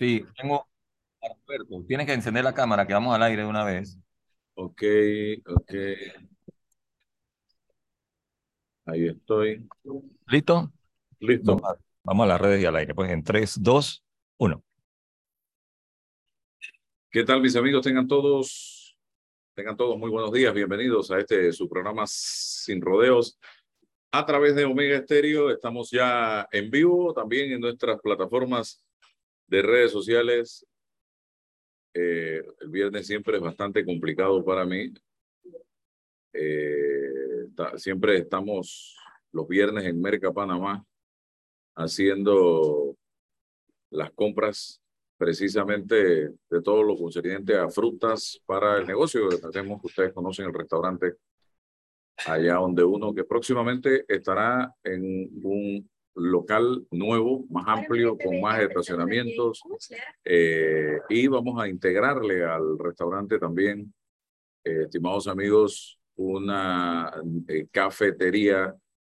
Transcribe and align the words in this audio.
Sí, 0.00 0.24
tengo 0.34 0.66
a 1.20 1.28
Roberto. 1.28 1.84
Tienes 1.86 2.06
que 2.06 2.14
encender 2.14 2.42
la 2.42 2.54
cámara, 2.54 2.86
que 2.86 2.94
vamos 2.94 3.14
al 3.14 3.22
aire 3.22 3.42
de 3.42 3.48
una 3.48 3.64
vez. 3.64 3.98
Ok, 4.54 4.82
ok. 5.46 5.74
Ahí 8.86 9.08
estoy. 9.08 9.68
¿Listo? 10.26 10.72
Listo. 11.18 11.56
Vamos 11.56 11.70
a, 11.70 11.82
vamos 12.02 12.24
a 12.24 12.28
las 12.28 12.40
redes 12.40 12.62
y 12.62 12.64
al 12.64 12.76
aire. 12.76 12.94
Pues 12.94 13.10
en 13.10 13.22
3, 13.22 13.62
2, 13.62 14.04
1. 14.38 14.64
¿Qué 17.10 17.22
tal, 17.22 17.42
mis 17.42 17.54
amigos? 17.56 17.82
Tengan 17.84 18.08
todos, 18.08 18.96
tengan 19.54 19.76
todos 19.76 19.98
muy 19.98 20.08
buenos 20.08 20.32
días. 20.32 20.54
Bienvenidos 20.54 21.10
a 21.10 21.18
este 21.18 21.52
su 21.52 21.68
programa 21.68 22.06
Sin 22.06 22.80
Rodeos 22.80 23.38
a 24.12 24.24
través 24.24 24.54
de 24.54 24.64
Omega 24.64 24.96
Estéreo. 24.96 25.50
Estamos 25.50 25.90
ya 25.90 26.48
en 26.50 26.70
vivo 26.70 27.12
también 27.12 27.52
en 27.52 27.60
nuestras 27.60 28.00
plataformas 28.00 28.82
de 29.50 29.62
redes 29.62 29.90
sociales. 29.90 30.64
Eh, 31.92 32.40
el 32.60 32.68
viernes 32.68 33.06
siempre 33.06 33.36
es 33.36 33.42
bastante 33.42 33.84
complicado 33.84 34.42
para 34.44 34.64
mí. 34.64 34.94
Eh, 36.32 37.48
siempre 37.76 38.18
estamos 38.18 38.96
los 39.32 39.48
viernes 39.48 39.84
en 39.84 40.00
Merca 40.00 40.32
Panamá 40.32 40.84
haciendo 41.74 42.96
las 43.90 44.12
compras 44.12 44.80
precisamente 45.18 46.30
de 46.48 46.62
todo 46.62 46.82
lo 46.84 46.96
concerniente 46.96 47.56
a 47.56 47.68
frutas 47.68 48.40
para 48.46 48.78
el 48.78 48.86
negocio 48.86 49.28
que 49.28 49.46
hacemos, 49.46 49.80
que 49.80 49.88
ustedes 49.88 50.12
conocen 50.12 50.46
el 50.46 50.54
restaurante 50.54 51.16
allá 52.26 52.54
donde 52.54 52.84
uno 52.84 53.12
que 53.12 53.24
próximamente 53.24 54.04
estará 54.06 54.72
en 54.84 55.28
un 55.42 55.90
local 56.14 56.86
nuevo, 56.90 57.44
más 57.50 57.64
amplio, 57.66 58.16
con 58.18 58.40
más 58.40 58.60
estacionamientos, 58.60 59.62
eh, 60.24 60.98
y 61.08 61.26
vamos 61.28 61.60
a 61.60 61.68
integrarle 61.68 62.44
al 62.44 62.78
restaurante 62.78 63.38
también, 63.38 63.92
eh, 64.64 64.82
estimados 64.84 65.26
amigos, 65.28 65.98
una 66.16 67.12
eh, 67.48 67.66
cafetería 67.70 68.74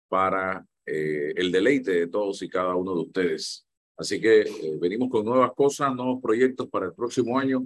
para 0.08 0.64
eh, 0.86 1.32
el 1.36 1.50
deleite 1.50 1.92
de 1.92 2.06
todos 2.08 2.42
y 2.42 2.48
cada 2.48 2.74
uno 2.74 2.94
de 2.94 3.00
ustedes. 3.00 3.66
Así 3.96 4.20
que 4.20 4.42
eh, 4.42 4.78
venimos 4.80 5.10
con 5.10 5.24
nuevas 5.24 5.52
cosas, 5.54 5.94
nuevos 5.94 6.20
proyectos 6.20 6.68
para 6.68 6.86
el 6.86 6.94
próximo 6.94 7.38
año 7.38 7.64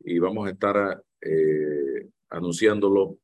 y 0.00 0.18
vamos 0.18 0.46
a 0.46 0.50
estar 0.50 1.02
eh, 1.20 2.08
anunciándolo 2.30 3.18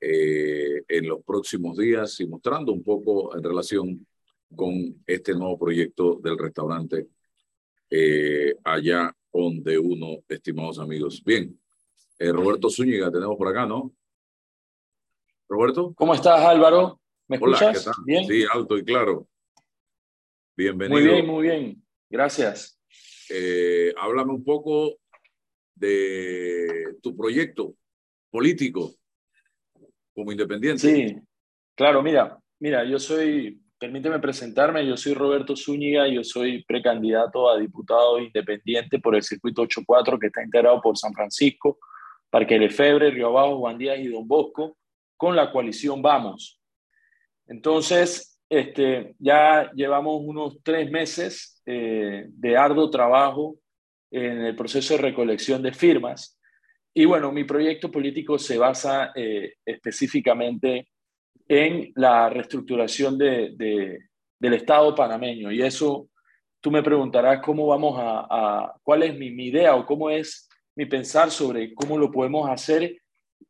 eh, 0.00 0.84
en 0.86 1.08
los 1.08 1.24
próximos 1.24 1.76
días 1.76 2.20
y 2.20 2.26
mostrando 2.28 2.72
un 2.72 2.84
poco 2.84 3.36
en 3.36 3.42
relación 3.42 4.06
con 4.54 5.02
este 5.04 5.34
nuevo 5.34 5.58
proyecto 5.58 6.20
del 6.22 6.38
restaurante 6.38 7.08
eh, 7.90 8.54
allá 8.62 9.12
donde 9.32 9.76
uno, 9.76 10.18
estimados 10.28 10.78
amigos. 10.78 11.22
Bien, 11.24 11.58
eh, 12.16 12.30
Roberto 12.30 12.70
Zúñiga 12.70 13.10
tenemos 13.10 13.36
por 13.36 13.48
acá, 13.48 13.66
¿no? 13.66 13.92
Roberto. 15.48 15.92
¿Cómo 15.96 16.14
estás, 16.14 16.44
Álvaro? 16.44 17.00
¿Me 17.26 17.38
Hola, 17.40 17.56
escuchas? 17.56 17.78
¿qué 17.78 17.90
tal? 17.90 18.04
¿Bien? 18.04 18.24
Sí, 18.26 18.44
alto 18.52 18.78
y 18.78 18.84
claro. 18.84 19.26
Bienvenido. 20.56 21.00
muy 21.00 21.08
bien, 21.08 21.26
muy 21.26 21.42
bien. 21.42 21.84
Gracias. 22.08 22.78
Háblame 24.00 24.32
un 24.32 24.44
poco 24.44 24.96
de 25.74 26.96
tu 27.02 27.16
proyecto 27.16 27.74
político 28.30 28.97
como 30.18 30.32
independiente. 30.32 30.80
Sí, 30.80 31.16
claro, 31.76 32.02
mira, 32.02 32.36
mira, 32.58 32.84
yo 32.84 32.98
soy, 32.98 33.60
permíteme 33.78 34.18
presentarme, 34.18 34.84
yo 34.84 34.96
soy 34.96 35.14
Roberto 35.14 35.54
Zúñiga, 35.54 36.08
yo 36.08 36.24
soy 36.24 36.64
precandidato 36.64 37.48
a 37.48 37.56
diputado 37.56 38.18
independiente 38.18 38.98
por 38.98 39.14
el 39.14 39.22
circuito 39.22 39.62
84 39.62 40.18
que 40.18 40.26
está 40.26 40.42
integrado 40.42 40.80
por 40.82 40.98
San 40.98 41.12
Francisco, 41.14 41.78
Parque 42.30 42.58
Lefebre, 42.58 43.10
Río 43.10 43.28
Abajo, 43.28 43.58
Juan 43.58 43.78
Díaz 43.78 44.00
y 44.00 44.08
Don 44.08 44.26
Bosco, 44.26 44.76
con 45.16 45.36
la 45.36 45.52
coalición 45.52 46.02
Vamos. 46.02 46.60
Entonces, 47.46 48.40
este, 48.50 49.14
ya 49.20 49.70
llevamos 49.72 50.20
unos 50.24 50.58
tres 50.64 50.90
meses 50.90 51.62
eh, 51.64 52.26
de 52.28 52.56
arduo 52.56 52.90
trabajo 52.90 53.56
en 54.10 54.46
el 54.46 54.56
proceso 54.56 54.94
de 54.94 55.02
recolección 55.02 55.62
de 55.62 55.72
firmas. 55.72 56.37
Y 56.98 57.04
bueno, 57.04 57.30
mi 57.30 57.44
proyecto 57.44 57.92
político 57.92 58.40
se 58.40 58.58
basa 58.58 59.12
eh, 59.14 59.54
específicamente 59.64 60.88
en 61.46 61.92
la 61.94 62.28
reestructuración 62.28 63.16
de, 63.16 63.52
de, 63.54 64.00
del 64.36 64.54
Estado 64.54 64.96
panameño. 64.96 65.52
Y 65.52 65.62
eso, 65.62 66.08
tú 66.60 66.72
me 66.72 66.82
preguntarás 66.82 67.40
cómo 67.40 67.68
vamos 67.68 68.00
a, 68.00 68.26
a 68.28 68.74
cuál 68.82 69.04
es 69.04 69.16
mi, 69.16 69.30
mi, 69.30 69.46
idea 69.46 69.76
o 69.76 69.86
cómo 69.86 70.10
es 70.10 70.48
mi 70.74 70.86
pensar 70.86 71.30
sobre 71.30 71.72
cómo 71.72 71.96
lo 71.98 72.10
podemos 72.10 72.50
hacer. 72.50 72.96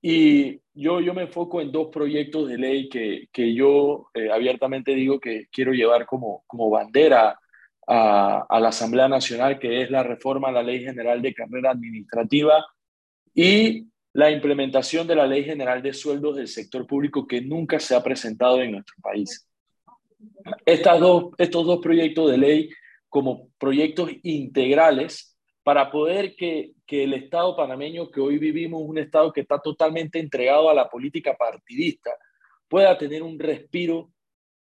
Y 0.03 0.61
yo, 0.75 1.01
yo 1.01 1.15
me 1.15 1.23
enfoco 1.23 1.63
en 1.63 1.73
dos 1.73 1.89
proyectos 1.91 2.51
de 2.51 2.59
ley 2.59 2.91
que, 2.91 3.29
que 3.33 3.55
yo 3.55 4.11
eh, 4.13 4.31
abiertamente 4.31 4.95
digo 4.95 5.19
que 5.19 5.47
quiero 5.51 5.73
llevar 5.73 6.05
como, 6.05 6.45
como 6.47 6.69
bandera 6.69 7.41
a, 7.87 8.45
a, 8.47 8.61
la 8.61 8.69
Asamblea 8.69 9.09
Nacional, 9.09 9.59
que 9.59 9.81
es 9.81 9.91
la 9.91 10.03
reforma 10.03 10.49
a 10.49 10.53
la 10.53 10.63
Ley 10.63 10.85
General 10.85 11.23
de 11.23 11.33
Carrera 11.33 11.71
Administrativa 11.71 12.63
y 13.35 13.87
la 14.13 14.31
implementación 14.31 15.07
de 15.07 15.15
la 15.15 15.27
Ley 15.27 15.45
General 15.45 15.83
de 15.83 15.93
Sueldos 15.93 16.37
del 16.37 16.49
sector 16.49 16.87
público 16.87 17.27
que 17.27 17.41
nunca 17.41 17.79
se 17.79 17.95
ha 17.95 18.03
presentado 18.03 18.61
en 18.61 18.73
nuestro 18.73 18.97
país. 19.03 19.49
Estas 20.67 20.99
dos, 20.99 21.27
estos 21.39 21.67
dos 21.67 21.81
proyectos 21.81 22.31
de 22.31 22.39
ley 22.39 22.71
como 23.09 23.49
proyectos 23.59 24.11
integrales 24.23 25.37
para 25.63 25.91
poder 25.91 26.35
que, 26.35 26.73
que 26.87 27.05
el 27.05 27.15
Estado 27.15 27.55
panameño 27.55 28.11
que 28.11 28.21
hoy 28.21 28.39
vivimos, 28.39 28.83
un 28.83 28.99
Estado 28.99 29.33
que 29.33 29.43
está 29.43 29.61
totalmente 29.61 30.19
entregado 30.19 30.69
a 30.69 30.75
la 30.75 30.89
política 30.89 31.37
partidista, 31.37 32.11
pueda 32.69 32.97
tener 32.97 33.23
un 33.23 33.39
respiro 33.39 34.11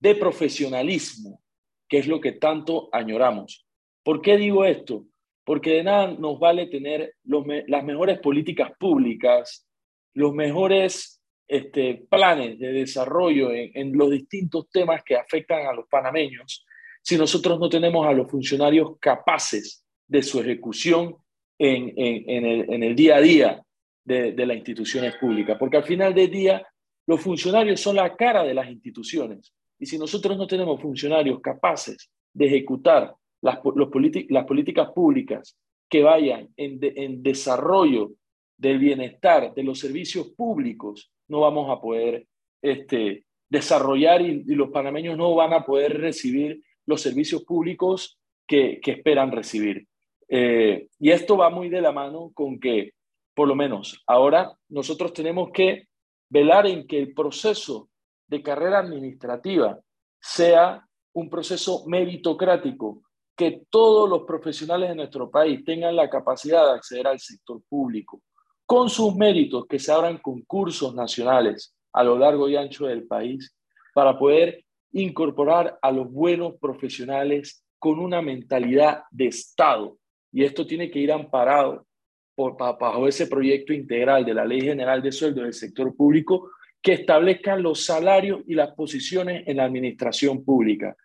de 0.01 0.15
profesionalismo, 0.15 1.41
que 1.89 1.99
es 1.99 2.07
lo 2.07 2.21
que 2.21 2.33
tanto 2.33 2.89
añoramos. 2.93 3.67
¿Por 4.03 4.21
qué 4.21 4.37
digo 4.37 4.65
esto? 4.65 5.05
Porque 5.49 5.77
de 5.77 5.83
nada 5.83 6.09
nos 6.09 6.39
vale 6.39 6.67
tener 6.67 7.15
las 7.25 7.83
mejores 7.83 8.19
políticas 8.19 8.71
públicas, 8.79 9.67
los 10.13 10.35
mejores 10.35 11.23
este, 11.49 12.05
planes 12.11 12.59
de 12.59 12.71
desarrollo 12.71 13.51
en, 13.51 13.97
los 13.97 14.11
distintos 14.11 14.69
temas 14.71 15.03
que 15.03 15.17
afectan 15.17 15.67
a 15.67 15.73
los 15.73 15.87
panameños, 15.89 16.67
si 17.01 17.17
nosotros 17.17 17.59
no 17.59 17.71
tenemos 17.71 18.07
a 18.07 18.13
los 18.13 18.31
funcionarios 18.31 18.99
capaces 19.01 19.87
de 20.07 20.23
su 20.23 20.39
ejecución 20.39 21.17
en, 21.59 21.95
el, 21.97 22.95
día 22.95 23.17
a 23.17 23.21
día 23.23 23.63
de, 24.05 24.33
de 24.33 24.45
las 24.45 24.59
instituciones 24.59 25.17
públicas. 25.17 25.57
Porque 25.59 25.79
al 25.79 25.85
final 25.85 26.13
del 26.13 26.31
día, 26.31 26.63
los 27.07 27.23
funcionarios 27.23 27.81
son 27.81 27.97
la 27.97 28.15
cara 28.15 28.45
de 28.45 28.53
las 28.53 28.69
instituciones. 28.69 29.55
Y 29.79 29.87
si 29.87 29.99
nosotros 29.99 30.37
no 30.37 30.47
tenemos 30.47 30.79
funcionarios 30.79 31.41
capaces 31.41 32.11
de 32.35 32.49
ejecutar 32.49 33.15
las, 33.41 33.59
los 33.75 33.91
las 34.28 34.44
políticas 34.44 34.91
públicas 34.93 35.56
que 35.88 36.03
vayan 36.03 36.49
en, 36.56 36.78
en, 36.82 37.22
desarrollo 37.22 38.12
del 38.56 38.78
bienestar 38.78 39.54
de 39.54 39.62
los 39.62 39.78
servicios 39.78 40.28
públicos, 40.37 41.10
no 41.28 41.41
vamos 41.41 41.71
a 41.71 41.81
poder 41.81 42.26
este, 42.60 43.25
desarrollar 43.49 44.21
y, 44.22 44.44
y, 44.47 44.54
los 44.54 44.71
panameños 44.71 45.16
no 45.16 45.34
van 45.34 45.53
a 45.53 45.65
poder 45.65 46.00
recibir 46.00 46.62
los 46.87 47.00
servicios 47.00 47.44
públicos 47.44 48.19
que, 48.47 48.81
que 48.82 48.93
esperan 48.93 49.32
recibir. 49.32 49.87
Eh, 50.28 50.88
y 50.99 51.10
esto 51.10 51.37
va 51.37 51.49
muy 51.50 51.69
de 51.69 51.81
la 51.81 51.93
mano 51.93 52.31
con 52.34 52.60
que, 52.60 52.93
por 53.34 53.49
lo 53.49 53.55
menos, 53.55 54.03
ahora 54.06 54.53
nosotros 54.69 55.12
tenemos 55.12 55.50
que 55.53 55.88
velar 56.28 56.66
en 56.66 56.87
que 56.87 56.99
el 56.99 57.15
proceso 57.15 57.88
de 58.26 58.43
carrera 58.43 58.78
administrativa 58.81 59.81
sea 60.20 60.87
un 61.15 61.31
proceso 61.31 61.84
meritocrático, 61.87 63.03
que 63.38 63.62
todos 63.71 64.10
los 64.10 64.25
profesionales 64.25 64.88
de 64.88 64.97
nuestro 64.97 65.31
país 65.31 65.64
tengan 65.64 65.94
la 65.94 66.11
capacidad 66.11 66.67
de 66.67 66.73
acceder 66.73 67.06
al 67.06 67.20
sector 67.20 67.62
público, 67.69 68.20
con 68.67 68.90
sus 68.90 69.14
méritos, 69.14 69.64
que 69.69 69.79
se 69.79 69.93
abran 69.93 70.19
concursos 70.19 70.93
nacionales 70.93 71.73
a 71.93 72.02
lo 72.02 72.19
largo 72.19 72.49
y 72.49 72.56
ancho 72.56 72.87
del 72.87 73.06
país, 73.06 73.55
para 73.94 74.19
poder 74.19 74.64
incorporar 74.90 75.79
a 75.81 75.93
los 75.93 76.11
buenos 76.11 76.55
profesionales 76.61 77.64
con 77.79 78.00
una 78.00 78.20
mentalidad 78.20 79.05
de 79.12 79.26
Estado. 79.29 79.96
Y 80.32 80.43
esto 80.43 80.67
tiene 80.67 80.91
que 80.91 80.99
ir 80.99 81.12
amparado 81.12 81.87
por, 82.34 82.56
bajo 82.56 83.06
ese 83.06 83.29
proyecto 83.29 83.73
integral 83.73 84.25
de 84.25 84.34
la 84.34 84.44
Ley 84.44 84.62
General 84.62 85.00
de 85.00 85.12
Sueldos 85.12 85.44
del 85.44 85.55
Sector 85.55 85.94
Público 85.94 86.50
que 86.82 86.94
establezcan 86.94 87.62
los 87.62 87.84
salarios 87.84 88.41
y 88.49 88.55
las 88.55 88.73
posiciones 88.73 89.44
en 89.46 89.58
la 89.58 89.64
administración 89.64 90.44
pública. 90.44 90.96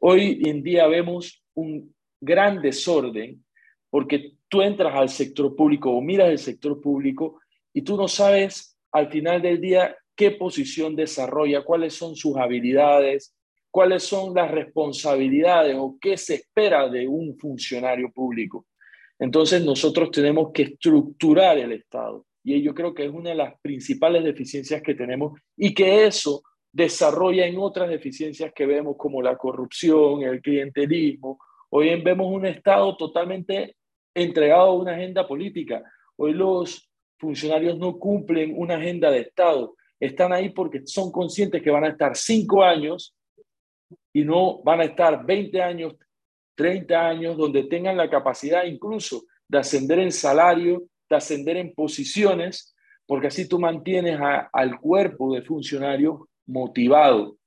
Hoy 0.00 0.42
en 0.44 0.62
día 0.62 0.86
vemos 0.86 1.42
un 1.58 1.94
gran 2.20 2.60
desorden 2.60 3.44
porque 3.90 4.34
tú 4.48 4.62
entras 4.62 4.94
al 4.94 5.08
sector 5.08 5.54
público 5.54 5.90
o 5.90 6.00
miras 6.00 6.30
el 6.30 6.38
sector 6.38 6.80
público 6.80 7.40
y 7.72 7.82
tú 7.82 7.96
no 7.96 8.08
sabes 8.08 8.78
al 8.92 9.10
final 9.10 9.42
del 9.42 9.60
día 9.60 9.96
qué 10.14 10.32
posición 10.32 10.96
desarrolla, 10.96 11.62
cuáles 11.62 11.94
son 11.94 12.16
sus 12.16 12.36
habilidades, 12.36 13.34
cuáles 13.70 14.02
son 14.02 14.34
las 14.34 14.50
responsabilidades 14.50 15.76
o 15.78 15.96
qué 16.00 16.16
se 16.16 16.36
espera 16.36 16.88
de 16.88 17.06
un 17.06 17.36
funcionario 17.38 18.10
público. 18.12 18.66
Entonces 19.18 19.64
nosotros 19.64 20.10
tenemos 20.10 20.50
que 20.52 20.62
estructurar 20.62 21.58
el 21.58 21.72
Estado 21.72 22.24
y 22.44 22.62
yo 22.62 22.74
creo 22.74 22.94
que 22.94 23.04
es 23.04 23.10
una 23.10 23.30
de 23.30 23.36
las 23.36 23.60
principales 23.60 24.24
deficiencias 24.24 24.82
que 24.82 24.94
tenemos 24.94 25.38
y 25.56 25.74
que 25.74 26.06
eso 26.06 26.42
desarrolla 26.72 27.46
en 27.46 27.58
otras 27.58 27.88
deficiencias 27.88 28.52
que 28.54 28.66
vemos 28.66 28.96
como 28.96 29.22
la 29.22 29.36
corrupción, 29.36 30.22
el 30.22 30.40
clientelismo. 30.40 31.38
Hoy 31.70 32.00
vemos 32.00 32.32
un 32.32 32.46
Estado 32.46 32.96
totalmente 32.96 33.76
entregado 34.14 34.70
a 34.70 34.74
una 34.74 34.92
agenda 34.92 35.26
política. 35.28 35.82
Hoy 36.16 36.32
los 36.32 36.90
funcionarios 37.18 37.78
no 37.78 37.98
cumplen 37.98 38.54
una 38.56 38.76
agenda 38.76 39.10
de 39.10 39.20
Estado. 39.20 39.74
Están 40.00 40.32
ahí 40.32 40.50
porque 40.50 40.82
son 40.86 41.12
conscientes 41.12 41.62
que 41.62 41.70
van 41.70 41.84
a 41.84 41.88
estar 41.88 42.16
cinco 42.16 42.62
años 42.62 43.14
y 44.12 44.24
no 44.24 44.62
van 44.62 44.80
a 44.80 44.84
estar 44.84 45.24
20 45.26 45.60
años, 45.60 45.94
30 46.54 47.08
años, 47.08 47.36
donde 47.36 47.64
tengan 47.64 47.96
la 47.96 48.08
capacidad 48.08 48.64
incluso 48.64 49.24
de 49.46 49.58
ascender 49.58 49.98
en 49.98 50.12
salario, 50.12 50.84
de 51.08 51.16
ascender 51.16 51.56
en 51.58 51.74
posiciones, 51.74 52.74
porque 53.06 53.26
así 53.26 53.48
tú 53.48 53.58
mantienes 53.58 54.18
al 54.52 54.78
cuerpo 54.80 55.34
de 55.34 55.42
funcionarios 55.42 56.20
motivado 56.46 57.37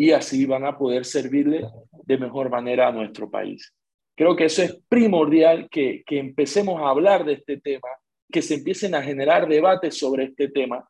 y 0.00 0.12
así 0.12 0.46
van 0.46 0.64
a 0.64 0.78
poder 0.78 1.04
servirle 1.04 1.68
de 2.06 2.16
mejor 2.16 2.48
manera 2.48 2.88
a 2.88 2.92
nuestro 2.92 3.30
país. 3.30 3.70
Creo 4.16 4.34
que 4.34 4.46
eso 4.46 4.62
es 4.62 4.80
primordial 4.88 5.68
que, 5.70 6.02
que 6.06 6.18
empecemos 6.18 6.80
a 6.80 6.88
hablar 6.88 7.22
de 7.26 7.34
este 7.34 7.60
tema, 7.60 7.90
que 8.32 8.40
se 8.40 8.54
empiecen 8.54 8.94
a 8.94 9.02
generar 9.02 9.46
debates 9.46 9.98
sobre 9.98 10.24
este 10.24 10.48
tema, 10.48 10.88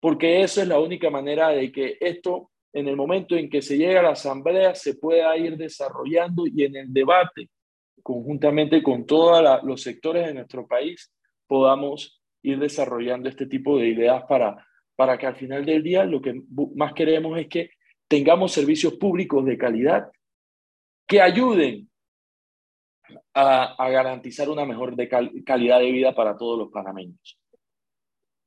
porque 0.00 0.42
eso 0.42 0.60
es 0.60 0.66
la 0.66 0.80
única 0.80 1.08
manera 1.08 1.50
de 1.50 1.70
que 1.70 1.98
esto, 2.00 2.50
en 2.72 2.88
el 2.88 2.96
momento 2.96 3.36
en 3.36 3.48
que 3.48 3.62
se 3.62 3.78
llega 3.78 4.00
a 4.00 4.02
la 4.02 4.10
asamblea, 4.10 4.74
se 4.74 4.96
pueda 4.96 5.36
ir 5.36 5.56
desarrollando 5.56 6.48
y 6.48 6.64
en 6.64 6.74
el 6.74 6.92
debate, 6.92 7.48
conjuntamente 8.02 8.82
con 8.82 9.06
todos 9.06 9.62
los 9.62 9.82
sectores 9.82 10.26
de 10.26 10.34
nuestro 10.34 10.66
país, 10.66 11.12
podamos 11.46 12.20
ir 12.42 12.58
desarrollando 12.58 13.28
este 13.28 13.46
tipo 13.46 13.78
de 13.78 13.86
ideas 13.86 14.24
para, 14.28 14.66
para 14.96 15.16
que 15.16 15.26
al 15.26 15.36
final 15.36 15.64
del 15.64 15.84
día 15.84 16.02
lo 16.02 16.20
que 16.20 16.34
más 16.74 16.92
queremos 16.92 17.38
es 17.38 17.46
que 17.46 17.70
tengamos 18.10 18.50
servicios 18.50 18.94
públicos 18.94 19.44
de 19.44 19.56
calidad 19.56 20.10
que 21.06 21.20
ayuden 21.20 21.88
a, 23.32 23.88
garantizar 23.88 24.48
una 24.50 24.64
mejor 24.64 24.96
calidad 25.46 25.78
de 25.78 25.92
vida 25.92 26.12
para 26.12 26.36
todos 26.36 26.58
los 26.58 26.72
panameños. 26.72 27.38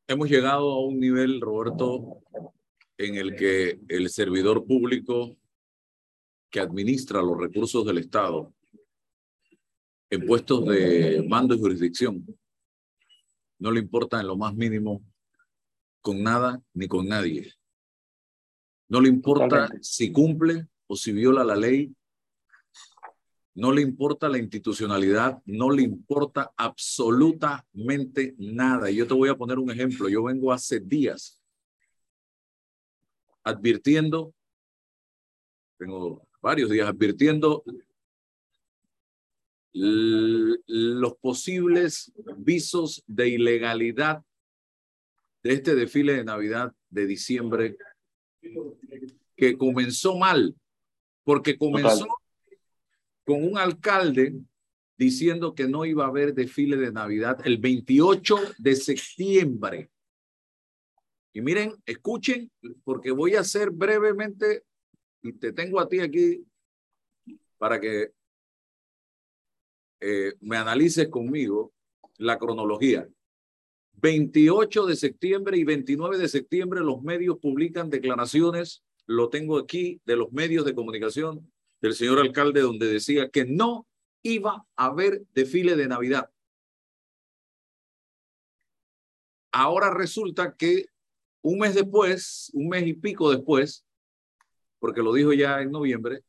Hemos 0.06 0.30
llegado 0.30 0.70
a 0.70 0.86
un 0.86 1.00
nivel, 1.00 1.40
Roberto, 1.40 2.18
en 2.98 3.16
el 3.16 3.38
que 3.38 3.80
el 3.88 4.10
servidor 4.10 4.66
público 4.66 5.38
que 6.50 6.60
administra 6.60 7.22
los 7.22 7.40
recursos 7.40 7.86
del 7.86 8.00
Estado 8.00 8.54
en 10.10 10.26
puestos 10.26 10.66
de 10.66 11.26
mando 11.26 11.56
y 11.56 11.60
jurisdicción 11.60 12.26
no 13.60 13.72
le 13.72 13.80
importa 13.80 14.20
en 14.20 14.28
lo 14.28 14.36
más 14.36 14.54
mínimo 14.56 15.02
con 16.02 16.22
nada 16.22 16.62
ni 16.74 16.86
con 16.90 17.08
nadie. 17.08 17.54
No 18.94 19.02
le 19.02 19.10
importa 19.10 19.72
si 19.82 20.12
cumple 20.12 20.68
o 20.86 20.96
si 20.96 21.12
viola 21.12 21.44
la 21.44 21.56
ley. 21.56 21.92
No 23.56 23.72
le 23.72 23.82
importa 23.82 24.30
la 24.30 24.38
institucionalidad, 24.38 25.42
no 25.46 25.72
le 25.72 25.82
importa 25.82 26.54
absolutamente 26.56 28.36
nada. 28.38 28.92
Y 28.92 28.98
yo 28.98 29.08
te 29.08 29.16
voy 29.16 29.30
a 29.30 29.36
poner 29.36 29.58
un 29.58 29.72
ejemplo. 29.72 30.10
Yo 30.10 30.22
vengo 30.22 30.54
hace 30.54 30.80
días 30.80 31.42
advirtiendo, 33.44 34.32
tengo 35.80 36.28
varios 36.40 36.70
días 36.70 36.88
advirtiendo 36.88 37.64
los 39.74 41.16
posibles 41.16 42.14
visos 42.38 43.04
de 43.08 43.30
ilegalidad 43.30 44.24
de 45.42 45.54
este 45.54 45.74
desfile 45.74 46.14
de 46.14 46.24
Navidad 46.24 46.76
de 46.92 47.08
diciembre 47.08 47.76
que 49.36 49.58
comenzó 49.58 50.18
mal, 50.18 50.56
porque 51.24 51.58
comenzó 51.58 52.08
con 53.26 53.44
un 53.44 53.58
alcalde 53.58 54.36
diciendo 54.98 55.56
que 55.56 55.68
no 55.68 55.86
iba 55.86 56.06
a 56.06 56.10
haber 56.10 56.34
desfile 56.34 56.78
de 56.78 56.92
Navidad 56.92 57.40
el 57.46 57.58
28 57.58 58.36
de 58.58 58.76
septiembre. 58.76 59.90
Y 61.34 61.42
miren, 61.42 61.74
escuchen, 61.86 62.52
porque 62.84 63.12
voy 63.12 63.36
a 63.36 63.40
hacer 63.40 63.72
brevemente, 63.72 64.64
y 65.22 65.34
te 65.34 65.52
tengo 65.52 65.80
a 65.80 65.90
ti 65.90 66.00
aquí 66.00 66.46
para 67.58 67.80
que 67.80 68.12
eh, 70.00 70.34
me 70.42 70.58
analices 70.58 71.08
conmigo 71.08 71.74
la 72.18 72.38
cronología. 72.38 73.08
28 73.94 74.86
de 74.86 74.96
septiembre 74.96 75.58
y 75.58 75.64
29 75.64 76.18
de 76.18 76.28
septiembre 76.28 76.82
los 76.82 77.02
medios 77.02 77.38
publican 77.40 77.90
declaraciones, 77.90 78.84
lo 79.06 79.30
tengo 79.30 79.58
aquí, 79.58 80.02
de 80.06 80.16
los 80.16 80.32
medios 80.32 80.66
de 80.66 80.76
comunicación 80.76 81.52
del 81.82 81.94
señor 81.94 82.20
alcalde, 82.20 82.62
donde 82.62 82.88
decía 82.88 83.30
que 83.30 83.46
no 83.46 83.88
iba 84.24 84.66
a 84.76 84.86
haber 84.86 85.24
desfile 85.34 85.76
de 85.76 85.88
Navidad. 85.88 86.30
Ahora 89.52 89.94
resulta 89.94 90.56
que 90.56 90.86
un 91.42 91.60
mes 91.60 91.76
después, 91.76 92.50
un 92.54 92.70
mes 92.70 92.88
y 92.88 92.94
pico 92.94 93.30
después, 93.30 93.86
porque 94.80 95.02
lo 95.02 95.14
dijo 95.14 95.34
ya 95.34 95.62
en 95.62 95.72
noviembre, 95.72 96.24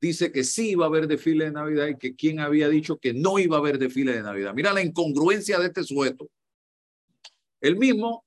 dice 0.00 0.30
que 0.30 0.44
sí 0.44 0.70
iba 0.70 0.84
a 0.84 0.88
haber 0.88 1.06
desfile 1.06 1.46
de 1.46 1.52
Navidad 1.52 1.86
y 1.88 1.96
que 1.96 2.14
quien 2.14 2.40
había 2.40 2.68
dicho 2.68 2.98
que 2.98 3.14
no 3.14 3.38
iba 3.38 3.56
a 3.56 3.60
haber 3.60 3.78
desfile 3.78 4.12
de 4.12 4.22
Navidad. 4.22 4.52
Mira 4.54 4.72
la 4.72 4.82
incongruencia 4.82 5.58
de 5.58 5.66
este 5.66 5.84
sujeto. 5.84 6.28
Él 7.62 7.76
mismo 7.76 8.26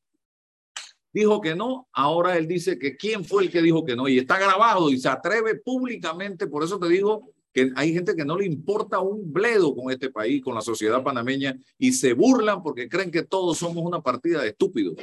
dijo 1.14 1.40
que 1.40 1.56
no, 1.56 1.88
ahora 1.94 2.38
él 2.38 2.48
dice 2.48 2.80
que 2.80 2.98
quién 2.98 3.24
fue 3.24 3.44
el 3.44 3.52
que 3.52 3.62
dijo 3.62 3.86
que 3.86 3.96
no 3.96 4.08
y 4.08 4.18
está 4.18 4.40
grabado 4.40 4.90
y 4.90 4.98
se 4.98 5.08
atreve 5.08 5.56
públicamente, 5.56 6.48
por 6.48 6.64
eso 6.64 6.80
te 6.80 6.90
digo 6.90 7.32
que 7.54 7.72
hay 7.76 7.94
gente 7.94 8.16
que 8.16 8.26
no 8.26 8.38
le 8.38 8.46
importa 8.46 9.00
un 9.00 9.32
bledo 9.32 9.76
con 9.76 9.92
este 9.92 10.10
país, 10.10 10.44
con 10.44 10.56
la 10.56 10.62
sociedad 10.62 11.04
panameña 11.04 11.56
y 11.78 11.94
se 11.94 12.14
burlan 12.14 12.64
porque 12.64 12.90
creen 12.90 13.12
que 13.12 13.24
todos 13.24 13.58
somos 13.58 13.86
una 13.86 14.02
partida 14.02 14.42
de 14.42 14.50
estúpidos 14.50 14.96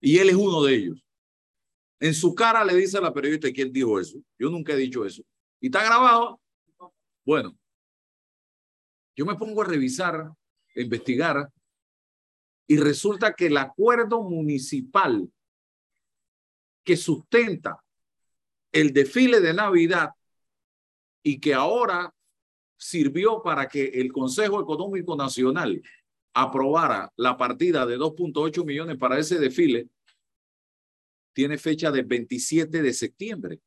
y 0.00 0.18
él 0.18 0.30
es 0.30 0.36
uno 0.36 0.62
de 0.62 0.74
ellos. 0.74 1.04
En 2.00 2.14
su 2.14 2.34
cara 2.34 2.64
le 2.64 2.74
dice 2.74 2.98
a 2.98 3.02
la 3.02 3.12
periodista 3.12 3.52
quién 3.52 3.72
dijo 3.72 4.00
eso. 4.00 4.18
Yo 4.38 4.50
nunca 4.50 4.72
he 4.72 4.76
dicho 4.76 5.04
eso. 5.04 5.22
Y 5.60 5.66
está 5.66 5.84
grabado. 5.84 6.40
Bueno, 7.24 7.56
yo 9.14 9.24
me 9.24 9.36
pongo 9.36 9.62
a 9.62 9.66
revisar, 9.66 10.16
a 10.16 10.80
investigar 10.80 11.48
y 12.66 12.76
resulta 12.76 13.34
que 13.34 13.46
el 13.46 13.56
acuerdo 13.56 14.22
municipal 14.22 15.30
que 16.84 16.96
sustenta 16.96 17.82
el 18.72 18.92
desfile 18.92 19.40
de 19.40 19.54
Navidad 19.54 20.10
y 21.22 21.38
que 21.38 21.54
ahora 21.54 22.14
sirvió 22.76 23.42
para 23.42 23.68
que 23.68 23.84
el 23.84 24.12
Consejo 24.12 24.60
Económico 24.60 25.14
Nacional 25.14 25.82
aprobara 26.34 27.12
la 27.16 27.36
partida 27.36 27.86
de 27.86 27.98
2.8 27.98 28.64
millones 28.64 28.96
para 28.96 29.18
ese 29.18 29.38
desfile, 29.38 29.88
tiene 31.32 31.58
fecha 31.58 31.90
del 31.90 32.06
27 32.06 32.82
de 32.82 32.92
septiembre. 32.92 33.60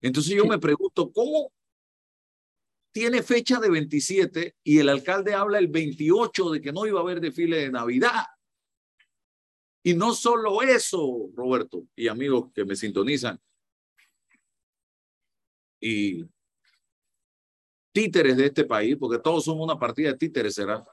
Entonces 0.00 0.34
yo 0.34 0.44
me 0.44 0.58
pregunto, 0.58 1.10
¿cómo 1.12 1.52
tiene 2.92 3.22
fecha 3.22 3.58
de 3.58 3.70
27 3.70 4.56
y 4.62 4.78
el 4.78 4.88
alcalde 4.88 5.34
habla 5.34 5.58
el 5.58 5.68
28 5.68 6.50
de 6.50 6.60
que 6.60 6.72
no 6.72 6.86
iba 6.86 7.00
a 7.00 7.02
haber 7.02 7.20
desfile 7.20 7.58
de 7.58 7.70
Navidad. 7.70 8.26
Y 9.82 9.94
no 9.94 10.14
solo 10.14 10.62
eso, 10.62 11.30
Roberto 11.34 11.84
y 11.96 12.06
amigos 12.06 12.52
que 12.54 12.64
me 12.64 12.76
sintonizan, 12.76 13.40
y 15.80 16.24
títeres 17.92 18.36
de 18.36 18.46
este 18.46 18.64
país, 18.64 18.96
porque 18.98 19.18
todos 19.18 19.44
somos 19.44 19.64
una 19.64 19.78
partida 19.78 20.12
de 20.12 20.18
títeres, 20.18 20.54
será. 20.54 20.86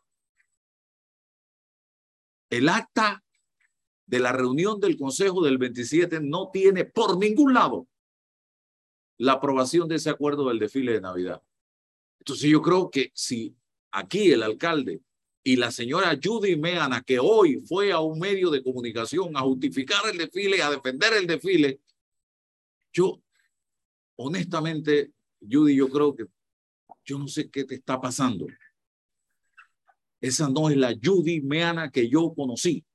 El 2.50 2.68
acta 2.68 3.24
de 4.08 4.20
la 4.20 4.32
reunión 4.32 4.80
del 4.80 4.98
Consejo 4.98 5.44
del 5.44 5.60
27 5.60 6.20
no 6.22 6.50
tiene 6.52 6.86
por 6.86 7.18
ningún 7.20 7.54
lado 7.54 7.88
la 9.20 9.34
aprobación 9.34 9.88
de 9.88 9.96
ese 9.96 10.10
acuerdo 10.10 10.48
del 10.48 10.58
desfile 10.58 10.94
de 10.94 11.02
Navidad. 11.02 11.44
Entonces 12.20 12.50
yo 12.50 12.62
creo 12.62 12.90
que 12.90 13.12
si 13.14 13.56
aquí 13.92 14.32
el 14.32 14.44
alcalde 14.44 15.02
y 15.44 15.56
la 15.56 15.72
señora 15.72 16.18
Judy 16.22 16.56
Meana, 16.58 17.02
que 17.02 17.20
hoy 17.20 17.58
fue 17.68 17.92
a 17.92 18.00
un 18.00 18.20
medio 18.20 18.50
de 18.50 18.62
comunicación 18.62 19.36
a 19.36 19.42
justificar 19.42 20.02
el 20.12 20.18
desfile, 20.18 20.62
a 20.62 20.70
defender 20.70 21.14
el 21.14 21.26
desfile, 21.26 21.80
yo 22.92 23.22
honestamente, 24.18 25.14
Judy, 25.40 25.76
yo 25.76 25.90
creo 25.90 26.16
que 26.16 26.26
yo 27.06 27.18
no 27.18 27.28
sé 27.28 27.50
qué 27.50 27.64
te 27.64 27.76
está 27.76 28.00
pasando. 28.00 28.46
Esa 30.22 30.50
no 30.50 30.70
es 30.70 30.78
la 30.78 30.94
Judy 31.02 31.42
Meana 31.42 31.90
que 31.90 32.10
yo 32.10 32.34
conocí. 32.36 32.86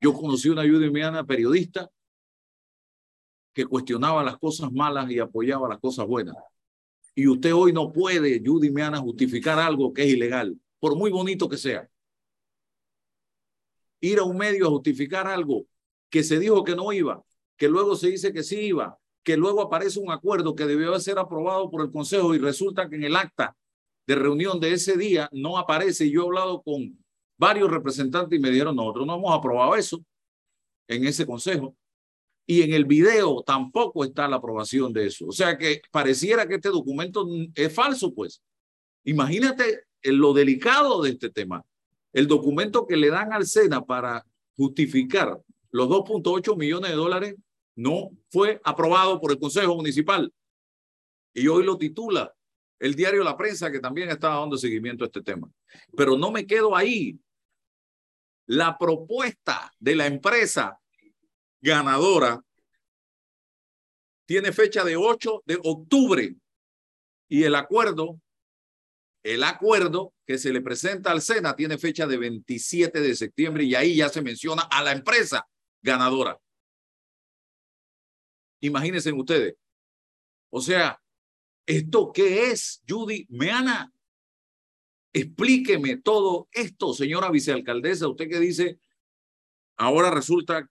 Yo 0.00 0.14
conocí 0.14 0.48
una 0.48 0.62
Judy 0.62 0.90
Meana 0.90 1.24
periodista 1.24 1.90
que 3.52 3.66
cuestionaba 3.66 4.22
las 4.22 4.38
cosas 4.38 4.72
malas 4.72 5.10
y 5.10 5.18
apoyaba 5.18 5.68
las 5.68 5.78
cosas 5.78 6.06
buenas. 6.06 6.36
Y 7.18 7.26
usted 7.28 7.54
hoy 7.54 7.72
no 7.72 7.90
puede, 7.90 8.42
Judy 8.44 8.70
Meana, 8.70 8.98
justificar 8.98 9.58
algo 9.58 9.94
que 9.94 10.02
es 10.02 10.10
ilegal, 10.10 10.60
por 10.78 10.94
muy 10.96 11.10
bonito 11.10 11.48
que 11.48 11.56
sea. 11.56 11.88
Ir 14.00 14.18
a 14.18 14.24
un 14.24 14.36
medio 14.36 14.66
a 14.66 14.70
justificar 14.70 15.26
algo 15.26 15.64
que 16.10 16.22
se 16.22 16.38
dijo 16.38 16.62
que 16.62 16.76
no 16.76 16.92
iba, 16.92 17.24
que 17.56 17.68
luego 17.68 17.96
se 17.96 18.08
dice 18.08 18.34
que 18.34 18.42
sí 18.42 18.60
iba, 18.66 18.98
que 19.22 19.38
luego 19.38 19.62
aparece 19.62 19.98
un 19.98 20.10
acuerdo 20.10 20.54
que 20.54 20.66
debió 20.66 21.00
ser 21.00 21.18
aprobado 21.18 21.70
por 21.70 21.80
el 21.80 21.90
Consejo 21.90 22.34
y 22.34 22.38
resulta 22.38 22.86
que 22.86 22.96
en 22.96 23.04
el 23.04 23.16
acta 23.16 23.56
de 24.06 24.14
reunión 24.14 24.60
de 24.60 24.74
ese 24.74 24.98
día 24.98 25.30
no 25.32 25.56
aparece. 25.56 26.10
Yo 26.10 26.20
he 26.20 26.26
hablado 26.26 26.60
con 26.60 27.02
varios 27.38 27.70
representantes 27.70 28.38
y 28.38 28.42
me 28.42 28.50
dijeron, 28.50 28.76
nosotros 28.76 29.06
no 29.06 29.16
hemos 29.16 29.34
aprobado 29.34 29.74
eso 29.74 30.04
en 30.86 31.06
ese 31.06 31.24
Consejo. 31.24 31.74
Y 32.46 32.62
en 32.62 32.72
el 32.72 32.84
video 32.84 33.42
tampoco 33.42 34.04
está 34.04 34.28
la 34.28 34.36
aprobación 34.36 34.92
de 34.92 35.06
eso. 35.06 35.26
O 35.26 35.32
sea 35.32 35.58
que 35.58 35.82
pareciera 35.90 36.46
que 36.46 36.54
este 36.54 36.68
documento 36.68 37.26
es 37.54 37.74
falso, 37.74 38.14
pues. 38.14 38.40
Imagínate 39.04 39.84
lo 40.02 40.32
delicado 40.32 41.02
de 41.02 41.10
este 41.10 41.30
tema. 41.30 41.64
El 42.12 42.28
documento 42.28 42.86
que 42.86 42.96
le 42.96 43.10
dan 43.10 43.32
al 43.32 43.46
SENA 43.46 43.84
para 43.84 44.24
justificar 44.56 45.40
los 45.70 45.88
2.8 45.88 46.56
millones 46.56 46.90
de 46.90 46.96
dólares 46.96 47.36
no 47.74 48.10
fue 48.30 48.60
aprobado 48.64 49.20
por 49.20 49.32
el 49.32 49.38
Consejo 49.38 49.74
Municipal. 49.74 50.32
Y 51.34 51.48
hoy 51.48 51.64
lo 51.64 51.76
titula 51.76 52.32
el 52.78 52.94
diario 52.94 53.22
La 53.22 53.36
Prensa, 53.36 53.70
que 53.70 53.80
también 53.80 54.08
está 54.08 54.28
dando 54.30 54.56
seguimiento 54.56 55.04
a 55.04 55.08
este 55.08 55.22
tema. 55.22 55.50
Pero 55.96 56.16
no 56.16 56.30
me 56.30 56.46
quedo 56.46 56.74
ahí. 56.74 57.18
La 58.46 58.78
propuesta 58.78 59.72
de 59.78 59.96
la 59.96 60.06
empresa 60.06 60.78
ganadora 61.60 62.42
tiene 64.26 64.52
fecha 64.52 64.84
de 64.84 64.96
8 64.96 65.42
de 65.46 65.58
octubre 65.62 66.36
y 67.28 67.44
el 67.44 67.54
acuerdo, 67.54 68.20
el 69.22 69.42
acuerdo 69.44 70.14
que 70.26 70.38
se 70.38 70.52
le 70.52 70.60
presenta 70.60 71.12
al 71.12 71.22
SENA 71.22 71.54
tiene 71.54 71.78
fecha 71.78 72.06
de 72.06 72.16
27 72.16 73.00
de 73.00 73.14
septiembre 73.14 73.64
y 73.64 73.74
ahí 73.74 73.96
ya 73.96 74.08
se 74.08 74.22
menciona 74.22 74.62
a 74.62 74.82
la 74.82 74.92
empresa 74.92 75.46
ganadora. 75.82 76.38
Imagínense 78.60 79.12
ustedes. 79.12 79.54
O 80.50 80.60
sea, 80.60 81.00
¿esto 81.66 82.12
qué 82.12 82.50
es, 82.50 82.82
Judy 82.88 83.26
Meana? 83.28 83.92
Explíqueme 85.12 85.98
todo 85.98 86.48
esto, 86.52 86.92
señora 86.92 87.30
vicealcaldesa. 87.30 88.08
Usted 88.08 88.28
que 88.28 88.40
dice, 88.40 88.78
ahora 89.76 90.10
resulta 90.10 90.68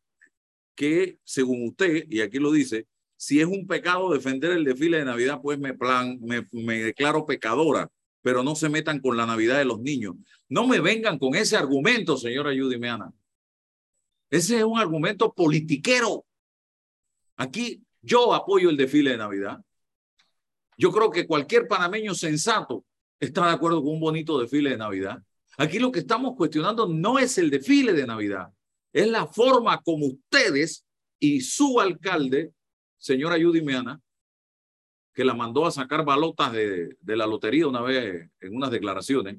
que, 0.76 1.20
según 1.24 1.68
usted, 1.68 2.06
y 2.10 2.22
aquí 2.22 2.38
lo 2.40 2.52
dice, 2.52 2.88
si 3.18 3.40
es 3.40 3.48
un 3.48 3.66
pecado 3.66 4.12
defender 4.12 4.52
el 4.52 4.66
desfile 4.66 4.98
de 4.98 5.06
Navidad, 5.06 5.40
pues 5.42 5.58
me, 5.58 5.74
plan, 5.74 6.20
me, 6.22 6.84
declaro 6.84 7.26
pecadora, 7.26 7.90
pero 8.22 8.44
no 8.44 8.56
se 8.56 8.70
metan 8.70 9.00
con 9.00 9.18
la 9.18 9.26
Navidad 9.26 9.58
de 9.58 9.66
los 9.66 9.80
niños. 9.80 10.16
No 10.50 10.68
me 10.68 10.80
vengan 10.80 11.18
con 11.18 11.36
ese 11.36 11.56
argumento, 11.56 12.18
señora 12.18 12.52
Judy 12.52 12.78
Meana. 12.78 13.12
Ese 14.30 14.58
es 14.58 14.64
un 14.64 14.78
argumento 14.78 15.34
politiquero. 15.34 16.26
Aquí 17.38 17.82
yo 18.02 18.34
apoyo 18.34 18.70
el 18.70 18.78
desfile 18.78 19.12
de 19.12 19.18
Navidad. 19.18 19.60
Yo 20.78 20.92
creo 20.92 21.10
que 21.10 21.26
cualquier 21.26 21.68
panameño 21.68 22.14
sensato 22.14 22.86
está 23.20 23.48
de 23.48 23.54
acuerdo 23.54 23.82
con 23.82 23.94
un 23.94 24.00
bonito 24.00 24.40
desfile 24.40 24.72
de 24.72 24.78
Navidad. 24.78 25.24
Aquí 25.58 25.80
lo 25.80 25.92
que 25.92 26.00
estamos 26.00 26.36
cuestionando 26.36 26.88
no 26.88 27.18
es 27.18 27.38
el 27.38 27.50
desfile 27.50 27.94
de 27.94 28.06
Navidad, 28.06 28.52
es 28.96 29.10
la 29.10 29.28
forma 29.28 29.82
como 29.82 30.06
ustedes 30.06 30.86
y 31.20 31.42
su 31.42 31.82
alcalde, 31.82 32.54
señora 32.98 33.36
Judy 33.36 33.62
Meana, 33.62 34.00
que 35.14 35.26
la 35.26 35.34
mandó 35.34 35.66
a 35.66 35.72
sacar 35.72 36.06
balotas 36.06 36.54
de, 36.54 36.96
de 37.02 37.18
la 37.18 37.28
lotería 37.28 37.68
una 37.68 37.82
vez 37.82 38.30
en 38.40 38.56
unas 38.56 38.72
declaraciones. 38.72 39.36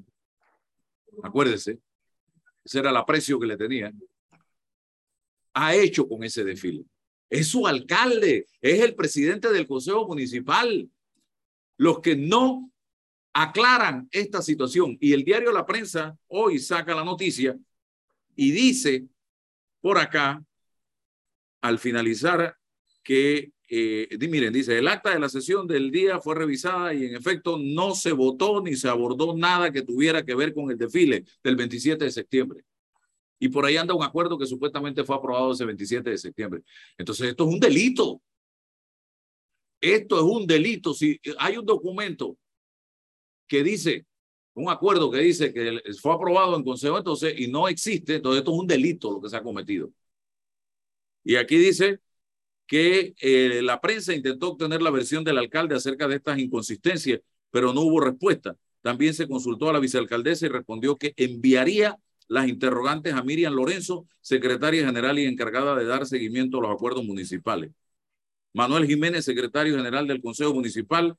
Acuérdese, 1.23 1.79
ese 2.63 2.79
era 2.79 2.91
el 2.91 2.97
aprecio 2.97 3.39
que 3.39 3.47
le 3.47 3.57
tenía 3.57 3.91
ha 5.55 5.73
hecho 5.73 6.07
con 6.07 6.23
ese 6.23 6.43
desfile. 6.43 6.85
Es 7.27 7.47
su 7.47 7.65
alcalde, 7.65 8.45
es 8.61 8.79
el 8.79 8.93
presidente 8.93 9.51
del 9.51 9.65
Consejo 9.65 10.07
Municipal. 10.07 10.87
Los 11.77 11.99
que 12.01 12.15
no 12.15 12.71
aclaran 13.33 14.07
esta 14.11 14.43
situación. 14.43 14.99
Y 15.01 15.13
el 15.13 15.23
diario 15.23 15.51
La 15.51 15.65
Prensa 15.65 16.15
hoy 16.27 16.59
saca 16.59 16.93
la 16.93 17.03
noticia 17.03 17.57
y 18.35 18.51
dice 18.51 19.07
por 19.87 19.99
acá, 19.99 20.43
al 21.61 21.79
finalizar, 21.79 22.57
que, 23.01 23.53
eh, 23.69 24.17
miren, 24.19 24.51
dice, 24.51 24.77
el 24.77 24.85
acta 24.89 25.11
de 25.11 25.19
la 25.21 25.29
sesión 25.29 25.65
del 25.65 25.91
día 25.91 26.19
fue 26.19 26.35
revisada 26.35 26.93
y 26.93 27.05
en 27.05 27.15
efecto 27.15 27.57
no 27.57 27.95
se 27.95 28.11
votó 28.11 28.61
ni 28.61 28.75
se 28.75 28.89
abordó 28.89 29.37
nada 29.37 29.71
que 29.71 29.83
tuviera 29.83 30.25
que 30.25 30.35
ver 30.35 30.53
con 30.53 30.69
el 30.69 30.77
desfile 30.77 31.23
del 31.41 31.55
27 31.55 32.03
de 32.03 32.11
septiembre. 32.11 32.65
Y 33.39 33.47
por 33.47 33.65
ahí 33.65 33.77
anda 33.77 33.93
un 33.93 34.03
acuerdo 34.03 34.37
que 34.37 34.45
supuestamente 34.45 35.05
fue 35.05 35.15
aprobado 35.15 35.53
ese 35.53 35.63
27 35.63 36.09
de 36.09 36.17
septiembre. 36.17 36.63
Entonces, 36.97 37.29
esto 37.29 37.47
es 37.47 37.53
un 37.53 37.59
delito. 37.61 38.21
Esto 39.79 40.17
es 40.17 40.23
un 40.23 40.45
delito. 40.45 40.93
Si 40.93 41.17
hay 41.39 41.55
un 41.55 41.65
documento 41.65 42.37
que 43.47 43.63
dice, 43.63 44.05
un 44.57 44.69
acuerdo 44.69 45.11
que 45.11 45.19
dice 45.19 45.53
que 45.53 45.81
fue 46.01 46.13
aprobado 46.13 46.55
en 46.55 46.63
consejo, 46.63 46.97
entonces, 46.97 47.33
y 47.37 47.47
no 47.47 47.67
existe, 47.67 48.15
entonces 48.15 48.39
esto 48.39 48.51
es 48.53 48.59
un 48.59 48.67
delito 48.67 49.11
lo 49.11 49.21
que 49.21 49.29
se 49.29 49.37
ha 49.37 49.43
cometido. 49.43 49.91
Y 51.23 51.35
aquí 51.35 51.57
dice 51.57 51.99
que 52.67 53.15
eh, 53.21 53.61
la 53.63 53.81
prensa 53.81 54.13
intentó 54.13 54.51
obtener 54.51 54.81
la 54.81 54.91
versión 54.91 55.23
del 55.23 55.37
alcalde 55.37 55.75
acerca 55.75 56.07
de 56.07 56.15
estas 56.17 56.39
inconsistencias, 56.39 57.21
pero 57.51 57.73
no 57.73 57.81
hubo 57.81 57.99
respuesta. 58.01 58.55
También 58.81 59.13
se 59.13 59.27
consultó 59.27 59.69
a 59.69 59.73
la 59.73 59.79
vicealcaldesa 59.79 60.45
y 60.45 60.49
respondió 60.49 60.97
que 60.97 61.13
enviaría 61.17 61.97
las 62.27 62.47
interrogantes 62.47 63.13
a 63.13 63.23
Miriam 63.23 63.53
Lorenzo, 63.53 64.05
secretaria 64.21 64.85
general 64.85 65.19
y 65.19 65.25
encargada 65.25 65.75
de 65.75 65.85
dar 65.85 66.05
seguimiento 66.05 66.59
a 66.59 66.61
los 66.61 66.71
acuerdos 66.71 67.05
municipales. 67.05 67.71
Manuel 68.53 68.87
Jiménez, 68.87 69.25
secretario 69.25 69.77
general 69.77 70.07
del 70.07 70.21
Consejo 70.21 70.53
Municipal, 70.53 71.15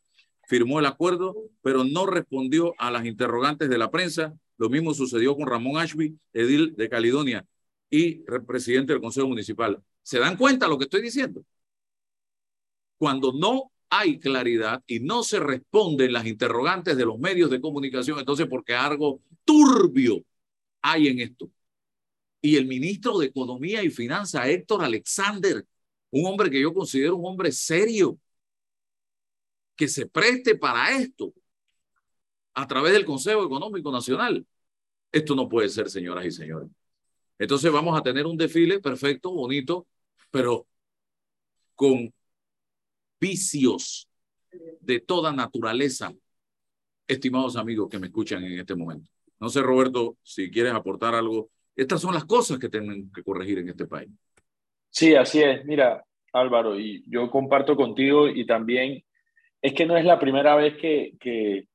firmó 0.49 0.81
el 0.81 0.87
acuerdo, 0.87 1.37
pero 1.63 1.85
no 1.85 2.07
respondió 2.07 2.75
a 2.79 2.91
las 2.91 3.05
interrogantes 3.05 3.69
de 3.69 3.79
la 3.79 3.91
prensa. 3.91 4.35
Lo 4.57 4.71
mismo 4.71 4.95
sucedió 4.95 5.37
con 5.37 5.47
Ramón 5.47 5.77
Ashby, 5.77 6.19
edil 6.33 6.75
de 6.75 6.89
Caledonia 6.89 7.47
y 7.91 8.25
presidente 8.47 8.95
del 8.95 9.03
Consejo 9.03 9.29
Municipal. 9.29 9.81
¿Se 10.03 10.19
dan 10.19 10.37
cuenta 10.37 10.67
lo 10.67 10.79
que 10.79 10.85
estoy 10.85 11.03
diciendo? 11.03 11.45
Cuando 12.97 13.33
no 13.33 13.71
hay 13.91 14.19
claridad 14.19 14.83
y 14.87 15.01
no 15.01 15.23
se 15.23 15.39
responden 15.39 16.15
las 16.15 16.27
interrogantes 16.27 16.97
de 16.97 17.05
los 17.05 17.19
medios 17.19 17.51
de 17.51 17.61
comunicación, 17.61 18.19
entonces 18.19 18.47
porque 18.49 18.75
algo 18.75 19.21
turbio 19.45 20.25
hay 20.81 21.09
en 21.09 21.21
esto. 21.21 21.51
Y 22.41 22.57
el 22.57 22.67
ministro 22.67 23.19
de 23.19 23.27
Economía 23.27 23.83
y 23.83 23.91
Finanzas, 23.91 24.47
Héctor 24.47 24.83
Alexander, 24.83 25.65
un 26.11 26.27
hombre 26.27 26.51
que 26.51 26.61
yo 26.61 26.73
considero 26.73 27.17
un 27.17 27.27
hombre 27.27 27.53
serio, 27.53 28.19
que 29.79 29.87
se 29.87 30.07
preste 30.07 30.57
para 30.57 30.91
esto 30.91 31.33
a 32.53 32.67
través 32.67 32.93
del 32.93 33.05
Consejo 33.05 33.45
Económico 33.45 33.93
Nacional. 33.93 34.45
Esto 35.13 35.37
no 35.37 35.49
puede 35.49 35.69
ser, 35.69 35.89
señoras 35.89 36.27
y 36.27 36.33
señores. 36.33 36.69
Entonces 37.39 37.71
vamos 37.71 37.97
a 37.97 38.03
tener 38.03 38.27
un 38.27 38.37
desfile 38.37 38.81
perfecto, 38.81 39.31
bonito, 39.31 39.87
pero 40.33 40.67
con 41.77 42.13
vicios 43.21 44.09
de 44.81 44.99
toda 44.99 45.33
naturaleza, 45.33 46.13
estimados 47.07 47.55
amigos 47.57 47.89
que 47.89 48.01
me 48.01 48.09
escuchan 48.09 48.43
en 48.43 48.59
este 48.59 48.75
momento. 48.75 49.09
No 49.39 49.49
sé, 49.49 49.63
Roberto, 49.63 50.17
si 50.25 50.51
quieres 50.51 50.73
aportar 50.75 51.15
algo. 51.15 51.51
Estas 51.77 52.01
son 52.01 52.13
las 52.13 52.25
cosas 52.25 52.59
que 52.59 52.69
tienen 52.69 53.13
que 53.13 53.23
corregir 53.23 53.61
en 53.61 53.69
este 53.69 53.87
país. 53.87 54.11
Sí, 54.91 55.15
así 55.15 55.41
es. 55.41 55.65
Mira, 55.65 56.05
Álvaro, 56.33 56.77
y 56.81 57.05
yo 57.07 57.31
comparto 57.31 57.77
contigo 57.77 58.27
y 58.27 58.45
también 58.45 59.05
es 59.61 59.73
que 59.73 59.87
no 59.87 59.97
es 59.97 60.05
la 60.05 60.19
primera 60.19 60.55
vez 60.57 60.77
que, 60.77 61.15
que, 61.19 61.67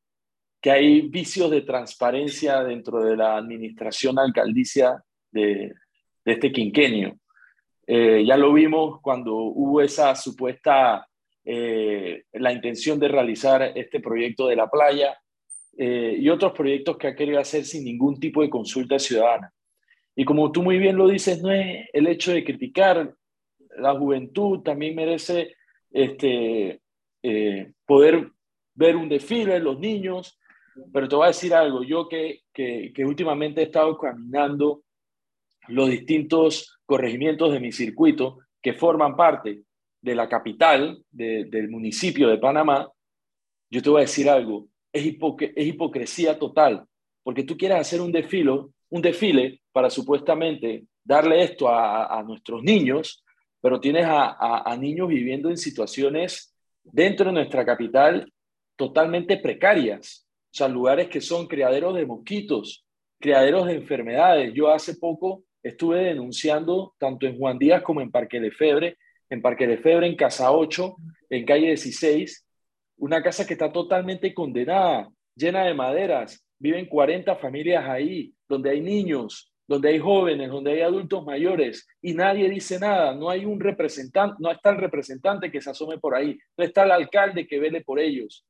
que 0.62 0.72
hay 0.72 1.02
vicios 1.02 1.52
de 1.52 1.62
transparencia 1.62 2.64
dentro 2.64 3.04
de 3.04 3.18
la 3.18 3.38
administración 3.38 4.18
alcaldicia 4.20 5.04
de, 5.32 5.74
de 6.24 6.32
este 6.32 6.52
quinquenio. 6.52 7.18
Eh, 7.86 8.24
ya 8.26 8.38
lo 8.38 8.54
vimos 8.54 9.02
cuando 9.02 9.36
hubo 9.36 9.82
esa 9.82 10.16
supuesta, 10.16 11.06
eh, 11.44 12.24
la 12.34 12.54
intención 12.54 12.98
de 13.00 13.10
realizar 13.10 13.62
este 13.76 14.00
proyecto 14.00 14.48
de 14.48 14.56
la 14.56 14.70
playa 14.70 15.18
eh, 15.78 16.16
y 16.18 16.30
otros 16.30 16.54
proyectos 16.54 16.98
que 16.98 17.08
ha 17.08 17.16
querido 17.16 17.40
hacer 17.40 17.66
sin 17.66 17.84
ningún 17.84 18.20
tipo 18.20 18.42
de 18.42 18.50
consulta 18.50 18.98
ciudadana. 19.00 19.52
Y 20.16 20.24
como 20.24 20.52
tú 20.52 20.64
muy 20.64 20.78
bien 20.78 20.96
lo 20.96 21.08
dices, 21.08 21.42
no 21.42 21.52
es 21.52 21.90
el 21.92 22.08
hecho 22.08 22.32
de 22.32 22.44
criticar, 22.44 23.14
la 23.78 23.94
juventud 23.96 24.62
también 24.62 24.96
merece 24.96 25.56
este, 25.92 26.83
eh, 27.24 27.72
poder 27.86 28.30
ver 28.76 28.96
un 28.96 29.08
desfile, 29.08 29.60
los 29.60 29.80
niños, 29.80 30.38
pero 30.92 31.08
te 31.08 31.16
voy 31.16 31.26
a 31.26 31.28
decir 31.28 31.54
algo, 31.54 31.84
yo 31.84 32.10
que, 32.10 32.42
que, 32.54 32.92
que 32.94 33.06
últimamente 33.06 33.62
he 33.62 33.66
estado 33.66 33.98
caminando 33.98 34.84
los 35.68 35.90
distintos 35.90 36.80
corregimientos 36.86 37.54
de 37.54 37.60
mi 37.60 37.72
circuito 37.72 38.40
que 38.62 38.74
forman 38.74 39.16
parte 39.16 39.62
de 40.02 40.16
la 40.16 40.28
capital 40.28 41.02
del 41.12 41.70
municipio 41.70 42.28
de 42.28 42.38
Panamá, 42.38 42.90
yo 43.70 43.82
te 43.82 43.90
voy 43.90 44.00
a 44.00 44.02
decir 44.02 44.30
algo, 44.30 44.68
es, 44.92 45.06
es 45.06 45.68
hipocresía 45.68 46.38
total, 46.38 46.86
porque 47.24 47.44
tú 47.44 47.58
quieres 47.58 47.80
hacer 47.80 48.02
un 48.02 48.12
desfile, 48.12 48.52
un 48.90 49.02
desfile 49.02 49.62
para 49.72 49.90
supuestamente 49.90 50.86
darle 51.04 51.44
esto 51.44 51.70
a, 51.70 52.22
nuestros 52.24 52.64
niños, 52.64 53.24
pero 53.62 53.80
tienes 53.80 54.06
a, 54.06 54.70
a 54.70 54.78
niños 54.78 55.08
viviendo 55.08 55.50
en 55.50 55.58
situaciones 55.58 56.53
dentro 56.84 57.28
de 57.28 57.34
nuestra 57.34 57.66
capital 57.66 58.32
totalmente 58.76 59.38
precarias, 59.38 60.28
o 60.52 60.56
sea, 60.56 60.68
lugares 60.68 61.08
que 61.08 61.22
son 61.22 61.48
criaderos 61.48 61.96
de 61.96 62.06
mosquitos, 62.06 62.86
criaderos 63.20 63.68
de 63.68 63.76
enfermedades. 63.76 64.54
Yo 64.54 64.70
hace 64.70 64.96
poco 64.96 65.44
estuve 65.62 66.04
denunciando 66.04 66.94
tanto 66.98 67.26
en 67.26 67.38
Juan 67.38 67.58
Díaz 67.58 67.82
como 67.84 68.02
en 68.02 68.12
Parque 68.12 68.40
Lefebre, 68.40 68.98
en 69.30 69.42
Parque 69.42 69.66
Lefebre, 69.66 70.08
en 70.08 70.16
Casa 70.16 70.52
8, 70.52 70.96
en 71.30 71.46
calle 71.46 71.68
16, 71.68 72.46
una 72.98 73.24
casa 73.24 73.48
que 73.48 73.54
está 73.54 73.72
totalmente 73.72 74.34
condenada, 74.34 75.10
llena 75.36 75.64
de 75.66 75.74
maderas, 75.74 76.46
viven 76.60 76.86
40 76.86 77.36
familias 77.38 77.86
ahí, 77.88 78.34
donde 78.48 78.72
hay 78.72 78.82
niños, 78.82 79.53
donde 79.68 79.90
hay 79.90 80.00
jóvenes, 80.00 80.50
donde 80.50 80.74
hay 80.74 80.82
adultos 80.82 81.26
mayores 81.26 81.88
y 82.02 82.14
nadie 82.14 82.50
dice 82.50 82.80
nada, 82.80 83.16
no 83.16 83.30
hay 83.30 83.46
un 83.46 83.60
representante, 83.60 84.36
no 84.40 84.52
está 84.52 84.72
el 84.72 84.78
representante 84.78 85.52
que 85.52 85.62
se 85.62 85.70
asome 85.70 85.98
por 85.98 86.16
ahí, 86.16 86.38
no 86.58 86.64
está 86.64 86.84
el 86.84 86.92
alcalde 86.92 87.48
que 87.48 87.60
vele 87.60 87.82
por 87.82 88.00
ellos. 88.00 88.46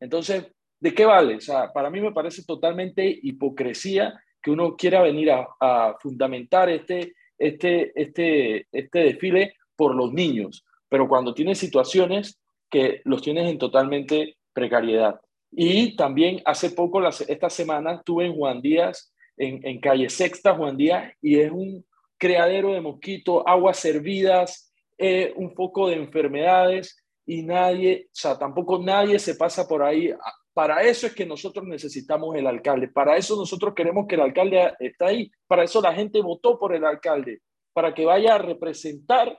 Entonces, 0.00 0.46
¿de 0.80 0.94
qué 0.94 1.04
vale? 1.04 1.36
O 1.36 1.40
sea, 1.40 1.72
para 1.72 1.90
mí 1.90 2.00
me 2.00 2.12
parece 2.12 2.44
totalmente 2.44 3.18
hipocresía 3.22 4.20
que 4.42 4.50
uno 4.50 4.76
quiera 4.76 5.02
venir 5.02 5.30
a, 5.32 5.96
fundamentar 6.00 6.68
este, 6.70 7.14
este, 7.36 7.92
este, 8.00 8.66
este 8.72 8.98
desfile 9.00 9.54
por 9.76 9.94
los 9.94 10.12
niños, 10.12 10.64
pero 10.88 11.08
cuando 11.08 11.34
tienes 11.34 11.58
situaciones 11.58 12.40
que 12.70 13.00
los 13.04 13.22
tienes 13.22 13.48
en 13.48 13.58
totalmente 13.58 14.36
precariedad. 14.52 15.20
Y 15.50 15.96
también 15.96 16.42
hace 16.44 16.70
poco, 16.70 17.06
esta 17.06 17.48
semana, 17.50 17.94
estuve 17.94 18.26
en 18.26 18.34
Juan 18.34 18.60
Díaz, 18.60 19.12
en, 19.38 19.80
calle 19.80 20.08
Sexta, 20.08 20.54
Juan 20.54 20.76
Díaz, 20.76 21.12
y 21.22 21.38
es 21.38 21.50
un 21.50 21.84
creadero 22.16 22.72
de 22.72 22.80
mosquitos, 22.80 23.42
aguas 23.46 23.78
servidas, 23.78 24.72
eh, 24.96 25.32
un 25.36 25.54
foco 25.54 25.88
de 25.88 25.96
enfermedades, 25.96 26.96
y 27.24 27.42
nadie, 27.42 28.06
o 28.06 28.10
sea, 28.12 28.38
tampoco 28.38 28.78
nadie 28.82 29.18
se 29.18 29.34
pasa 29.34 29.68
por 29.68 29.82
ahí. 29.82 30.12
Para 30.54 30.82
eso 30.82 31.06
es 31.06 31.14
que 31.14 31.26
nosotros 31.26 31.66
necesitamos 31.66 32.34
el 32.34 32.46
alcalde, 32.46 32.88
para 32.88 33.16
eso 33.16 33.36
nosotros 33.36 33.74
queremos 33.74 34.06
que 34.08 34.16
el 34.16 34.22
alcalde 34.22 34.72
esté 34.80 35.04
ahí, 35.04 35.30
para 35.46 35.62
eso 35.64 35.80
la 35.80 35.94
gente 35.94 36.20
votó 36.20 36.58
por 36.58 36.74
el 36.74 36.84
alcalde, 36.84 37.42
para 37.72 37.94
que 37.94 38.04
vaya 38.04 38.34
a 38.34 38.38
representar 38.38 39.38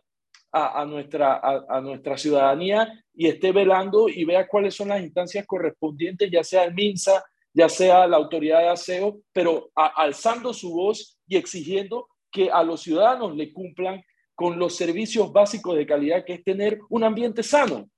a, 0.51 0.86
nuestra, 0.86 1.41
a, 1.68 1.82
nuestra 1.82 2.18
ciudadanía 2.18 3.03
y 3.13 3.27
esté 3.27 3.51
velando 3.51 4.10
y 4.10 4.25
vea 4.25 4.48
cuáles 4.48 4.75
son 4.75 4.89
las 4.89 5.01
instancias 5.01 5.46
correspondientes, 5.46 6.29
ya 6.32 6.44
sea 6.44 6.63
el 6.63 6.74
MINSA, 6.74 7.24
ya 7.59 7.67
sea 7.67 8.07
la 8.07 8.15
autoridad 8.15 8.61
de 8.61 8.69
aseo, 8.69 9.19
pero 9.33 9.69
alzando 9.75 10.53
su 10.53 10.71
voz 10.71 11.19
y 11.27 11.35
exigiendo 11.35 12.07
que 12.31 12.49
a 12.49 12.63
los 12.63 12.81
ciudadanos 12.81 13.35
le 13.35 13.51
cumplan 13.51 14.01
con 14.33 14.57
los 14.57 14.77
servicios 14.77 15.33
básicos 15.33 15.75
de 15.75 15.85
calidad, 15.85 16.23
que 16.23 16.35
es 16.35 16.43
tener 16.45 16.79
un 16.89 17.03
ambiente 17.03 17.43
sano. 17.43 17.89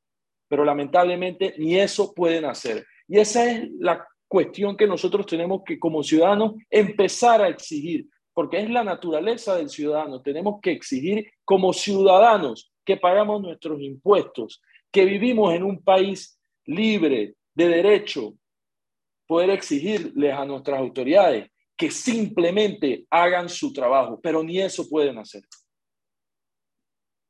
Pero 0.48 0.66
lamentablemente 0.66 1.54
ni 1.60 1.78
eso 1.78 2.12
pueden 2.12 2.46
hacer. 2.46 2.84
Y 3.08 3.20
esa 3.20 3.52
es 3.52 3.70
la 3.78 4.04
cuestión 4.28 4.76
que 4.76 4.88
nosotros 4.88 5.28
tenemos 5.28 5.62
que 5.64 5.78
como 5.78 6.02
ciudadanos 6.02 6.56
empezar 6.68 7.44
a 7.44 7.48
exigir 7.48 8.08
porque 8.34 8.62
es 8.62 8.70
la 8.72 8.84
naturaleza 8.84 9.58
del 9.58 9.70
ciudadano. 9.70 10.24
Tenemos 10.24 10.60
que 10.60 10.72
exigir 10.72 11.30
como 11.46 11.72
ciudadanos 11.72 12.72
que 12.84 12.98
pagamos 12.98 13.44
nuestros 13.44 13.80
impuestos, 13.80 14.60
que 14.92 15.06
vivimos 15.06 15.54
en 15.54 15.62
un 15.62 15.84
país 15.84 16.40
libre 16.66 17.36
de 17.54 17.68
derecho, 17.68 18.34
poder 19.32 19.52
exigirles 19.52 20.34
a 20.34 20.44
nuestras 20.44 20.78
autoridades 20.78 21.50
que 21.78 21.90
simplemente 21.90 23.06
hagan 23.10 23.48
su 23.48 23.72
trabajo, 23.72 24.20
pero 24.22 24.44
ni 24.44 24.60
eso 24.60 24.90
pueden 24.90 25.18
hacer. 25.20 25.42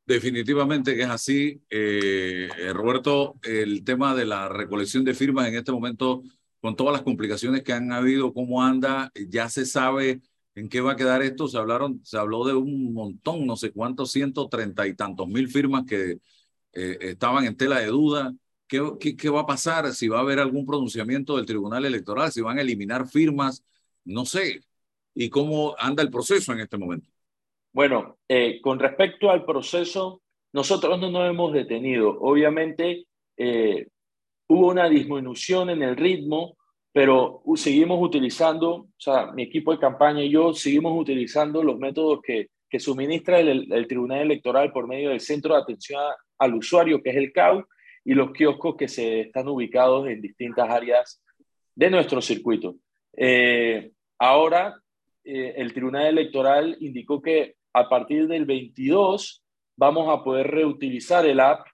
Definitivamente 0.04 0.96
que 0.96 1.04
es 1.04 1.10
así. 1.10 1.62
Eh, 1.70 2.50
Roberto, 2.74 3.36
el 3.44 3.84
tema 3.84 4.16
de 4.16 4.26
la 4.26 4.50
recolección 4.50 5.06
de 5.06 5.14
firmas 5.14 5.48
en 5.48 5.58
este 5.58 5.72
momento, 5.72 6.24
con 6.60 6.76
todas 6.76 6.94
las 6.94 7.04
complicaciones 7.04 7.62
que 7.62 7.72
han 7.72 7.92
habido, 7.92 8.34
¿cómo 8.34 8.64
anda? 8.64 9.12
Ya 9.30 9.48
se 9.48 9.64
sabe 9.68 10.22
¿En 10.54 10.68
qué 10.70 10.82
va 10.82 10.94
a 10.94 10.96
quedar 10.96 11.22
esto? 11.22 11.48
Se 11.48 11.58
hablaron, 11.58 12.02
se 12.04 12.18
habló 12.18 12.44
de 12.46 12.54
un 12.54 12.94
montón, 12.94 13.46
no 13.46 13.56
sé 13.56 13.72
cuántos, 13.72 14.12
ciento 14.12 14.50
treinta 14.50 14.86
y 14.86 14.96
tantos 14.96 15.28
mil 15.28 15.48
firmas 15.48 15.86
que 15.86 16.18
eh, 16.74 16.98
estaban 17.00 17.46
en 17.46 17.56
tela 17.56 17.80
de 17.80 17.86
duda. 17.86 18.34
¿Qué, 18.72 18.82
¿Qué, 19.02 19.18
qué, 19.18 19.30
va 19.30 19.42
a 19.42 19.46
pasar? 19.46 19.92
Si 19.92 20.08
va 20.08 20.20
a 20.20 20.22
haber 20.22 20.40
algún 20.40 20.66
pronunciamiento 20.66 21.36
del 21.36 21.46
Tribunal 21.46 21.84
Electoral, 21.84 22.32
si 22.32 22.40
van 22.40 22.58
a 22.58 22.62
eliminar 22.62 23.06
firmas, 23.06 23.66
no 24.06 24.24
sé. 24.24 24.62
¿Y 25.14 25.30
cómo 25.30 25.76
anda 25.78 26.02
el 26.02 26.10
proceso 26.10 26.54
en 26.54 26.62
este 26.62 26.78
momento? 26.78 27.10
Bueno, 27.74 28.20
eh, 28.30 28.62
con 28.62 28.80
respecto 28.80 29.30
al 29.30 29.44
proceso, 29.44 30.22
nosotros 30.54 30.98
no 31.02 31.12
nos 31.12 31.30
hemos 31.30 31.52
detenido. 31.52 32.18
Obviamente, 32.22 33.08
eh, 33.36 33.88
hubo 34.48 34.70
una 34.70 34.88
disminución 34.88 35.70
en 35.70 35.82
el 35.82 35.98
ritmo 35.98 36.56
pero 36.94 37.42
seguimos 37.56 38.00
utilizando, 38.02 38.70
o 38.70 38.90
sea, 38.98 39.32
mi 39.32 39.44
equipo 39.44 39.72
de 39.72 39.80
campaña 39.80 40.24
y 40.24 40.30
yo 40.30 40.54
seguimos 40.54 41.00
utilizando 41.00 41.64
los 41.64 41.80
métodos 41.80 42.20
que, 42.22 42.50
que 42.70 42.80
suministra 42.80 43.40
el, 43.40 43.72
el, 43.72 43.88
Tribunal 43.88 44.20
Electoral 44.20 44.74
por 44.74 44.88
medio 44.88 45.10
del 45.10 45.22
Centro 45.22 45.56
de 45.56 45.62
Atención 45.62 46.02
al 46.38 46.54
Usuario, 46.54 47.02
que 47.02 47.12
es 47.12 47.16
el 47.16 47.32
CAU, 47.32 47.64
y 48.04 48.14
los 48.14 48.32
kioscos 48.32 48.76
que 48.76 48.88
se 48.88 49.22
están 49.22 49.48
ubicados 49.48 50.08
en 50.08 50.22
distintas 50.22 50.70
áreas 50.70 51.22
de 51.76 51.90
nuestro 51.90 52.22
circuito. 52.22 52.76
Eh, 53.16 53.92
ahora, 54.20 54.80
eh, 55.24 55.54
el 55.58 55.74
Tribunal 55.74 56.08
Electoral 56.08 56.78
indicó 56.80 57.22
que 57.22 57.56
a 57.74 57.88
partir 57.88 58.28
del 58.28 58.46
22 58.46 59.44
vamos 59.78 60.10
a 60.10 60.24
poder 60.24 60.48
reutilizar 60.48 61.26
el 61.26 61.40
app 61.40 61.68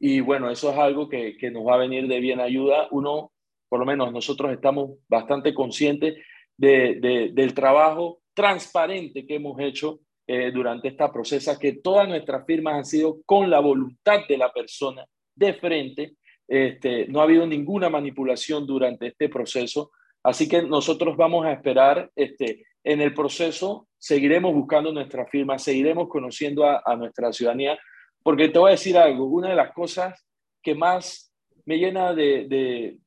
y 0.00 0.20
bueno, 0.20 0.50
eso 0.50 0.70
es 0.70 0.78
algo 0.78 1.08
que, 1.08 1.36
que 1.36 1.50
nos 1.50 1.66
va 1.66 1.74
a 1.74 1.78
venir 1.78 2.08
de 2.08 2.20
bien 2.20 2.40
ayuda. 2.40 2.88
Uno 2.90 3.32
por 3.74 3.80
lo 3.80 3.86
menos 3.86 4.12
nosotros 4.12 4.52
estamos 4.52 4.98
bastante 5.08 5.52
conscientes 5.52 6.14
de, 6.56 7.30
del 7.32 7.54
trabajo 7.54 8.20
transparente 8.32 9.26
que 9.26 9.34
hemos 9.34 9.58
hecho 9.58 9.98
eh, 10.28 10.52
durante 10.52 10.86
esta 10.86 11.12
procesa, 11.12 11.58
que 11.58 11.72
todas 11.72 12.08
nuestras 12.08 12.46
firmas 12.46 12.74
han 12.74 12.84
sido 12.84 13.18
con 13.26 13.50
la 13.50 13.58
voluntad 13.58 14.20
de 14.28 14.38
la 14.38 14.52
persona 14.52 15.04
de 15.34 15.54
frente. 15.54 16.16
Este, 16.46 17.06
no 17.08 17.20
ha 17.20 17.24
habido 17.24 17.46
ninguna 17.46 17.88
manipulación 17.88 18.66
durante 18.66 19.08
este 19.08 19.28
proceso. 19.28 19.90
Así 20.22 20.48
que 20.48 20.62
nosotros 20.62 21.16
vamos 21.16 21.44
a 21.44 21.52
esperar 21.52 22.10
este, 22.16 22.64
en 22.82 23.00
el 23.00 23.14
proceso, 23.14 23.88
seguiremos 23.98 24.54
buscando 24.54 24.92
nuestra 24.92 25.26
firma, 25.26 25.58
seguiremos 25.58 26.08
conociendo 26.08 26.64
a, 26.66 26.96
nuestra 26.96 27.32
ciudadanía, 27.32 27.78
porque 28.22 28.48
te 28.48 28.58
voy 28.58 28.68
a 28.68 28.72
decir 28.72 28.96
algo, 28.96 29.24
una 29.24 29.50
de 29.50 29.56
las 29.56 29.72
cosas 29.72 30.26
que 30.62 30.74
más 30.74 31.32
me 31.64 31.78
llena 31.78 32.14
de, 32.14 32.46
de, 32.46 32.98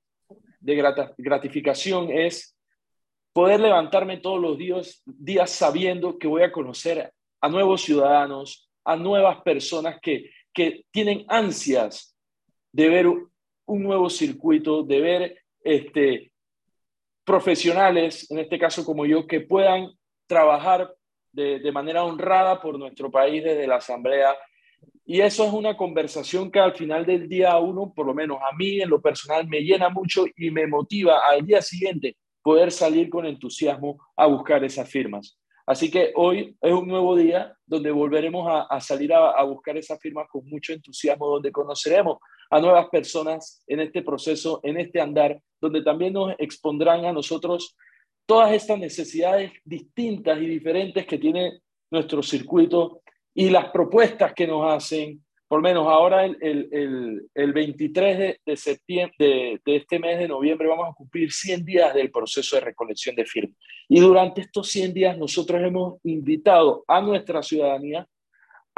de 0.60 1.04
gratificación 1.18 2.12
es 2.12 2.56
poder 3.34 3.60
levantarme 3.60 4.18
todos 4.18 4.42
los 4.42 4.58
días, 4.58 5.04
días 5.06 5.52
sabiendo 5.52 6.18
que 6.18 6.28
voy 6.28 6.42
a 6.42 6.52
conocer 6.52 7.12
a 7.40 7.50
nuevos 7.50 7.82
ciudadanos, 7.82 8.68
a 8.84 8.96
nuevas 8.96 9.42
personas 9.44 10.00
que, 10.02 10.32
que 10.52 10.86
tienen 10.92 11.24
ansias 11.28 12.17
de 12.78 12.90
ver 12.90 13.08
un 13.08 13.84
nuevo 13.84 14.08
circuito, 14.08 14.84
de 14.84 15.02
ver 15.02 15.40
este, 15.64 16.32
profesionales, 17.26 18.30
en 18.30 18.38
este 18.38 18.60
caso 18.60 18.86
como 18.86 19.04
yo, 19.08 19.26
que 19.26 19.42
puedan 19.42 19.90
trabajar 20.28 20.94
de, 21.32 21.72
manera 21.72 22.04
honrada 22.04 22.62
por 22.62 22.78
nuestro 22.78 23.10
país 23.10 23.44
desde 23.44 23.66
la 23.66 23.78
Asamblea 23.78 24.36
y 25.06 25.22
eso 25.22 25.44
es 25.48 25.54
una 25.54 25.76
conversación 25.76 26.52
que 26.52 26.60
al 26.60 26.76
final 26.76 27.04
del 27.04 27.28
día 27.28 27.58
uno, 27.58 27.92
por 27.96 28.06
lo 28.06 28.14
menos 28.14 28.38
a 28.48 28.56
mí 28.56 28.80
en 28.80 28.90
lo 28.90 29.02
personal, 29.02 29.48
me 29.48 29.62
llena 29.62 29.90
mucho 29.90 30.26
y 30.36 30.52
me 30.52 30.68
motiva 30.68 31.22
al 31.28 31.48
día 31.48 31.64
siguiente 31.64 32.16
poder 32.44 32.72
salir 32.72 33.10
con 33.10 33.26
entusiasmo 33.26 33.98
a 34.16 34.28
buscar 34.28 34.64
esas 34.64 34.88
firmas. 34.88 35.40
Así 35.66 35.90
que 35.90 36.12
hoy 36.16 36.56
es 36.62 36.72
un 36.72 36.88
nuevo 36.88 37.16
día 37.16 37.58
donde 37.66 37.90
volveremos 37.90 38.48
a, 38.70 38.80
salir 38.80 39.14
a, 39.14 39.32
a, 39.32 39.44
buscar 39.44 39.76
esas 39.78 40.00
firmas 40.00 40.28
con 40.30 40.48
mucho 40.48 40.74
entusiasmo, 40.74 41.28
donde 41.28 41.52
conoceremos 41.52 42.20
a 42.50 42.60
nuevas 42.60 42.88
personas 42.90 43.64
en 43.68 43.80
este 43.82 44.02
proceso, 44.02 44.60
en 44.64 44.80
este 44.80 45.02
andar, 45.02 45.40
donde 45.60 45.82
también 45.82 46.14
nos 46.14 46.34
expondrán 46.38 47.06
a 47.06 47.14
nosotros 47.14 47.76
todas 48.26 48.52
estas 48.52 48.78
necesidades 48.78 49.52
distintas 49.64 50.40
y 50.42 50.48
diferentes 50.48 51.06
que 51.06 51.18
tiene 51.18 51.60
nuestro 51.90 52.22
circuito 52.22 53.02
y 53.34 53.50
las 53.50 53.72
propuestas 53.72 54.34
que 54.34 54.48
nos 54.48 54.70
hacen, 54.70 55.24
por 55.48 55.62
menos 55.62 55.88
ahora 55.88 56.26
el, 56.26 56.38
el, 56.42 57.30
el, 57.34 57.54
23 57.54 58.18
de, 58.18 58.40
de 58.46 58.58
septiembre 58.58 59.16
de, 59.18 59.62
de, 59.66 59.76
este 59.78 59.98
mes 59.98 60.20
de 60.20 60.28
noviembre 60.28 60.68
vamos 60.68 60.90
a 60.90 60.94
cumplir 60.94 61.32
100 61.32 61.64
días 61.64 61.94
del 61.94 62.12
proceso 62.12 62.58
de 62.58 62.64
recolección 62.64 63.16
de 63.16 63.26
firmas. 63.26 63.58
Y 63.88 64.02
durante 64.02 64.42
estos 64.42 64.68
100 64.70 64.94
días 64.94 65.18
nosotros 65.18 65.62
hemos 65.62 66.00
invitado 66.04 66.84
a 66.88 67.00
nuestra 67.00 67.42
ciudadanía 67.42 68.06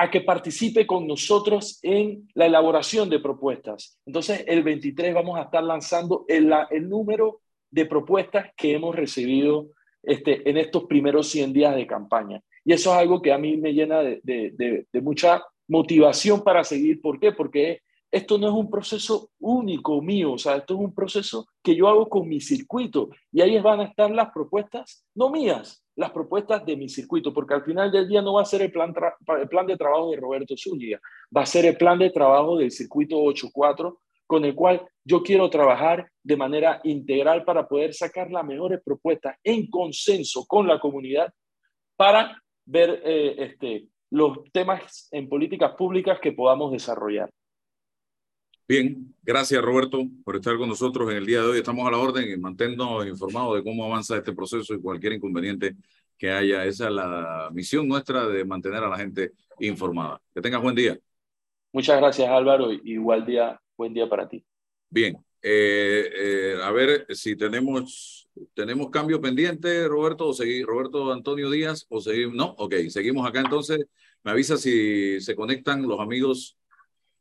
a 0.02 0.10
que 0.10 0.22
participe 0.22 0.88
con 0.88 1.06
nosotros 1.06 1.78
en 1.82 2.30
la 2.34 2.46
elaboración 2.46 3.10
de 3.10 3.20
propuestas. 3.20 4.00
Entonces, 4.06 4.46
el 4.48 4.64
23 4.64 5.14
vamos 5.14 5.38
a 5.38 5.42
estar 5.42 5.62
lanzando 5.62 6.24
el, 6.30 6.50
número 6.88 7.42
de 7.70 7.86
propuestas 7.86 8.48
que 8.56 8.72
hemos 8.72 8.96
recibido 8.96 9.72
este, 10.02 10.50
en 10.50 10.56
estos 10.56 10.86
primeros 10.86 11.28
100 11.28 11.52
días 11.52 11.76
de 11.76 11.86
campaña. 11.86 12.42
Y 12.64 12.72
eso 12.72 12.94
es 12.94 12.98
algo 12.98 13.22
que 13.22 13.34
a 13.34 13.38
mí 13.38 13.58
me 13.58 13.74
llena 13.74 14.00
de, 14.00 14.22
de, 14.24 15.02
mucha 15.02 15.44
motivación 15.68 16.46
para 16.46 16.64
seguir. 16.64 17.02
¿Por 17.02 17.20
qué? 17.20 17.34
Porque 17.34 17.82
esto 18.10 18.38
no 18.38 18.48
es 18.48 18.54
un 18.54 18.72
proceso 18.72 19.32
único 19.38 20.02
mío, 20.02 20.32
o 20.32 20.38
sea, 20.38 20.56
esto 20.56 20.76
es 20.76 20.80
un 20.80 20.96
proceso 20.96 21.46
que 21.62 21.76
yo 21.76 21.90
hago 21.90 22.08
con 22.08 22.26
mi 22.26 22.40
circuito 22.40 23.10
y 23.34 23.42
ahí 23.42 23.60
van 23.60 23.82
a 23.82 23.84
estar 23.84 24.10
las 24.10 24.32
propuestas, 24.32 25.06
no 25.14 25.30
mías, 25.30 25.84
las 26.00 26.12
propuestas 26.12 26.66
de 26.66 26.78
mi 26.78 26.88
circuito, 26.88 27.34
porque 27.34 27.54
al 27.54 27.64
final 27.64 27.92
del 27.92 28.08
día 28.08 28.22
no 28.22 28.36
va 28.36 28.44
a 28.44 28.46
ser 28.46 28.62
el 28.62 28.72
plan, 28.72 28.94
el 29.38 29.50
plan 29.50 29.68
de 29.68 29.76
trabajo 29.76 30.12
de 30.12 30.18
Roberto 30.18 30.56
Zúñiga, 30.58 30.98
va 31.36 31.42
a 31.42 31.46
ser 31.46 31.66
el 31.66 31.76
plan 31.76 32.00
de 32.00 32.10
trabajo 32.10 32.58
del 32.58 32.72
circuito 32.72 33.18
8.4, 33.18 33.98
con 34.26 34.46
el 34.46 34.56
cual 34.56 34.82
yo 35.04 35.22
quiero 35.22 35.50
trabajar 35.50 36.10
de 36.24 36.38
manera 36.38 36.80
integral 36.86 37.44
para 37.44 37.68
poder 37.68 37.94
sacar 37.94 38.32
las 38.32 38.46
mejores 38.46 38.80
propuestas 38.82 39.36
en 39.44 39.70
consenso 39.70 40.46
con 40.48 40.68
la 40.68 40.80
comunidad 40.80 41.34
para 41.98 42.42
ver 42.66 43.02
eh, 43.04 43.36
este, 43.38 43.90
los 44.12 44.38
temas 44.54 45.10
en 45.12 45.28
políticas 45.28 45.74
públicas 45.76 46.18
que 46.22 46.32
podamos 46.32 46.72
desarrollar. 46.72 47.30
Bien, 48.70 49.16
gracias 49.24 49.64
Roberto 49.64 50.06
por 50.24 50.36
estar 50.36 50.56
con 50.56 50.70
nosotros 50.70 51.10
en 51.10 51.18
el 51.18 51.26
día 51.26 51.42
de 51.42 51.48
hoy. 51.48 51.58
Estamos 51.58 51.88
a 51.88 51.90
la 51.90 51.98
orden 51.98 52.32
y 52.32 52.38
manténnos 52.38 53.04
informados 53.08 53.56
de 53.56 53.64
cómo 53.64 53.84
avanza 53.84 54.16
este 54.16 54.32
proceso 54.32 54.76
y 54.76 54.80
cualquier 54.80 55.14
inconveniente 55.14 55.76
que 56.16 56.30
haya. 56.30 56.64
Esa 56.66 56.86
es 56.86 56.94
la 56.94 57.50
misión 57.52 57.88
nuestra 57.88 58.28
de 58.28 58.46
mantener 58.46 58.84
a 58.84 58.90
la 58.90 58.98
gente 58.98 59.32
informada. 59.60 60.22
Que 60.32 60.40
tengas 60.40 60.62
buen 60.62 60.76
día. 60.76 61.00
Muchas 61.74 61.98
gracias 61.98 62.30
Álvaro 62.30 62.72
y 62.72 62.80
igual 62.84 63.26
día, 63.26 63.60
buen 63.76 63.92
día 63.92 64.08
para 64.08 64.30
ti. 64.30 64.46
Bien, 64.88 65.18
eh, 65.42 66.08
eh, 66.16 66.58
a 66.62 66.72
ver 66.72 67.08
si 67.10 67.36
tenemos, 67.36 68.30
tenemos 68.54 68.92
cambio 68.92 69.20
pendiente, 69.20 69.88
Roberto, 69.88 70.28
o 70.28 70.34
seguir, 70.34 70.68
Roberto 70.68 71.12
Antonio 71.12 71.50
Díaz, 71.50 71.88
o 71.90 72.02
seguimos, 72.02 72.36
no, 72.36 72.54
ok, 72.60 72.76
seguimos 72.90 73.28
acá 73.28 73.40
entonces. 73.40 73.88
Me 74.24 74.30
avisa 74.30 74.58
si 74.58 75.20
se 75.22 75.36
conectan 75.36 75.88
los 75.88 76.00
amigos 76.00 76.56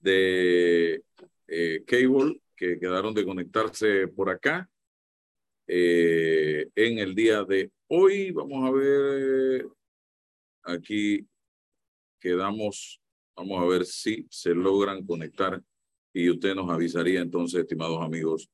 de 0.00 1.02
eh, 1.48 1.82
cable 1.86 2.40
que 2.54 2.78
quedaron 2.78 3.14
de 3.14 3.24
conectarse 3.24 4.06
por 4.08 4.28
acá. 4.28 4.68
Eh, 5.66 6.68
en 6.74 6.98
el 6.98 7.14
día 7.14 7.42
de 7.44 7.72
hoy, 7.88 8.30
vamos 8.30 8.68
a 8.68 8.70
ver, 8.70 9.66
aquí 10.62 11.26
quedamos, 12.20 13.00
vamos 13.34 13.62
a 13.62 13.66
ver 13.66 13.86
si 13.86 14.26
se 14.30 14.54
logran 14.54 15.06
conectar 15.06 15.62
y 16.12 16.28
usted 16.28 16.54
nos 16.54 16.70
avisaría 16.70 17.20
entonces, 17.20 17.60
estimados 17.60 18.02
amigos 18.02 18.50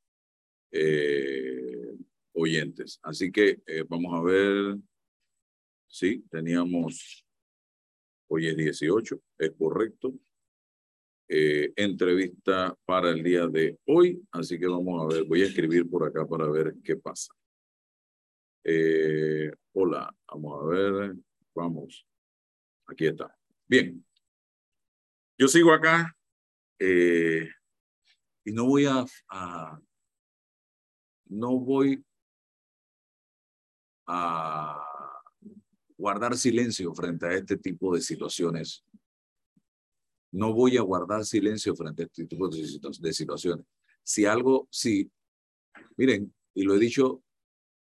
eh, 0.70 1.96
oyentes. 2.32 3.00
Así 3.02 3.32
que 3.32 3.60
vamos 3.88 4.14
a 4.14 4.22
ver, 4.22 4.76
sí, 5.88 6.24
teníamos, 6.30 7.24
hoy 8.28 8.48
es 8.48 8.56
18, 8.56 9.20
es 9.38 9.52
correcto. 9.52 10.14
Eh, 11.36 11.72
entrevista 11.74 12.78
para 12.84 13.10
el 13.10 13.20
día 13.20 13.48
de 13.48 13.76
hoy. 13.86 14.22
Así 14.30 14.56
que 14.56 14.68
vamos 14.68 15.02
a 15.02 15.12
ver, 15.12 15.24
voy 15.24 15.42
a 15.42 15.46
escribir 15.46 15.90
por 15.90 16.06
acá 16.06 16.24
para 16.24 16.48
ver 16.48 16.76
qué 16.84 16.94
pasa. 16.94 17.34
Eh, 18.62 19.50
hola, 19.72 20.14
vamos 20.28 20.62
a 20.62 20.66
ver, 20.68 21.16
vamos. 21.52 22.06
Aquí 22.86 23.06
está. 23.06 23.36
Bien. 23.66 24.06
Yo 25.36 25.48
sigo 25.48 25.72
acá 25.72 26.16
eh, 26.78 27.50
y 28.44 28.52
no 28.52 28.66
voy 28.66 28.86
a, 28.86 29.04
a, 29.28 29.80
no 31.30 31.58
voy 31.58 32.00
a 34.06 34.86
guardar 35.98 36.36
silencio 36.36 36.94
frente 36.94 37.26
a 37.26 37.32
este 37.32 37.56
tipo 37.56 37.92
de 37.92 38.00
situaciones 38.00 38.84
no 40.34 40.52
voy 40.52 40.76
a 40.76 40.82
guardar 40.82 41.24
silencio 41.24 41.76
frente 41.76 42.02
a 42.02 42.06
este 42.06 42.26
tipo 42.26 42.48
de 42.48 43.12
situaciones. 43.12 43.64
Si 44.02 44.26
algo, 44.26 44.66
si, 44.68 45.08
miren, 45.96 46.34
y 46.52 46.64
lo 46.64 46.74
he 46.74 46.78
dicho 46.80 47.22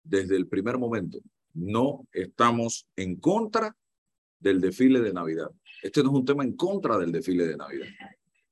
desde 0.04 0.36
el 0.36 0.46
primer 0.46 0.78
momento, 0.78 1.18
no 1.54 2.06
estamos 2.12 2.86
en 2.94 3.16
contra 3.16 3.76
del 4.38 4.60
desfile 4.60 5.00
de 5.00 5.12
Navidad. 5.12 5.50
Este 5.82 6.00
no 6.04 6.10
es 6.10 6.14
un 6.14 6.24
tema 6.24 6.44
en 6.44 6.54
contra 6.54 6.96
del 6.96 7.10
desfile 7.10 7.44
de 7.44 7.56
Navidad. 7.56 7.88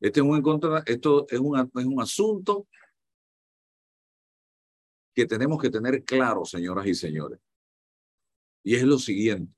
Este 0.00 0.18
es 0.18 0.26
un 0.26 0.34
en 0.34 0.42
contra, 0.42 0.82
esto 0.84 1.26
es 1.30 1.38
un, 1.38 1.56
es 1.56 1.84
un 1.86 2.00
asunto 2.00 2.66
que 5.14 5.26
tenemos 5.26 5.62
que 5.62 5.70
tener 5.70 6.02
claro, 6.02 6.44
señoras 6.44 6.88
y 6.88 6.94
señores. 6.96 7.38
Y 8.64 8.74
es 8.74 8.82
lo 8.82 8.98
siguiente. 8.98 9.54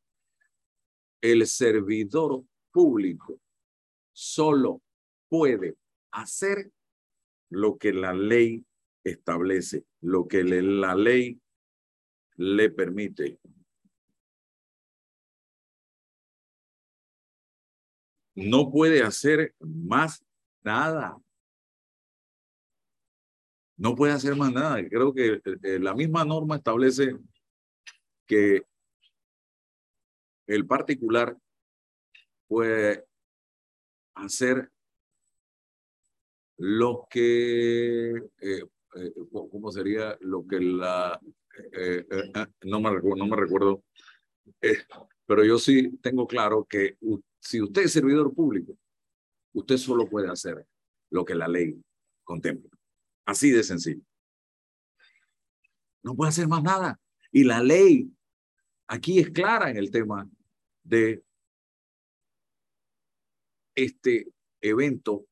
El 1.22 1.46
servidor 1.46 2.44
público 2.70 3.40
solo 4.18 4.82
puede 5.28 5.76
hacer 6.10 6.72
lo 7.50 7.78
que 7.78 7.92
la 7.92 8.12
ley 8.12 8.66
establece, 9.04 9.84
lo 10.00 10.26
que 10.26 10.42
la 10.42 10.96
ley 10.96 11.40
le 12.34 12.68
permite. 12.68 13.38
No 18.34 18.72
puede 18.72 19.04
hacer 19.04 19.54
más 19.60 20.24
nada. 20.64 21.16
No 23.76 23.94
puede 23.94 24.14
hacer 24.14 24.34
más 24.34 24.52
nada. 24.52 24.84
Creo 24.88 25.14
que 25.14 25.40
eh, 25.44 25.78
la 25.78 25.94
misma 25.94 26.24
norma 26.24 26.56
establece 26.56 27.16
que 28.26 28.62
el 30.48 30.66
particular 30.66 31.36
puede 32.48 33.07
hacer 34.18 34.70
lo 36.58 37.06
que, 37.08 38.10
eh, 38.10 38.64
eh, 38.96 39.14
¿cómo 39.30 39.70
sería? 39.70 40.16
Lo 40.20 40.46
que 40.46 40.60
la, 40.60 41.20
eh, 41.72 42.04
no, 42.64 42.80
me 42.80 42.90
recuerdo, 42.90 43.24
no 43.24 43.82
pero 45.26 45.44
yo 45.44 45.58
sí 45.58 45.98
tengo 45.98 46.26
claro 46.26 46.66
que 46.68 46.96
si 47.38 47.60
usted 47.60 47.82
es 47.82 47.92
servidor 47.92 48.34
público, 48.34 48.76
usted 49.52 49.76
solo 49.76 50.08
puede 50.08 50.28
hacer 50.30 50.66
lo 51.10 51.24
que 51.24 51.34
la 51.34 51.48
ley 51.48 51.80
contempla. 52.24 52.70
Así 53.26 53.50
de 53.50 53.62
sencillo. 53.62 54.02
No 56.02 56.14
puede 56.14 56.30
hacer 56.30 56.48
más 56.48 56.62
nada. 56.62 56.98
Y 57.30 57.44
la 57.44 57.62
ley 57.62 58.10
aquí 58.86 59.18
es 59.18 59.30
clara 59.30 59.70
en 59.70 59.76
el 59.76 59.90
tema 59.90 60.28
de 60.82 61.22
este 63.84 64.32
evento 64.60 65.26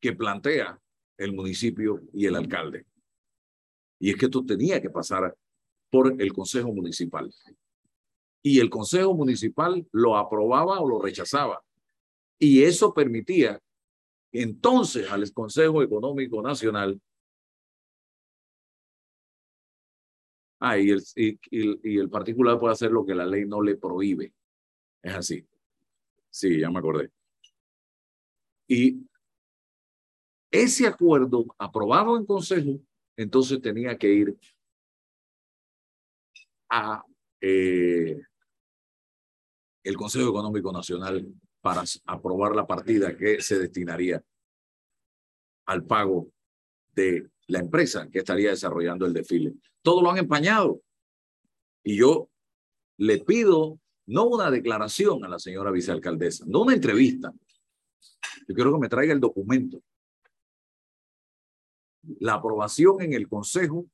que 0.00 0.12
plantea 0.12 0.80
el 1.18 1.32
municipio 1.32 2.02
y 2.12 2.26
el 2.26 2.36
alcalde. 2.36 2.86
Y 3.98 4.10
es 4.10 4.16
que 4.16 4.26
esto 4.26 4.44
tenía 4.44 4.80
que 4.80 4.90
pasar 4.90 5.36
por 5.90 6.20
el 6.20 6.32
Consejo 6.32 6.72
Municipal. 6.72 7.32
Y 8.42 8.60
el 8.60 8.70
Consejo 8.70 9.14
Municipal 9.14 9.86
lo 9.92 10.16
aprobaba 10.16 10.80
o 10.80 10.88
lo 10.88 11.00
rechazaba. 11.00 11.64
Y 12.38 12.62
eso 12.62 12.92
permitía 12.92 13.60
entonces 14.32 15.10
al 15.10 15.32
Consejo 15.32 15.82
Económico 15.82 16.42
Nacional 16.42 17.00
Ah, 20.66 20.78
y 20.78 20.88
el, 20.88 21.02
y 21.50 21.98
el 21.98 22.08
particular 22.08 22.58
puede 22.58 22.72
hacer 22.72 22.90
lo 22.90 23.04
que 23.04 23.14
la 23.14 23.26
ley 23.26 23.44
no 23.44 23.60
le 23.60 23.76
prohíbe. 23.76 24.32
Es 25.02 25.14
así. 25.14 25.46
Sí, 26.34 26.58
ya 26.58 26.68
me 26.68 26.80
acordé. 26.80 27.12
Y 28.66 29.06
ese 30.50 30.88
acuerdo 30.88 31.46
aprobado 31.56 32.16
en 32.16 32.26
consejo, 32.26 32.80
entonces 33.16 33.62
tenía 33.62 33.96
que 33.96 34.12
ir 34.12 34.36
a 36.70 37.04
eh, 37.40 38.20
el 39.84 39.96
Consejo 39.96 40.28
Económico 40.28 40.72
Nacional 40.72 41.24
para 41.60 41.84
aprobar 42.04 42.56
la 42.56 42.66
partida 42.66 43.16
que 43.16 43.40
se 43.40 43.60
destinaría 43.60 44.20
al 45.66 45.84
pago 45.84 46.32
de 46.96 47.30
la 47.46 47.60
empresa 47.60 48.08
que 48.10 48.18
estaría 48.18 48.50
desarrollando 48.50 49.06
el 49.06 49.12
desfile. 49.12 49.54
Todo 49.82 50.02
lo 50.02 50.10
han 50.10 50.18
empañado. 50.18 50.82
Y 51.84 51.96
yo 51.96 52.28
le 52.96 53.18
pido 53.18 53.78
no 54.06 54.26
una 54.26 54.50
declaración 54.50 55.24
a 55.24 55.28
la 55.28 55.38
señora 55.38 55.70
vicealcaldesa, 55.70 56.44
no 56.46 56.62
una 56.62 56.74
entrevista. 56.74 57.32
Yo 58.46 58.54
quiero 58.54 58.72
que 58.72 58.78
me 58.78 58.88
traiga 58.88 59.12
el 59.12 59.20
documento. 59.20 59.82
La 62.20 62.34
aprobación 62.34 63.00
en 63.00 63.14
el 63.14 63.28
Consejo 63.28 63.86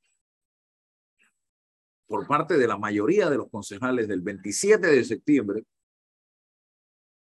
por 2.07 2.27
parte 2.27 2.57
de 2.57 2.67
la 2.67 2.77
mayoría 2.77 3.29
de 3.29 3.37
los 3.37 3.49
concejales 3.49 4.05
del 4.09 4.21
27 4.21 4.85
de 4.85 5.03
septiembre 5.05 5.63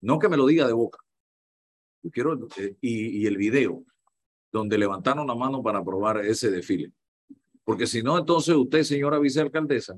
No 0.01 0.19
que 0.19 0.29
me 0.29 0.37
lo 0.37 0.47
diga 0.47 0.67
de 0.67 0.73
boca. 0.73 0.99
Yo 2.03 2.11
quiero, 2.11 2.49
eh, 2.57 2.77
y, 2.81 3.23
y 3.23 3.27
el 3.27 3.37
video, 3.37 3.85
donde 4.51 4.79
levantaron 4.79 5.27
la 5.29 5.35
mano 5.35 5.63
para 5.63 5.79
aprobar 5.79 6.25
ese 6.25 6.51
desfile. 6.51 6.93
Porque 7.63 7.87
si 7.87 8.03
no, 8.03 8.19
entonces 8.19 8.57
usted, 8.57 8.83
señora 8.83 9.19
vicealcaldesa, 9.19 9.97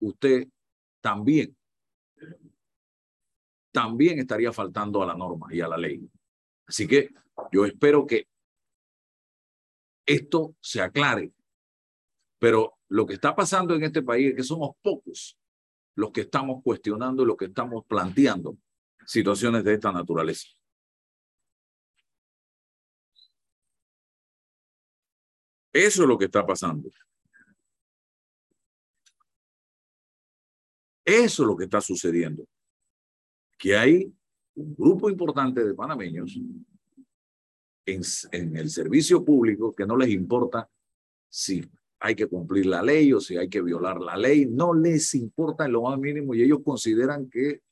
usted 0.00 0.48
también, 1.00 1.56
también 3.72 4.18
estaría 4.18 4.52
faltando 4.52 5.02
a 5.02 5.06
la 5.06 5.14
norma 5.14 5.48
y 5.50 5.60
a 5.60 5.68
la 5.68 5.76
ley. 5.76 6.08
Así 6.66 6.86
que 6.86 7.10
yo 7.52 7.64
espero 7.64 8.06
que 8.06 8.28
esto 10.06 10.56
se 10.60 10.80
aclare. 10.80 11.32
Pero 12.38 12.78
lo 12.88 13.06
que 13.06 13.14
está 13.14 13.34
pasando 13.34 13.74
en 13.74 13.84
este 13.84 14.02
país 14.02 14.30
es 14.30 14.36
que 14.36 14.42
somos 14.42 14.76
pocos 14.80 15.38
los 15.94 16.12
que 16.12 16.22
estamos 16.22 16.62
cuestionando, 16.62 17.24
los 17.24 17.36
que 17.36 17.46
estamos 17.46 17.84
planteando 17.86 18.56
situaciones 19.04 19.64
de 19.64 19.74
esta 19.74 19.90
naturaleza. 19.90 20.46
Eso 25.72 26.02
es 26.02 26.08
lo 26.08 26.16
que 26.16 26.26
está 26.26 26.46
pasando. 26.46 26.88
Eso 31.08 31.42
es 31.42 31.46
lo 31.46 31.56
que 31.56 31.64
está 31.64 31.80
sucediendo. 31.80 32.46
Que 33.56 33.74
hay 33.78 34.12
un 34.56 34.74
grupo 34.74 35.08
importante 35.08 35.64
de 35.64 35.72
panameños 35.72 36.38
en, 37.86 38.56
el 38.56 38.68
servicio 38.68 39.24
público 39.24 39.74
que 39.74 39.86
no 39.86 39.96
les 39.96 40.10
importa 40.10 40.68
si 41.30 41.64
hay 42.00 42.14
que 42.14 42.26
cumplir 42.26 42.66
la 42.66 42.82
ley 42.82 43.10
o 43.14 43.20
si 43.20 43.38
hay 43.38 43.48
que 43.48 43.62
violar 43.62 43.98
la 44.02 44.18
ley, 44.18 44.44
no 44.44 44.74
les 44.74 45.14
importa 45.14 45.64
en 45.64 45.72
lo 45.72 45.82
más 45.84 45.98
mínimo 45.98 46.34
y 46.34 46.42
ellos 46.42 46.58
consideran 46.62 47.30
que 47.30 47.62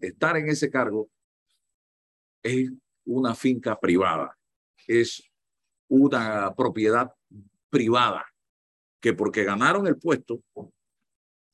estar 0.00 0.38
en 0.38 0.48
ese 0.48 0.70
cargo 0.70 1.10
es 2.42 2.72
una 3.04 3.34
finca 3.34 3.78
privada, 3.78 4.34
es 4.86 5.22
una 5.88 6.54
propiedad 6.54 7.12
privada, 7.68 8.24
que 9.00 9.12
porque 9.12 9.44
ganaron 9.44 9.86
el 9.86 9.98
puesto, 9.98 10.40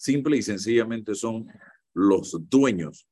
simple 0.03 0.37
y 0.37 0.43
sencillamente 0.43 1.15
son 1.15 1.47
los 1.95 2.37
dueños 2.51 3.07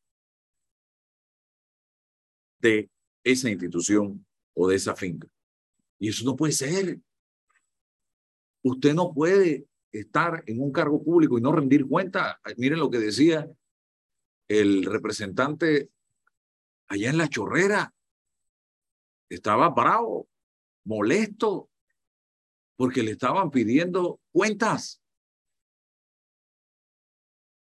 de 2.58 2.90
esa 3.22 3.48
institución 3.48 4.26
o 4.54 4.68
de 4.68 4.74
esa 4.74 4.96
finca. 4.96 5.28
Y 6.00 6.08
eso 6.08 6.24
no 6.24 6.34
puede 6.34 6.52
ser. 6.52 6.98
Usted 8.62 8.92
no 8.92 9.14
puede 9.14 9.68
estar 9.92 10.42
en 10.46 10.60
un 10.60 10.72
cargo 10.72 11.00
público 11.02 11.38
y 11.38 11.40
no 11.40 11.52
rendir 11.52 11.86
cuenta. 11.86 12.40
Miren 12.56 12.80
lo 12.80 12.90
que 12.90 12.98
decía 12.98 13.48
el 14.48 14.84
representante 14.84 15.90
allá 16.88 17.10
en 17.10 17.18
la 17.18 17.28
chorrera. 17.28 17.94
Estaba 19.28 19.68
bravo, 19.68 20.28
molesto, 20.84 21.70
porque 22.74 23.04
le 23.04 23.12
estaban 23.12 23.52
pidiendo 23.52 24.20
cuentas. 24.32 24.99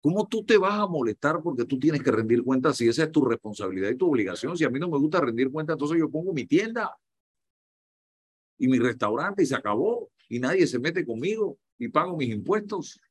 ¿Cómo 0.07 0.25
tú 0.25 0.45
te 0.45 0.57
vas 0.57 0.79
a 0.79 0.87
molestar 0.87 1.41
porque 1.43 1.65
tú 1.65 1.77
tienes 1.77 2.01
que 2.01 2.11
rendir 2.11 2.41
cuentas 2.41 2.77
si 2.77 2.87
esa 2.87 3.03
es 3.03 3.11
tu 3.11 3.25
responsabilidad 3.25 3.89
y 3.89 3.97
tu 3.97 4.07
obligación? 4.07 4.55
Si 4.55 4.63
a 4.63 4.69
mí 4.69 4.79
no 4.79 4.87
me 4.87 4.97
gusta 4.97 5.19
rendir 5.19 5.51
cuentas, 5.51 5.73
entonces 5.73 5.99
yo 5.99 6.09
pongo 6.09 6.31
mi 6.31 6.45
tienda 6.45 6.97
y 8.57 8.69
mi 8.69 8.79
restaurante 8.79 9.43
y 9.43 9.45
se 9.45 9.55
acabó 9.55 10.09
y 10.29 10.39
nadie 10.39 10.65
se 10.65 10.79
mete 10.79 11.05
conmigo 11.05 11.59
y 11.77 11.89
pago 11.89 12.15
mis 12.15 12.29
impuestos. 12.29 13.01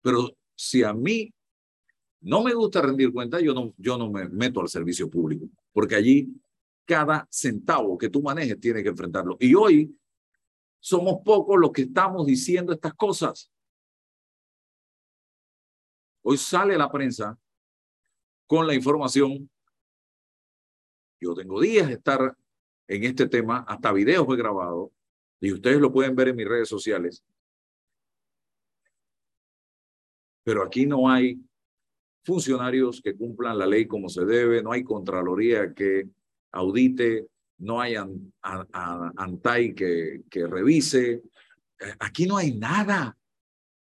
Pero 0.00 0.34
si 0.54 0.82
a 0.82 0.94
mí 0.94 1.30
no 2.22 2.42
me 2.42 2.54
gusta 2.54 2.80
rendir 2.80 3.12
cuentas, 3.12 3.42
yo 3.42 3.52
no, 3.52 3.74
yo 3.76 3.98
no 3.98 4.10
me 4.10 4.30
meto 4.30 4.62
al 4.62 4.68
servicio 4.70 5.10
público, 5.10 5.46
porque 5.74 5.94
allí 5.94 6.32
cada 6.86 7.28
centavo 7.30 7.98
que 7.98 8.08
tú 8.08 8.22
manejes 8.22 8.58
tiene 8.58 8.82
que 8.82 8.88
enfrentarlo. 8.88 9.36
Y 9.38 9.54
hoy 9.54 9.94
somos 10.80 11.20
pocos 11.22 11.60
los 11.60 11.70
que 11.70 11.82
estamos 11.82 12.24
diciendo 12.24 12.72
estas 12.72 12.94
cosas. 12.94 13.51
Hoy 16.22 16.38
sale 16.38 16.78
la 16.78 16.90
prensa 16.90 17.38
con 18.46 18.66
la 18.66 18.74
información. 18.74 19.50
Yo 21.20 21.34
tengo 21.34 21.60
días 21.60 21.88
de 21.88 21.94
estar 21.94 22.36
en 22.88 23.04
este 23.04 23.28
tema, 23.28 23.64
hasta 23.68 23.92
videos 23.92 24.26
he 24.28 24.36
grabado, 24.36 24.92
y 25.40 25.52
ustedes 25.52 25.80
lo 25.80 25.92
pueden 25.92 26.14
ver 26.14 26.28
en 26.28 26.36
mis 26.36 26.48
redes 26.48 26.68
sociales. 26.68 27.24
Pero 30.44 30.62
aquí 30.62 30.86
no 30.86 31.08
hay 31.08 31.40
funcionarios 32.24 33.00
que 33.02 33.16
cumplan 33.16 33.58
la 33.58 33.66
ley 33.66 33.86
como 33.86 34.08
se 34.08 34.24
debe, 34.24 34.62
no 34.62 34.72
hay 34.72 34.84
Contraloría 34.84 35.72
que 35.72 36.08
audite, 36.52 37.26
no 37.58 37.80
hay 37.80 37.94
an, 37.94 38.32
ANTAI 38.42 39.74
que, 39.74 40.46
revise. 40.48 41.22
Eh, 41.78 41.94
aquí 42.00 42.26
no 42.26 42.36
hay 42.36 42.54
nada. 42.54 43.16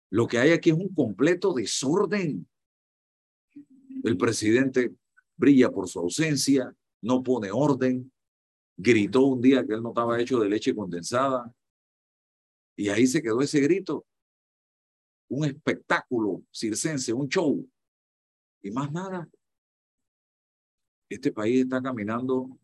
Lo 0.10 0.28
que 0.28 0.38
hay 0.38 0.52
aquí 0.52 0.70
es 0.70 0.76
un 0.76 0.94
completo 0.94 1.54
desorden. 1.54 2.48
El 4.04 4.18
presidente 4.18 4.94
brilla 5.36 5.72
por 5.72 5.88
su 5.90 6.00
ausencia, 6.00 6.74
no 7.02 7.24
pone 7.24 7.52
orden, 7.52 8.12
gritó 8.78 9.24
un 9.26 9.42
día 9.42 9.66
que 9.66 9.74
él 9.74 9.82
no 9.82 9.90
estaba 9.90 10.20
hecho 10.20 10.40
de 10.40 10.50
leche 10.50 10.76
condensada 10.76 11.54
y 12.76 12.90
ahí 12.90 13.08
se 13.08 13.22
quedó 13.22 13.42
ese 13.42 13.60
grito. 13.62 14.06
Un 15.28 15.46
espectáculo 15.46 16.44
circense, 16.52 17.14
un 17.14 17.28
show 17.28 17.68
y 18.62 18.72
más 18.72 18.92
nada. 18.92 19.28
Este 21.10 21.32
país 21.32 21.64
está 21.64 21.82
caminando 21.82 22.58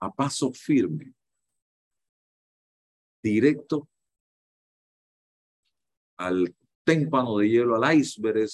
a 0.00 0.10
paso 0.10 0.50
firme, 0.52 1.14
directo 3.22 3.89
al 6.20 6.54
témpano 6.84 7.38
de 7.38 7.48
hielo, 7.48 7.76
al 7.76 7.96
iceberg 7.96 8.46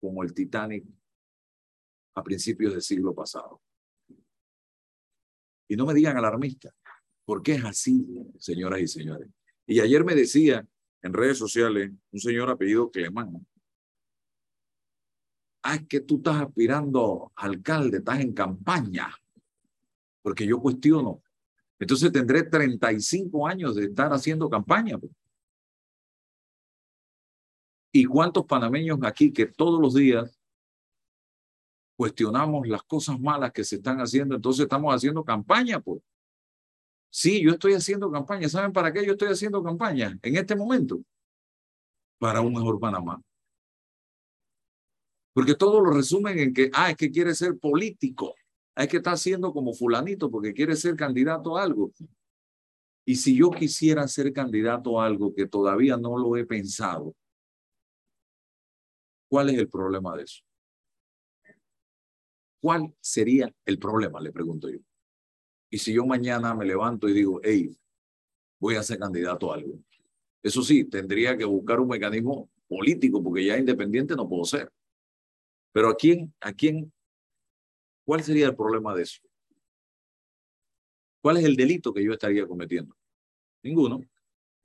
como 0.00 0.22
el 0.22 0.32
Titanic 0.32 0.84
a 2.14 2.22
principios 2.22 2.72
del 2.72 2.82
siglo 2.82 3.14
pasado. 3.14 3.60
Y 5.68 5.76
no 5.76 5.86
me 5.86 5.94
digan 5.94 6.16
alarmista, 6.16 6.74
porque 7.24 7.54
es 7.54 7.64
así, 7.64 8.04
señoras 8.38 8.80
y 8.80 8.88
señores. 8.88 9.28
Y 9.66 9.78
ayer 9.80 10.04
me 10.04 10.14
decía 10.14 10.66
en 11.02 11.12
redes 11.12 11.38
sociales 11.38 11.92
un 12.10 12.20
señor 12.20 12.48
apellido 12.50 12.90
Clemán, 12.90 13.46
ah, 15.62 15.74
es 15.74 15.86
que 15.86 16.00
tú 16.00 16.16
estás 16.16 16.40
aspirando 16.40 17.30
a 17.36 17.44
alcalde, 17.44 17.98
estás 17.98 18.20
en 18.20 18.32
campaña, 18.32 19.14
porque 20.22 20.46
yo 20.46 20.58
cuestiono. 20.60 21.22
Entonces 21.80 22.12
tendré 22.12 22.42
35 22.42 23.48
años 23.48 23.74
de 23.74 23.86
estar 23.86 24.12
haciendo 24.12 24.48
campaña. 24.50 24.98
Pues. 24.98 25.10
¿Y 27.92 28.04
cuántos 28.04 28.44
panameños 28.44 28.98
aquí 29.02 29.32
que 29.32 29.46
todos 29.46 29.80
los 29.80 29.94
días 29.94 30.38
cuestionamos 31.96 32.68
las 32.68 32.82
cosas 32.82 33.18
malas 33.18 33.52
que 33.52 33.64
se 33.64 33.76
están 33.76 33.98
haciendo, 33.98 34.34
entonces 34.36 34.62
estamos 34.62 34.94
haciendo 34.94 35.24
campaña, 35.24 35.80
pues? 35.80 36.02
Sí, 37.10 37.42
yo 37.42 37.50
estoy 37.50 37.72
haciendo 37.72 38.10
campaña. 38.10 38.48
¿Saben 38.48 38.72
para 38.72 38.92
qué 38.92 39.04
yo 39.04 39.12
estoy 39.12 39.28
haciendo 39.28 39.62
campaña 39.62 40.16
en 40.22 40.36
este 40.36 40.54
momento? 40.54 41.00
Para 42.18 42.40
un 42.40 42.52
mejor 42.52 42.78
Panamá. 42.78 43.20
Porque 45.32 45.54
todos 45.54 45.82
lo 45.82 45.90
resumen 45.90 46.38
en 46.38 46.54
que, 46.54 46.70
ah, 46.74 46.90
es 46.90 46.96
que 46.96 47.10
quiere 47.10 47.34
ser 47.34 47.58
político. 47.58 48.34
Es 48.80 48.88
que 48.88 48.96
está 48.96 49.12
haciendo 49.12 49.52
como 49.52 49.74
fulanito 49.74 50.30
porque 50.30 50.54
quiere 50.54 50.74
ser 50.74 50.96
candidato 50.96 51.58
a 51.58 51.62
algo. 51.62 51.92
Y 53.04 53.14
si 53.16 53.36
yo 53.36 53.50
quisiera 53.50 54.08
ser 54.08 54.32
candidato 54.32 54.98
a 54.98 55.04
algo 55.04 55.34
que 55.34 55.46
todavía 55.46 55.98
no 55.98 56.16
lo 56.16 56.34
he 56.36 56.46
pensado, 56.46 57.14
¿cuál 59.28 59.50
es 59.50 59.58
el 59.58 59.68
problema 59.68 60.16
de 60.16 60.22
eso? 60.22 60.42
¿Cuál 62.62 62.94
sería 63.00 63.54
el 63.66 63.78
problema? 63.78 64.18
Le 64.18 64.32
pregunto 64.32 64.70
yo. 64.70 64.78
Y 65.70 65.76
si 65.76 65.92
yo 65.92 66.06
mañana 66.06 66.54
me 66.54 66.64
levanto 66.64 67.06
y 67.06 67.12
digo, 67.12 67.40
hey, 67.42 67.76
voy 68.58 68.76
a 68.76 68.82
ser 68.82 68.98
candidato 68.98 69.52
a 69.52 69.56
algo. 69.56 69.78
Eso 70.42 70.62
sí, 70.62 70.84
tendría 70.84 71.36
que 71.36 71.44
buscar 71.44 71.80
un 71.80 71.88
mecanismo 71.88 72.50
político 72.66 73.22
porque 73.22 73.44
ya 73.44 73.58
independiente 73.58 74.16
no 74.16 74.26
puedo 74.26 74.44
ser. 74.44 74.72
Pero 75.72 75.90
¿a 75.90 75.96
quién, 75.96 76.32
a 76.40 76.52
quién, 76.52 76.90
cuál 78.10 78.24
sería 78.24 78.46
el 78.46 78.56
problema 78.56 78.92
de 78.92 79.04
eso? 79.04 79.20
¿Cuál 81.22 81.36
es 81.36 81.44
el 81.44 81.54
delito 81.54 81.94
que 81.94 82.02
yo 82.02 82.12
estaría 82.12 82.44
cometiendo? 82.44 82.96
Ninguno. 83.62 84.00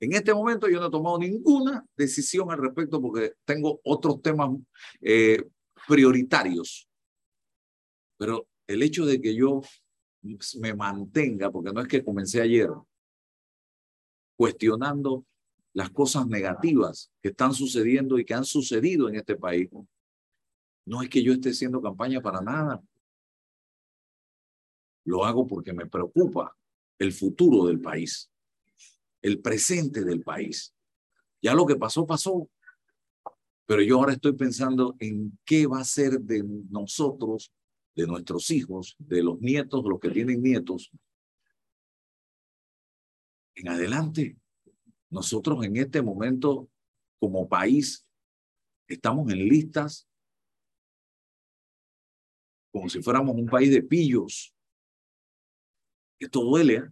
En 0.00 0.14
este 0.14 0.34
momento 0.34 0.68
yo 0.68 0.80
no 0.80 0.88
he 0.88 0.90
tomado 0.90 1.16
ninguna 1.20 1.86
decisión 1.96 2.50
al 2.50 2.58
respecto 2.58 3.00
porque 3.00 3.34
tengo 3.44 3.80
otros 3.84 4.20
temas 4.20 4.50
eh, 5.00 5.44
prioritarios. 5.86 6.88
Pero 8.18 8.48
el 8.66 8.82
hecho 8.82 9.06
de 9.06 9.20
que 9.20 9.32
yo 9.32 9.60
me 10.58 10.74
mantenga, 10.74 11.48
porque 11.48 11.72
no 11.72 11.80
es 11.80 11.86
que 11.86 12.02
comencé 12.02 12.40
ayer, 12.40 12.70
cuestionando 14.36 15.24
las 15.72 15.90
cosas 15.90 16.26
negativas 16.26 17.12
que 17.22 17.28
están 17.28 17.54
sucediendo 17.54 18.18
y 18.18 18.24
que 18.24 18.34
han 18.34 18.44
sucedido 18.44 19.08
en 19.08 19.14
este 19.14 19.36
país, 19.36 19.68
no 20.84 21.00
es 21.00 21.08
que 21.08 21.22
yo 21.22 21.32
esté 21.32 21.50
haciendo 21.50 21.80
campaña 21.80 22.20
para 22.20 22.40
nada. 22.40 22.82
Lo 25.06 25.24
hago 25.24 25.46
porque 25.46 25.72
me 25.72 25.86
preocupa 25.86 26.54
el 26.98 27.12
futuro 27.12 27.66
del 27.66 27.80
país, 27.80 28.30
el 29.22 29.40
presente 29.40 30.04
del 30.04 30.22
país. 30.22 30.74
Ya 31.40 31.54
lo 31.54 31.64
que 31.64 31.76
pasó, 31.76 32.06
pasó. 32.06 32.50
Pero 33.66 33.82
yo 33.82 33.98
ahora 33.98 34.12
estoy 34.12 34.34
pensando 34.34 34.94
en 34.98 35.38
qué 35.44 35.66
va 35.66 35.80
a 35.80 35.84
ser 35.84 36.20
de 36.20 36.44
nosotros, 36.70 37.52
de 37.94 38.06
nuestros 38.06 38.50
hijos, 38.50 38.96
de 38.98 39.22
los 39.22 39.40
nietos, 39.40 39.84
los 39.84 39.98
que 39.98 40.10
tienen 40.10 40.42
nietos. 40.42 40.90
En 43.54 43.68
adelante, 43.68 44.36
nosotros 45.08 45.64
en 45.64 45.76
este 45.76 46.02
momento, 46.02 46.68
como 47.18 47.48
país, 47.48 48.06
estamos 48.86 49.32
en 49.32 49.48
listas 49.48 50.08
como 52.72 52.90
si 52.90 53.00
fuéramos 53.00 53.34
un 53.34 53.46
país 53.46 53.70
de 53.70 53.82
pillos. 53.82 54.54
Esto 56.18 56.40
duele, 56.40 56.74
¿eh? 56.74 56.84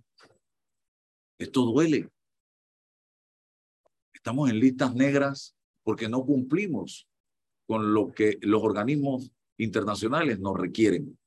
esto 1.39 1.63
duele. 1.63 2.09
Estamos 4.13 4.51
en 4.51 4.61
listas 4.61 4.95
negras 4.95 5.57
porque 5.83 6.09
no 6.09 6.25
cumplimos 6.25 7.09
con 7.67 7.95
lo 7.95 8.13
que 8.13 8.39
los 8.43 8.63
organismos 8.63 9.31
internacionales 9.59 10.39
nos 10.41 10.59
requieren. 10.59 11.19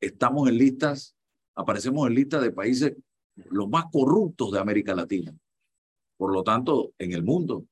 Estamos 0.00 0.48
en 0.48 0.58
listas, 0.58 1.16
aparecemos 1.54 2.06
en 2.06 2.14
listas 2.14 2.42
de 2.42 2.52
países 2.52 2.94
los 3.36 3.68
más 3.68 3.86
corruptos 3.90 4.52
de 4.52 4.60
América 4.60 4.94
Latina. 4.94 5.34
Por 6.16 6.32
lo 6.32 6.42
tanto, 6.42 6.92
en 6.98 7.12
el 7.12 7.22
mundo. 7.22 7.66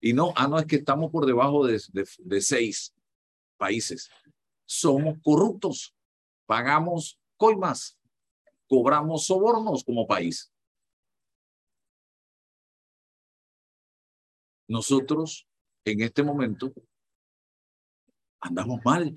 Y 0.00 0.12
no, 0.12 0.32
ah, 0.36 0.46
no 0.46 0.58
es 0.58 0.66
que 0.66 0.76
estamos 0.76 1.10
por 1.10 1.26
debajo 1.26 1.66
de, 1.66 1.80
de, 1.92 2.06
de 2.18 2.40
seis 2.40 2.94
países. 3.56 4.10
Somos 4.66 5.18
corruptos. 5.22 5.94
Pagamos 6.46 7.18
coimas. 7.36 7.98
Cobramos 8.68 9.26
sobornos 9.26 9.84
como 9.84 10.06
país. 10.06 10.52
nosotros 14.68 15.48
en 15.84 16.00
este 16.00 16.22
momento 16.22 16.72
andamos 18.40 18.80
mal. 18.84 19.14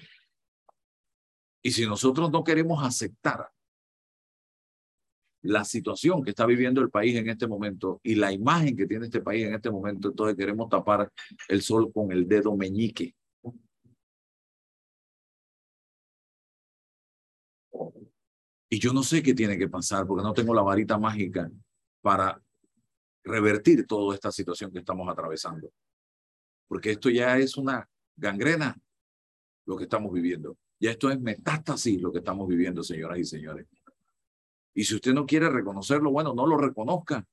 Y 1.62 1.72
si 1.72 1.86
nosotros 1.86 2.32
no 2.32 2.44
queremos 2.44 2.84
aceptar 2.84 3.50
la 5.42 5.64
situación 5.64 6.24
que 6.24 6.32
está 6.32 6.46
viviendo 6.46 6.82
el 6.82 6.90
país 6.90 7.16
en 7.16 7.30
este 7.30 7.48
momento 7.48 8.00
y 8.04 8.16
la 8.16 8.32
imagen 8.32 8.76
que 8.76 8.86
tiene 8.86 9.06
este 9.06 9.22
país 9.22 9.46
en 9.46 9.54
este 9.54 9.72
momento, 9.72 10.10
entonces 10.10 10.38
queremos 10.38 10.70
tapar 10.70 11.12
el 11.48 11.62
sol 11.62 11.92
con 11.94 12.12
el 12.12 12.28
dedo 12.28 12.56
meñique. 12.56 13.16
Y 18.70 18.80
yo 18.80 18.94
no 18.94 19.02
sé 19.02 19.24
qué 19.24 19.34
tiene 19.34 19.58
que 19.58 19.68
pasar 19.68 20.06
porque 20.06 20.24
no 20.24 20.34
tengo 20.34 20.54
la 20.54 20.62
varita 20.62 20.98
mágica 20.98 21.50
para 22.02 22.42
revertir 23.24 23.88
toda 23.88 24.14
esta 24.14 24.32
situación 24.32 24.72
que 24.72 24.80
estamos 24.80 25.10
atravesando. 25.10 25.72
Porque 26.68 26.92
esto 26.92 27.10
ya 27.10 27.38
es 27.38 27.58
una 27.58 27.90
gangrena 28.16 28.80
lo 29.66 29.76
que 29.76 29.84
estamos 29.84 30.14
viviendo. 30.14 30.58
Ya 30.80 30.92
esto 30.92 31.10
es 31.10 31.20
metástasis 31.20 32.00
lo 32.02 32.12
que 32.12 32.20
estamos 32.20 32.48
viviendo, 32.48 32.84
señoras 32.84 33.18
y 33.20 33.26
señores. 33.26 33.68
Y 34.74 34.84
si 34.84 34.96
usted 34.96 35.14
no 35.14 35.26
quiere 35.26 35.50
reconocerlo, 35.50 36.12
bueno, 36.12 36.34
no 36.34 36.46
lo 36.46 36.58
reconozca. 36.58 37.26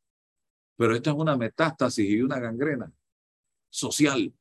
Pero 0.77 0.95
esta 0.95 1.11
es 1.11 1.17
una 1.17 1.37
metástasis 1.37 2.09
y 2.09 2.21
una 2.21 2.39
gangrena 2.39 2.91
social 3.71 4.35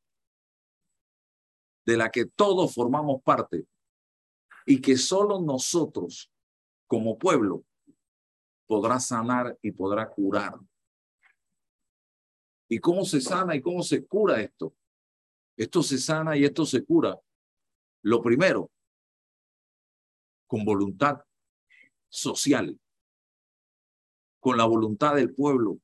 de 1.86 1.98
la 1.98 2.10
que 2.10 2.26
todos 2.26 2.74
formamos 2.74 3.22
parte 3.22 3.66
y 4.66 4.82
que 4.82 4.98
solo 4.98 5.40
nosotros 5.40 6.32
como 6.88 7.18
pueblo 7.18 7.64
podrá 8.68 9.00
sanar 9.00 9.58
y 9.62 9.72
podrá 9.72 10.10
curar 10.10 10.60
¿Y 12.68 12.80
cómo 12.80 13.06
se 13.06 13.22
sana 13.22 13.56
y 13.56 13.62
cómo 13.62 13.84
se 13.84 14.06
cura 14.06 14.42
esto? 14.42 14.76
Esto 15.56 15.84
se 15.84 15.98
sana 15.98 16.36
y 16.36 16.46
esto 16.46 16.66
se 16.66 16.84
cura. 16.84 17.20
Lo 18.02 18.22
primero, 18.22 18.72
con 20.48 20.66
voluntad 20.66 21.22
social, 22.10 22.80
con 24.40 24.58
la 24.58 24.66
voluntad 24.66 25.16
del 25.16 25.34
pueblo. 25.34 25.80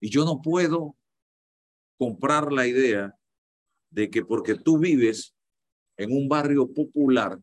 Y 0.00 0.10
yo 0.10 0.24
no 0.24 0.40
puedo 0.40 0.96
comprar 1.98 2.52
la 2.52 2.66
idea 2.66 3.18
de 3.90 4.10
que 4.10 4.24
porque 4.24 4.54
tú 4.54 4.78
vives 4.78 5.34
en 5.96 6.12
un 6.12 6.28
barrio 6.28 6.72
popular, 6.72 7.40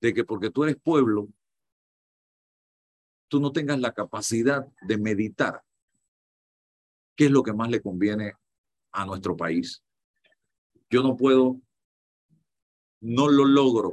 de 0.00 0.14
que 0.14 0.24
porque 0.24 0.50
tú 0.50 0.64
eres 0.64 0.76
pueblo, 0.76 1.28
tú 3.28 3.40
no 3.40 3.52
tengas 3.52 3.80
la 3.80 3.92
capacidad 3.92 4.66
de 4.82 4.98
meditar 4.98 5.62
qué 7.16 7.26
es 7.26 7.30
lo 7.30 7.42
que 7.42 7.52
más 7.52 7.70
le 7.70 7.80
conviene 7.80 8.34
a 8.92 9.06
nuestro 9.06 9.36
país. 9.36 9.82
Yo 10.90 11.02
no 11.02 11.16
puedo, 11.16 11.60
no 13.00 13.28
lo 13.28 13.44
logro, 13.44 13.92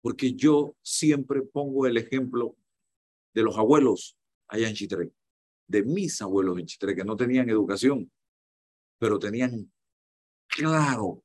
porque 0.00 0.34
yo 0.34 0.76
siempre 0.82 1.42
pongo 1.42 1.86
el 1.86 1.96
ejemplo 1.96 2.56
de 3.34 3.42
los 3.42 3.58
abuelos 3.58 4.16
allá 4.48 4.68
en 4.68 4.74
Chitré, 4.74 5.12
de 5.66 5.82
mis 5.82 6.22
abuelos 6.22 6.58
en 6.58 6.66
Chitré, 6.66 6.94
que 6.94 7.04
no 7.04 7.16
tenían 7.16 7.50
educación, 7.50 8.10
pero 8.98 9.18
tenían 9.18 9.70
claro 10.46 11.22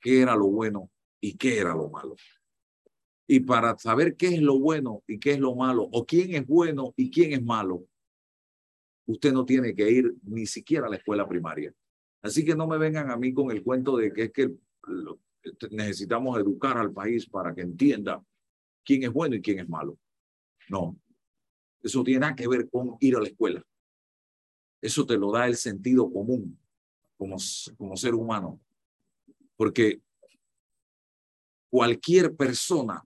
qué 0.00 0.22
era 0.22 0.36
lo 0.36 0.46
bueno 0.46 0.90
y 1.20 1.36
qué 1.36 1.58
era 1.58 1.74
lo 1.74 1.90
malo. 1.90 2.14
Y 3.30 3.40
para 3.40 3.76
saber 3.78 4.16
qué 4.16 4.28
es 4.28 4.40
lo 4.40 4.58
bueno 4.58 5.04
y 5.06 5.20
qué 5.20 5.32
es 5.32 5.38
lo 5.38 5.54
malo, 5.54 5.86
o 5.92 6.06
quién 6.06 6.34
es 6.34 6.46
bueno 6.46 6.94
y 6.96 7.10
quién 7.10 7.34
es 7.34 7.42
malo, 7.42 7.86
usted 9.06 9.32
no 9.32 9.44
tiene 9.44 9.74
que 9.74 9.90
ir 9.90 10.14
ni 10.22 10.46
siquiera 10.46 10.86
a 10.86 10.90
la 10.90 10.96
escuela 10.96 11.28
primaria. 11.28 11.72
Así 12.22 12.42
que 12.42 12.56
no 12.56 12.66
me 12.66 12.78
vengan 12.78 13.10
a 13.10 13.18
mí 13.18 13.34
con 13.34 13.50
el 13.50 13.62
cuento 13.62 13.98
de 13.98 14.12
que 14.12 14.24
es 14.24 14.32
que 14.32 14.50
necesitamos 15.70 16.38
educar 16.38 16.78
al 16.78 16.92
país 16.92 17.28
para 17.28 17.54
que 17.54 17.60
entienda 17.60 18.24
quién 18.82 19.02
es 19.02 19.12
bueno 19.12 19.36
y 19.36 19.42
quién 19.42 19.60
es 19.60 19.68
malo. 19.68 19.98
No, 20.70 20.98
eso 21.82 22.02
tiene 22.02 22.20
nada 22.20 22.34
que 22.34 22.48
ver 22.48 22.68
con 22.70 22.96
ir 23.00 23.16
a 23.16 23.20
la 23.20 23.28
escuela. 23.28 23.62
Eso 24.80 25.04
te 25.04 25.18
lo 25.18 25.32
da 25.32 25.46
el 25.46 25.56
sentido 25.56 26.10
común 26.10 26.58
como, 27.18 27.36
como 27.76 27.96
ser 27.96 28.14
humano. 28.14 28.60
Porque 29.56 30.00
cualquier 31.70 32.34
persona 32.34 33.04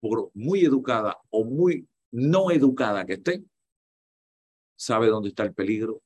por 0.00 0.30
muy 0.34 0.64
educada 0.64 1.18
o 1.30 1.44
muy 1.44 1.86
no 2.10 2.50
educada 2.50 3.04
que 3.04 3.14
esté, 3.14 3.44
sabe 4.76 5.08
dónde 5.08 5.28
está 5.28 5.44
el 5.44 5.54
peligro, 5.54 6.02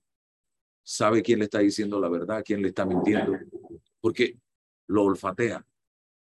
sabe 0.83 1.23
quién 1.23 1.39
le 1.39 1.47
está 1.47 1.61
diciendo 1.61 2.01
la 2.01 2.09
verdad, 2.09 2.43
quién 2.45 2.61
le 2.61 2.69
está 2.69 2.85
mintiendo, 2.85 3.33
porque 4.01 4.39
lo 4.89 5.05
olfatea, 5.05 5.65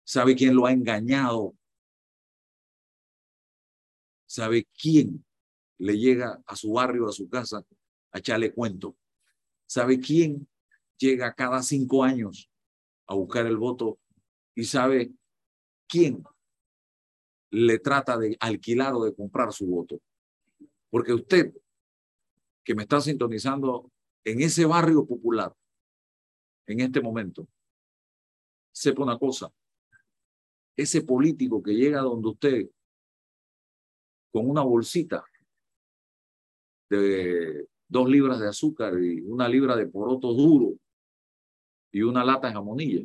sabe 0.05 0.35
quién 0.35 0.55
lo 0.55 0.67
ha 0.67 0.73
engañado, 0.73 1.55
sabe 4.27 4.67
quién 4.81 5.25
le 5.79 5.99
llega 5.99 6.41
a 6.47 6.57
su 6.57 6.73
barrio, 6.73 7.09
a 7.09 7.13
su 7.13 7.29
casa, 7.29 7.65
a 8.13 8.19
echarle 8.19 8.53
cuento, 8.53 8.97
sabe 9.67 10.01
quién 10.01 10.49
llega 10.97 11.35
cada 11.35 11.63
cinco 11.63 12.03
años 12.05 12.51
a 13.07 13.15
buscar 13.15 13.47
el 13.47 13.57
voto 13.57 13.99
y 14.55 14.65
sabe 14.65 15.13
quién 15.87 16.23
le 17.51 17.79
trata 17.79 18.19
de 18.19 18.37
alquilar 18.41 18.95
o 18.95 19.05
de 19.05 19.15
comprar 19.15 19.53
su 19.53 19.67
voto. 19.67 20.01
Porque 20.91 21.13
usted, 21.13 21.55
que 22.65 22.75
me 22.75 22.83
está 22.83 23.01
sintonizando 23.01 23.91
en 24.25 24.41
ese 24.41 24.67
barrio 24.67 25.07
popular, 25.07 25.55
en 26.67 26.81
este 26.81 27.01
momento, 27.01 27.49
sepa 28.73 29.03
una 29.03 29.19
cosa, 29.19 29.51
ese 30.77 31.03
político 31.03 31.63
que 31.63 31.75
llega 31.75 32.01
donde 32.01 32.29
usted 32.29 32.71
con 34.31 34.49
una 34.49 34.63
bolsita 34.63 35.25
de 36.91 37.69
dos 37.89 38.09
libras 38.09 38.39
de 38.39 38.49
azúcar 38.49 39.03
y 39.03 39.21
una 39.23 39.49
libra 39.49 39.75
de 39.75 39.87
poroto 39.87 40.33
duro 40.35 40.75
y 41.91 42.03
una 42.03 42.25
lata 42.25 42.49
de 42.49 42.55
jamonilla, 42.55 43.03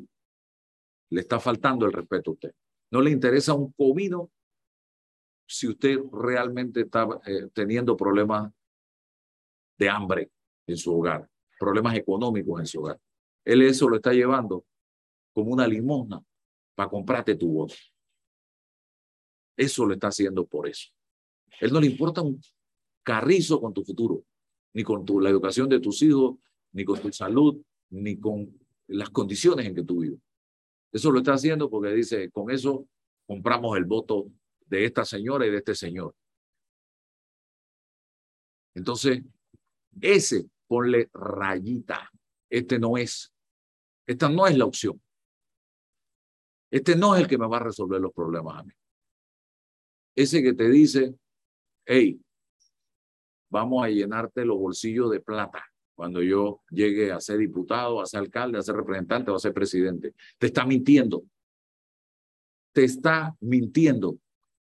le 1.09 1.21
está 1.21 1.39
faltando 1.39 1.85
el 1.85 1.93
respeto 1.93 2.31
a 2.31 2.33
usted. 2.33 2.53
No 2.93 3.01
le 3.01 3.09
interesa 3.09 3.55
un 3.55 3.71
comino 3.71 4.31
si 5.47 5.67
usted 5.67 5.97
realmente 6.11 6.81
está 6.81 7.07
eh, 7.25 7.49
teniendo 7.51 7.97
problemas 7.97 8.53
de 9.79 9.89
hambre 9.89 10.31
en 10.67 10.77
su 10.77 10.95
hogar, 10.95 11.27
problemas 11.59 11.95
económicos 11.95 12.59
en 12.59 12.67
su 12.67 12.81
hogar. 12.81 13.01
Él 13.43 13.63
eso 13.63 13.89
lo 13.89 13.95
está 13.95 14.13
llevando 14.13 14.67
como 15.33 15.51
una 15.51 15.67
limosna 15.67 16.23
para 16.75 16.87
comprarte 16.87 17.33
tu 17.33 17.53
voz. 17.53 17.91
Eso 19.57 19.87
lo 19.87 19.95
está 19.95 20.09
haciendo 20.09 20.45
por 20.45 20.67
eso. 20.67 20.91
Él 21.61 21.73
no 21.73 21.81
le 21.81 21.87
importa 21.87 22.21
un 22.21 22.39
carrizo 23.01 23.59
con 23.59 23.73
tu 23.73 23.83
futuro, 23.83 24.23
ni 24.71 24.83
con 24.83 25.03
tu, 25.03 25.19
la 25.19 25.31
educación 25.31 25.67
de 25.67 25.79
tus 25.79 25.99
hijos, 26.03 26.35
ni 26.73 26.85
con 26.85 27.01
tu 27.01 27.11
salud, 27.11 27.59
ni 27.89 28.19
con 28.19 28.55
las 28.85 29.09
condiciones 29.09 29.65
en 29.65 29.73
que 29.73 29.83
tú 29.83 30.01
vives. 30.01 30.19
Eso 30.93 31.11
lo 31.11 31.19
está 31.19 31.33
haciendo 31.33 31.71
porque 31.71 31.91
dice, 31.91 32.29
con 32.29 32.51
eso 32.51 32.87
compramos 33.25 33.75
el 33.77 33.85
voto 33.85 34.29
de 34.67 34.85
esta 34.85 35.03
señora 35.03 35.47
y 35.47 35.49
de 35.49 35.57
este 35.57 35.73
señor. 35.73 36.15
Entonces, 38.75 39.23
ese, 39.99 40.45
ponle 40.67 41.09
rayita. 41.11 42.11
Este 42.47 42.77
no 42.77 42.95
es. 42.97 43.33
Esta 44.05 44.29
no 44.29 44.45
es 44.45 44.55
la 44.55 44.65
opción. 44.65 45.01
Este 46.71 46.95
no 46.95 47.15
es 47.15 47.21
el 47.21 47.27
que 47.27 47.39
me 47.39 47.47
va 47.47 47.57
a 47.57 47.63
resolver 47.63 47.99
los 47.99 48.13
problemas 48.13 48.59
a 48.59 48.63
mí. 48.63 48.73
Ese 50.15 50.43
que 50.43 50.53
te 50.53 50.69
dice, 50.69 51.15
hey, 51.85 52.21
vamos 53.49 53.83
a 53.83 53.89
llenarte 53.89 54.45
los 54.45 54.59
bolsillos 54.59 55.09
de 55.09 55.19
plata 55.19 55.72
cuando 55.95 56.21
yo 56.21 56.61
llegue 56.69 57.11
a 57.11 57.19
ser 57.19 57.37
diputado, 57.37 58.01
a 58.01 58.05
ser 58.05 58.21
alcalde, 58.21 58.57
a 58.57 58.63
ser 58.63 58.75
representante 58.75 59.31
o 59.31 59.35
a 59.35 59.39
ser 59.39 59.53
presidente. 59.53 60.13
Te 60.37 60.47
está 60.47 60.65
mintiendo. 60.65 61.23
Te 62.71 62.83
está 62.83 63.35
mintiendo. 63.39 64.17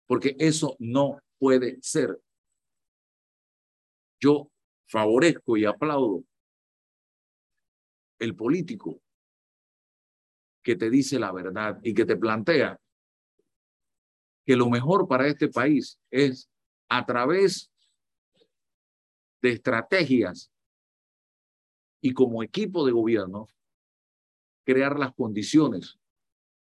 Porque 0.07 0.37
eso 0.39 0.77
no 0.79 1.19
puede 1.39 1.79
ser. 1.81 2.21
Yo 4.21 4.51
favorezco 4.87 5.57
y 5.57 5.65
aplaudo 5.65 6.25
el 8.19 8.35
político 8.35 9.01
que 10.63 10.77
te 10.77 10.91
dice 10.91 11.19
la 11.19 11.33
verdad 11.33 11.79
y 11.83 11.95
que 11.95 12.05
te 12.05 12.17
plantea 12.17 12.81
que 14.45 14.57
lo 14.57 14.71
mejor 14.71 15.09
para 15.09 15.27
este 15.27 15.49
país 15.49 15.99
es 16.11 16.49
a 16.89 17.05
través 17.05 17.71
de 19.43 19.53
estrategias 19.53 20.51
y 22.01 22.13
como 22.13 22.43
equipo 22.43 22.85
de 22.85 22.93
gobierno 22.93 23.49
crear 24.65 24.99
las 24.99 25.15
condiciones 25.15 25.99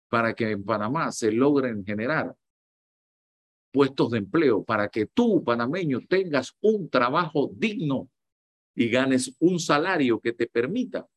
para 0.08 0.34
que 0.34 0.50
en 0.50 0.64
Panamá 0.64 1.10
se 1.12 1.32
logren 1.32 1.84
generar 1.84 2.36
puestos 3.72 4.12
de 4.12 4.18
empleo, 4.18 4.62
para 4.62 4.88
que 4.88 5.06
tú, 5.06 5.42
panameño, 5.42 6.00
tengas 6.08 6.56
un 6.60 6.88
trabajo 6.88 7.50
digno 7.56 8.08
y 8.76 8.88
ganes 8.88 9.34
un 9.40 9.58
salario 9.58 10.20
que 10.20 10.32
te 10.32 10.46
permita 10.46 11.08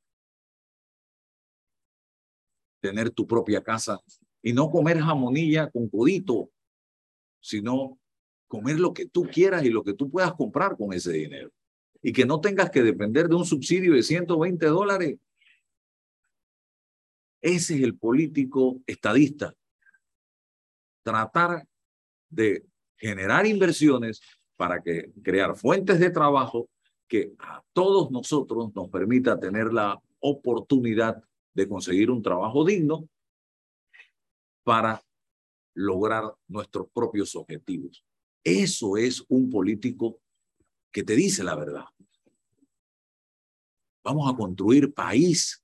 tener 2.80 3.12
tu 3.12 3.28
propia 3.28 3.64
casa 3.64 4.00
y 4.42 4.54
no 4.54 4.72
comer 4.72 5.00
jamonilla 5.00 5.70
con 5.70 5.88
codito, 5.90 6.50
sino 7.40 8.00
comer 8.48 8.80
lo 8.80 8.94
que 8.94 9.08
tú 9.08 9.24
quieras 9.32 9.64
y 9.64 9.70
lo 9.70 9.84
que 9.84 9.94
tú 9.94 10.10
puedas 10.10 10.34
comprar 10.34 10.78
con 10.78 10.94
ese 10.94 11.12
dinero. 11.12 11.52
Y 12.02 12.14
que 12.14 12.26
no 12.26 12.40
tengas 12.40 12.70
que 12.70 12.84
depender 12.84 13.28
de 13.28 13.36
un 13.36 13.46
subsidio 13.46 13.94
de 13.94 14.04
120 14.04 14.66
dólares. 14.68 15.18
Ese 17.42 17.76
es 17.76 17.82
el 17.82 17.98
político 17.98 18.82
estadista. 18.86 19.54
Tratar 21.04 21.68
de 22.30 22.66
generar 22.98 23.46
inversiones 23.46 24.22
para 24.56 24.82
que 24.82 25.12
crear 25.24 25.56
fuentes 25.56 26.00
de 26.00 26.10
trabajo 26.10 26.70
que 27.08 27.34
a 27.40 27.64
todos 27.74 28.12
nosotros 28.12 28.74
nos 28.76 28.90
permita 28.90 29.40
tener 29.40 29.72
la 29.72 30.02
oportunidad 30.20 31.24
de 31.54 31.68
conseguir 31.68 32.12
un 32.12 32.22
trabajo 32.22 32.66
digno 32.66 33.08
para 34.64 35.02
lograr 35.74 36.34
nuestros 36.48 36.90
propios 36.90 37.36
objetivos. 37.36 38.04
Eso 38.44 38.98
es 38.98 39.24
un 39.30 39.50
político 39.50 40.20
que 40.92 41.04
te 41.04 41.16
dice 41.16 41.44
la 41.44 41.56
verdad. 41.56 41.86
Vamos 44.04 44.32
a 44.32 44.36
construir 44.36 44.94
país. 44.94 45.64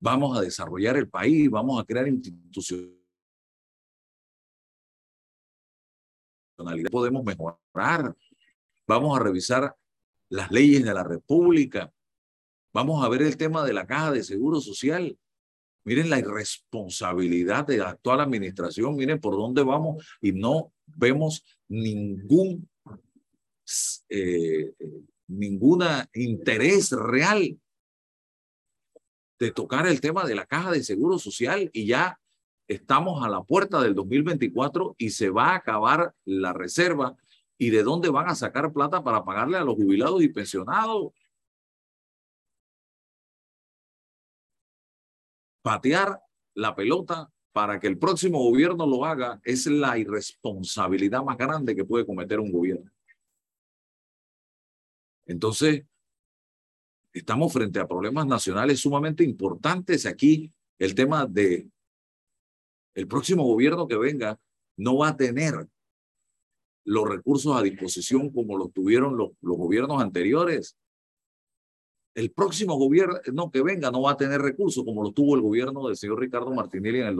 Vamos 0.00 0.36
a 0.36 0.42
desarrollar 0.42 0.96
el 0.96 1.08
país. 1.08 1.50
Vamos 1.50 1.80
a 1.80 1.84
crear 1.84 2.06
instituciones 2.06 2.98
podemos 6.90 7.24
mejorar. 7.24 8.14
Vamos 8.86 9.18
a 9.18 9.22
revisar 9.22 9.74
las 10.28 10.50
leyes 10.50 10.84
de 10.84 10.94
la 10.94 11.04
República. 11.04 11.92
Vamos 12.72 13.04
a 13.04 13.08
ver 13.08 13.22
el 13.22 13.36
tema 13.36 13.64
de 13.64 13.72
la 13.72 13.86
caja 13.86 14.12
de 14.12 14.22
seguro 14.22 14.60
social. 14.60 15.18
Miren 15.84 16.10
la 16.10 16.18
irresponsabilidad 16.18 17.66
de 17.66 17.78
la 17.78 17.90
actual 17.90 18.20
administración. 18.20 18.96
Miren 18.96 19.20
por 19.20 19.34
dónde 19.34 19.62
vamos 19.62 20.04
y 20.20 20.32
no 20.32 20.72
vemos 20.86 21.44
ningún 21.68 22.68
eh, 24.08 24.72
ninguna 25.26 26.08
interés 26.14 26.90
real 26.92 27.58
de 29.38 29.52
tocar 29.52 29.86
el 29.86 30.00
tema 30.00 30.24
de 30.24 30.34
la 30.34 30.46
caja 30.46 30.70
de 30.70 30.82
seguro 30.82 31.18
social 31.18 31.70
y 31.72 31.86
ya 31.86 32.20
estamos 32.66 33.24
a 33.24 33.28
la 33.28 33.42
puerta 33.42 33.80
del 33.80 33.94
2024 33.94 34.96
y 34.98 35.10
se 35.10 35.30
va 35.30 35.50
a 35.50 35.56
acabar 35.56 36.14
la 36.24 36.52
reserva. 36.52 37.16
¿Y 37.60 37.70
de 37.70 37.82
dónde 37.82 38.08
van 38.08 38.28
a 38.28 38.36
sacar 38.36 38.72
plata 38.72 39.02
para 39.02 39.24
pagarle 39.24 39.56
a 39.56 39.64
los 39.64 39.74
jubilados 39.74 40.22
y 40.22 40.28
pensionados? 40.28 41.12
Patear 45.62 46.20
la 46.54 46.76
pelota 46.76 47.30
para 47.52 47.80
que 47.80 47.88
el 47.88 47.98
próximo 47.98 48.38
gobierno 48.38 48.86
lo 48.86 49.04
haga 49.04 49.40
es 49.42 49.66
la 49.66 49.98
irresponsabilidad 49.98 51.24
más 51.24 51.36
grande 51.36 51.74
que 51.74 51.84
puede 51.84 52.06
cometer 52.06 52.38
un 52.38 52.52
gobierno. 52.52 52.88
Entonces, 55.28 55.84
estamos 57.12 57.52
frente 57.52 57.78
a 57.78 57.86
problemas 57.86 58.26
nacionales 58.26 58.80
sumamente 58.80 59.22
importantes. 59.22 60.06
Aquí 60.06 60.50
el 60.78 60.94
tema 60.94 61.26
de 61.26 61.68
el 62.94 63.06
próximo 63.06 63.44
gobierno 63.44 63.86
que 63.86 63.96
venga 63.96 64.40
no 64.76 64.96
va 64.96 65.08
a 65.08 65.16
tener 65.16 65.68
los 66.84 67.08
recursos 67.08 67.54
a 67.54 67.62
disposición 67.62 68.30
como 68.32 68.56
los 68.56 68.72
tuvieron 68.72 69.16
los, 69.16 69.32
los 69.42 69.56
gobiernos 69.58 70.02
anteriores. 70.02 70.76
El 72.14 72.32
próximo 72.32 72.76
gobierno 72.76 73.50
que 73.50 73.62
venga 73.62 73.90
no 73.90 74.02
va 74.02 74.12
a 74.12 74.16
tener 74.16 74.40
recursos 74.40 74.82
como 74.84 75.02
lo 75.02 75.12
tuvo 75.12 75.34
el 75.36 75.42
gobierno 75.42 75.86
del 75.86 75.96
señor 75.96 76.20
Ricardo 76.20 76.54
Martinelli 76.54 77.00
en 77.00 77.08
el 77.08 77.16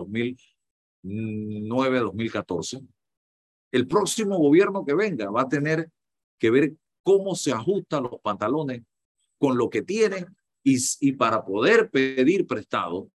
2009-2014. 1.05 2.89
El 3.71 3.87
próximo 3.87 4.39
gobierno 4.39 4.83
que 4.87 4.95
venga 4.95 5.31
va 5.31 5.43
a 5.43 5.49
tener 5.49 5.91
que 6.39 6.51
ver 6.51 6.75
cómo 7.09 7.35
se 7.35 7.53
ajustan 7.53 8.03
los 8.03 8.21
pantalones 8.21 8.83
con 9.39 9.57
lo 9.57 9.71
que 9.71 9.81
tiene 9.81 10.27
y, 10.63 10.77
y 11.01 11.13
para 11.13 11.43
poder 11.43 11.91
pedir 11.91 12.47
prestado, 12.47 13.11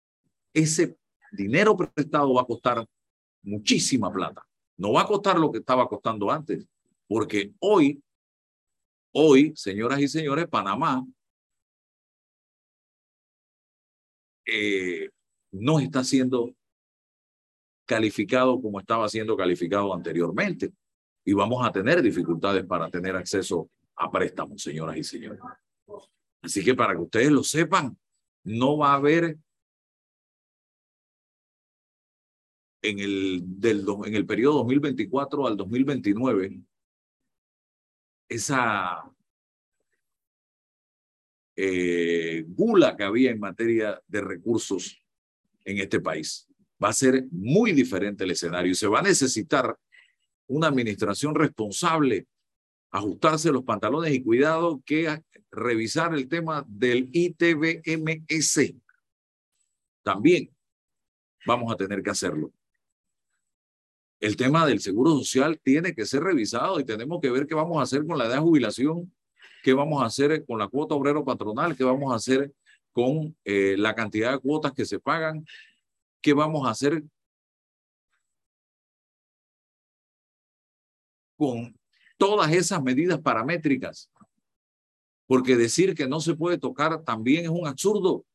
ese 0.51 0.97
dinero 1.31 1.77
prestado 1.77 2.33
va 2.33 2.41
a 2.41 2.45
costar 2.45 2.87
muchísima 3.43 4.11
plata. 4.11 4.43
No 4.77 4.93
va 4.93 5.01
a 5.01 5.05
costar 5.05 5.37
lo 5.37 5.51
que 5.51 5.59
estaba 5.59 5.87
costando 5.87 6.31
antes, 6.31 6.67
porque 7.07 7.53
hoy, 7.59 8.01
hoy, 9.11 9.53
señoras 9.55 9.99
y 9.99 10.07
señores, 10.07 10.47
Panamá 10.47 11.05
eh, 14.47 15.07
no 15.51 15.79
está 15.79 16.03
siendo 16.03 16.51
calificado 17.85 18.59
como 18.59 18.79
estaba 18.79 19.07
siendo 19.07 19.37
calificado 19.37 19.93
anteriormente. 19.93 20.73
Y 21.23 21.33
vamos 21.33 21.63
a 21.63 21.71
tener 21.71 22.01
dificultades 22.01 22.65
para 22.65 22.89
tener 22.89 23.15
acceso 23.15 23.69
a 23.95 24.11
préstamos, 24.11 24.61
señoras 24.61 24.97
y 24.97 25.03
señores. 25.03 25.39
Así 26.41 26.63
que 26.63 26.75
para 26.75 26.93
que 26.93 27.01
ustedes 27.01 27.31
lo 27.31 27.43
sepan, 27.43 27.97
no 28.43 28.77
va 28.77 28.91
a 28.91 28.95
haber 28.95 29.37
en 32.81 32.99
el, 32.99 33.41
del, 33.45 33.85
en 34.05 34.15
el 34.15 34.25
periodo 34.25 34.57
2024 34.59 35.47
al 35.47 35.55
2029, 35.57 36.59
esa 38.27 39.09
eh, 41.55 42.43
gula 42.47 42.97
que 42.97 43.03
había 43.03 43.31
en 43.31 43.39
materia 43.39 44.01
de 44.07 44.21
recursos 44.21 45.01
en 45.63 45.77
este 45.77 46.01
país. 46.01 46.47
Va 46.83 46.89
a 46.89 46.93
ser 46.93 47.25
muy 47.31 47.71
diferente 47.71 48.25
el 48.25 48.31
escenario 48.31 48.71
y 48.71 48.75
se 48.75 48.87
va 48.87 48.99
a 48.99 49.03
necesitar 49.03 49.77
una 50.47 50.67
administración 50.67 51.35
responsable, 51.35 52.27
ajustarse 52.93 53.51
los 53.51 53.63
pantalones 53.63 54.13
y 54.13 54.23
cuidado 54.23 54.81
que 54.85 55.21
revisar 55.51 56.13
el 56.13 56.29
tema 56.29 56.63
del 56.67 57.09
ITBMS. 57.11 58.73
También 60.01 60.49
vamos 61.45 61.73
a 61.73 61.75
tener 61.75 62.01
que 62.01 62.11
hacerlo 62.11 62.53
el 64.23 64.37
tema 64.37 64.65
del 64.65 64.79
seguro 64.79 65.17
social 65.17 65.59
tiene 65.61 65.93
que 65.93 66.05
ser 66.05 66.23
revisado 66.23 66.79
y 66.79 66.85
tenemos 66.85 67.19
que 67.19 67.29
ver 67.29 67.45
qué 67.45 67.55
vamos 67.55 67.77
a 67.77 67.81
hacer 67.81 68.07
con 68.07 68.17
la 68.17 68.23
edad 68.23 68.35
de 68.35 68.39
jubilación, 68.39 69.13
qué 69.61 69.73
vamos 69.73 70.01
a 70.01 70.05
hacer 70.05 70.45
con 70.45 70.59
la 70.59 70.69
cuota 70.69 70.95
obrero 70.95 71.25
patronal, 71.25 71.75
qué 71.75 71.83
vamos 71.83 72.13
a 72.13 72.15
hacer 72.15 72.53
con 72.93 73.35
eh, 73.43 73.75
la 73.77 73.93
cantidad 73.93 74.31
de 74.31 74.39
cuotas 74.39 74.71
que 74.71 74.85
se 74.85 74.97
pagan, 74.97 75.45
qué 76.21 76.31
vamos 76.31 76.65
a 76.65 76.69
hacer 76.69 77.03
con 81.35 81.77
todas 82.23 82.53
esas 82.53 82.81
medidas 82.81 83.19
paramétricas. 83.19 84.09
Porque 85.27 85.57
decir 85.57 85.93
que 85.93 86.07
no 86.07 86.21
se 86.21 86.35
puede 86.35 86.57
tocar 86.57 87.03
también 87.03 87.43
es 87.43 87.49
un 87.49 87.67
absurdo. 87.67 88.25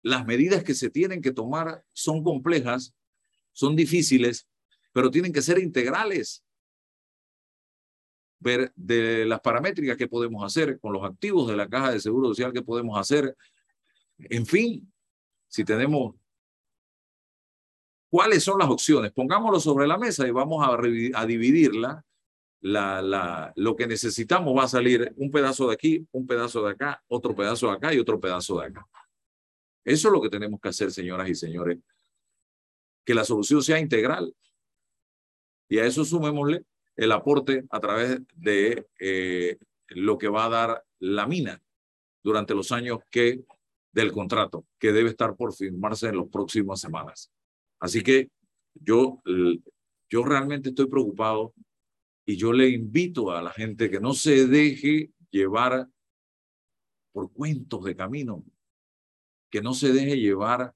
Las 0.00 0.24
medidas 0.24 0.62
que 0.62 0.74
se 0.74 0.90
tienen 0.90 1.22
que 1.22 1.32
tomar 1.32 1.84
son 1.92 2.22
complejas, 2.22 2.94
son 3.52 3.74
difíciles, 3.74 4.46
pero 4.92 5.10
tienen 5.10 5.32
que 5.32 5.42
ser 5.42 5.58
integrales. 5.58 6.44
Ver 8.38 8.72
de 8.76 9.26
las 9.26 9.40
paramétricas 9.40 9.96
que 9.96 10.06
podemos 10.06 10.44
hacer 10.44 10.78
con 10.78 10.92
los 10.92 11.02
activos 11.02 11.48
de 11.48 11.56
la 11.56 11.68
caja 11.68 11.90
de 11.90 11.98
seguro 11.98 12.28
social 12.28 12.52
que 12.52 12.62
podemos 12.62 12.96
hacer. 12.96 13.36
En 14.18 14.46
fin, 14.46 14.92
si 15.48 15.64
tenemos 15.64 16.14
¿Cuáles 18.08 18.42
son 18.42 18.58
las 18.58 18.68
opciones? 18.68 19.12
Pongámoslo 19.12 19.60
sobre 19.60 19.86
la 19.86 19.96
mesa 19.96 20.26
y 20.26 20.32
vamos 20.32 20.66
a, 20.66 20.76
a 21.20 21.26
dividirla. 21.26 22.04
La, 22.62 23.52
lo 23.56 23.74
que 23.74 23.86
necesitamos 23.86 24.56
va 24.56 24.64
a 24.64 24.68
salir 24.68 25.12
un 25.16 25.30
pedazo 25.30 25.68
de 25.68 25.74
aquí, 25.74 26.06
un 26.12 26.26
pedazo 26.26 26.62
de 26.62 26.72
acá, 26.72 27.02
otro 27.08 27.34
pedazo 27.34 27.68
de 27.68 27.72
acá 27.72 27.94
y 27.94 27.98
otro 27.98 28.20
pedazo 28.20 28.60
de 28.60 28.66
acá. 28.66 28.86
Eso 29.84 30.08
es 30.08 30.12
lo 30.12 30.20
que 30.20 30.28
tenemos 30.28 30.60
que 30.60 30.68
hacer, 30.68 30.90
señoras 30.90 31.28
y 31.28 31.34
señores. 31.34 31.78
Que 33.04 33.14
la 33.14 33.24
solución 33.24 33.62
sea 33.62 33.78
integral. 33.78 34.34
Y 35.68 35.78
a 35.78 35.86
eso 35.86 36.04
sumémosle 36.04 36.64
el 36.96 37.12
aporte 37.12 37.64
a 37.70 37.80
través 37.80 38.20
de 38.36 38.86
eh, 38.98 39.58
lo 39.88 40.18
que 40.18 40.28
va 40.28 40.44
a 40.44 40.50
dar 40.50 40.84
la 40.98 41.26
mina 41.26 41.62
durante 42.22 42.54
los 42.54 42.72
años 42.72 42.98
que 43.10 43.42
del 43.92 44.12
contrato, 44.12 44.66
que 44.78 44.92
debe 44.92 45.10
estar 45.10 45.34
por 45.34 45.54
firmarse 45.54 46.08
en 46.08 46.18
las 46.18 46.28
próximas 46.28 46.80
semanas. 46.80 47.32
Así 47.80 48.02
que 48.02 48.30
yo, 48.74 49.20
yo 50.08 50.24
realmente 50.24 50.68
estoy 50.68 50.86
preocupado 50.86 51.54
y 52.30 52.36
yo 52.36 52.52
le 52.52 52.68
invito 52.68 53.32
a 53.32 53.42
la 53.42 53.50
gente 53.50 53.90
que 53.90 53.98
no 53.98 54.14
se 54.14 54.46
deje 54.46 55.10
llevar 55.32 55.88
por 57.12 57.32
cuentos 57.32 57.82
de 57.82 57.96
camino, 57.96 58.44
que 59.50 59.60
no 59.60 59.74
se 59.74 59.92
deje 59.92 60.16
llevar 60.16 60.72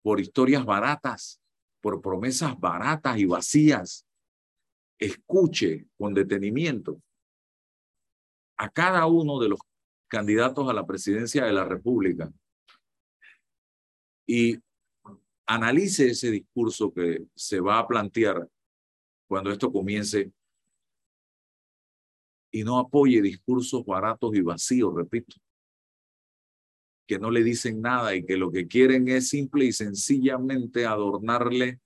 por 0.00 0.18
historias 0.18 0.64
baratas, 0.64 1.42
por 1.82 2.00
promesas 2.00 2.58
baratas 2.58 3.18
y 3.18 3.26
vacías. 3.26 4.06
Escuche 4.98 5.88
con 5.98 6.14
detenimiento 6.14 7.02
a 8.56 8.70
cada 8.70 9.04
uno 9.04 9.38
de 9.40 9.50
los 9.50 9.60
candidatos 10.08 10.70
a 10.70 10.72
la 10.72 10.86
presidencia 10.86 11.44
de 11.44 11.52
la 11.52 11.66
República 11.66 12.32
y 14.26 14.58
analice 15.44 16.12
ese 16.12 16.30
discurso 16.30 16.94
que 16.94 17.26
se 17.34 17.60
va 17.60 17.78
a 17.78 17.86
plantear 17.86 18.48
cuando 19.28 19.50
esto 19.50 19.70
comience 19.70 20.32
y 22.52 22.62
no 22.62 22.78
apoye 22.78 23.22
discursos 23.22 23.84
baratos 23.84 24.34
y 24.34 24.42
vacíos, 24.42 24.94
repito, 24.94 25.36
que 27.06 27.18
no 27.18 27.30
le 27.30 27.42
dicen 27.42 27.80
nada 27.80 28.14
y 28.14 28.24
que 28.24 28.36
lo 28.36 28.52
que 28.52 28.68
quieren 28.68 29.08
es 29.08 29.30
simple 29.30 29.64
y 29.64 29.72
sencillamente 29.72 30.86
adornarle 30.86 31.80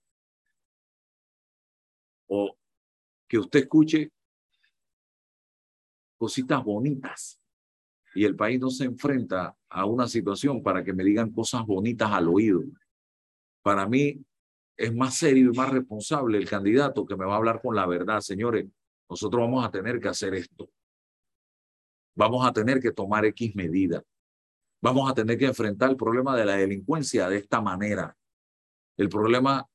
o 2.27 2.55
que 3.27 3.39
usted 3.39 3.61
escuche 3.61 4.11
cositas 6.17 6.63
bonitas 6.63 7.39
y 8.13 8.25
el 8.25 8.35
país 8.35 8.59
no 8.59 8.69
se 8.69 8.85
enfrenta 8.85 9.55
a 9.69 9.85
una 9.85 10.07
situación 10.07 10.61
para 10.63 10.83
que 10.83 10.93
me 10.93 11.03
digan 11.03 11.31
cosas 11.31 11.65
bonitas 11.65 12.11
al 12.11 12.27
oído. 12.27 12.63
Para 13.61 13.87
mí 13.87 14.25
es 14.75 14.93
más 14.93 15.15
serio 15.15 15.51
y 15.51 15.55
más 15.55 15.69
responsable 15.69 16.37
el 16.37 16.49
candidato 16.49 17.05
que 17.05 17.15
me 17.15 17.25
va 17.25 17.35
a 17.35 17.37
hablar 17.37 17.61
con 17.61 17.75
la 17.75 17.85
verdad. 17.85 18.21
Señores, 18.21 18.65
nosotros 19.09 19.41
vamos 19.41 19.65
a 19.65 19.71
tener 19.71 19.99
que 19.99 20.07
hacer 20.07 20.33
esto. 20.35 20.69
Vamos 22.15 22.45
a 22.45 22.51
tener 22.51 22.79
que 22.79 22.91
tomar 22.91 23.25
X 23.25 23.55
medidas. 23.55 24.03
Vamos 24.81 25.09
a 25.09 25.13
tener 25.13 25.37
que 25.37 25.45
enfrentar 25.45 25.89
el 25.89 25.97
problema 25.97 26.35
de 26.35 26.45
la 26.45 26.55
delincuencia 26.55 27.29
de 27.29 27.37
esta 27.37 27.61
manera. 27.61 28.15
El 28.95 29.09
problema 29.09 29.67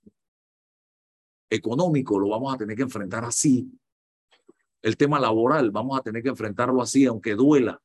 económico 1.51 2.19
lo 2.19 2.29
vamos 2.29 2.55
a 2.55 2.59
tener 2.59 2.77
que 2.77 2.83
enfrentar 2.83 3.25
así. 3.25 3.71
El 4.81 4.97
tema 4.97 5.21
laboral 5.21 5.71
vamos 5.71 5.99
a 5.99 6.03
tener 6.03 6.23
que 6.23 6.31
enfrentarlo 6.31 6.83
así, 6.83 7.07
aunque 7.07 7.35
duela. 7.35 7.81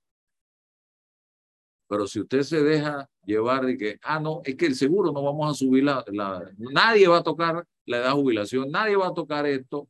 Pero 1.88 2.08
si 2.08 2.20
usted 2.20 2.42
se 2.42 2.64
deja 2.64 3.10
llevar 3.24 3.66
de 3.66 3.78
que, 3.78 4.00
ah, 4.02 4.20
no, 4.20 4.42
es 4.44 4.56
que 4.56 4.66
el 4.66 4.76
seguro 4.76 5.12
no 5.12 5.24
vamos 5.24 5.52
a 5.52 5.54
subir 5.54 5.84
la, 5.84 6.04
la, 6.08 6.52
nadie 6.58 7.08
va 7.08 7.18
a 7.18 7.24
tocar 7.24 7.66
la 7.86 7.98
edad 7.98 8.08
de 8.08 8.22
jubilación, 8.22 8.72
nadie 8.72 8.96
va 8.98 9.08
a 9.08 9.14
tocar 9.14 9.46
esto. 9.46 9.88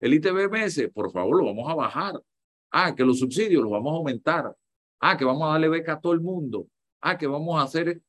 El 0.00 0.14
ITBMS, 0.14 0.90
por 0.92 1.10
favor, 1.10 1.38
lo 1.38 1.46
vamos 1.46 1.70
a 1.70 1.74
bajar. 1.74 2.14
Ah, 2.70 2.94
que 2.94 3.04
los 3.04 3.18
subsidios 3.18 3.62
los 3.62 3.72
vamos 3.72 3.92
a 3.92 3.96
aumentar. 3.96 4.56
Ah, 5.00 5.16
que 5.16 5.24
vamos 5.24 5.42
a 5.44 5.52
darle 5.52 5.68
beca 5.68 5.94
a 5.94 6.00
todo 6.00 6.12
el 6.12 6.20
mundo. 6.20 6.68
Ah, 7.00 7.16
que 7.16 7.26
vamos 7.26 7.58
a 7.58 7.62
hacer. 7.62 8.02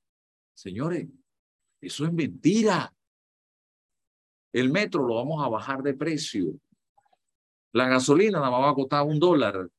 Señores, 0.53 1.07
eso 1.79 2.05
es 2.05 2.13
mentira. 2.13 2.93
El 4.51 4.71
metro 4.71 5.05
lo 5.05 5.15
vamos 5.15 5.43
a 5.45 5.49
bajar 5.49 5.83
de 5.83 5.93
precio. 5.93 6.59
La 7.73 7.87
gasolina 7.87 8.39
más 8.39 8.51
va 8.51 8.71
a 8.71 8.75
costar 8.75 9.05
un 9.05 9.19
dólar. 9.19 9.69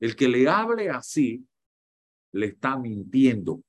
El 0.00 0.14
que 0.16 0.28
le 0.28 0.48
hable 0.48 0.90
así 0.90 1.46
le 2.32 2.46
está 2.46 2.76
mintiendo. 2.76 3.62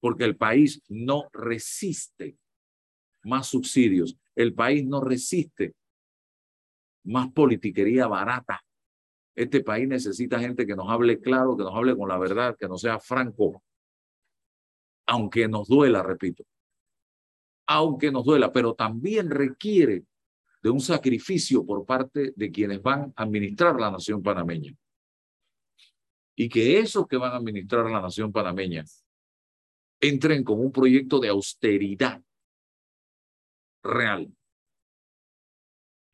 Porque 0.00 0.24
el 0.24 0.36
país 0.36 0.82
no 0.88 1.28
resiste 1.32 2.36
más 3.24 3.48
subsidios. 3.48 4.16
El 4.34 4.54
país 4.54 4.84
no 4.84 5.00
resiste 5.00 5.74
más 7.06 7.32
politiquería 7.32 8.06
barata. 8.06 8.62
Este 9.34 9.62
país 9.62 9.86
necesita 9.88 10.40
gente 10.40 10.66
que 10.66 10.74
nos 10.74 10.88
hable 10.88 11.20
claro, 11.20 11.56
que 11.56 11.62
nos 11.62 11.74
hable 11.74 11.96
con 11.96 12.08
la 12.08 12.18
verdad, 12.18 12.56
que 12.58 12.68
no 12.68 12.78
sea 12.78 12.98
franco. 12.98 13.62
Aunque 15.06 15.46
nos 15.48 15.68
duela, 15.68 16.02
repito. 16.02 16.44
Aunque 17.68 18.10
nos 18.10 18.24
duela, 18.24 18.52
pero 18.52 18.74
también 18.74 19.30
requiere 19.30 20.04
de 20.62 20.70
un 20.70 20.80
sacrificio 20.80 21.64
por 21.64 21.84
parte 21.84 22.32
de 22.34 22.50
quienes 22.50 22.82
van 22.82 23.12
a 23.14 23.22
administrar 23.22 23.78
la 23.78 23.90
nación 23.90 24.22
panameña 24.22 24.74
y 26.36 26.48
que 26.48 26.78
esos 26.78 27.06
que 27.06 27.16
van 27.16 27.32
a 27.32 27.36
administrar 27.36 27.90
la 27.90 28.00
nación 28.00 28.30
panameña 28.30 28.84
entren 30.00 30.44
con 30.44 30.60
un 30.60 30.70
proyecto 30.70 31.18
de 31.18 31.28
austeridad 31.28 32.22
real. 33.82 34.35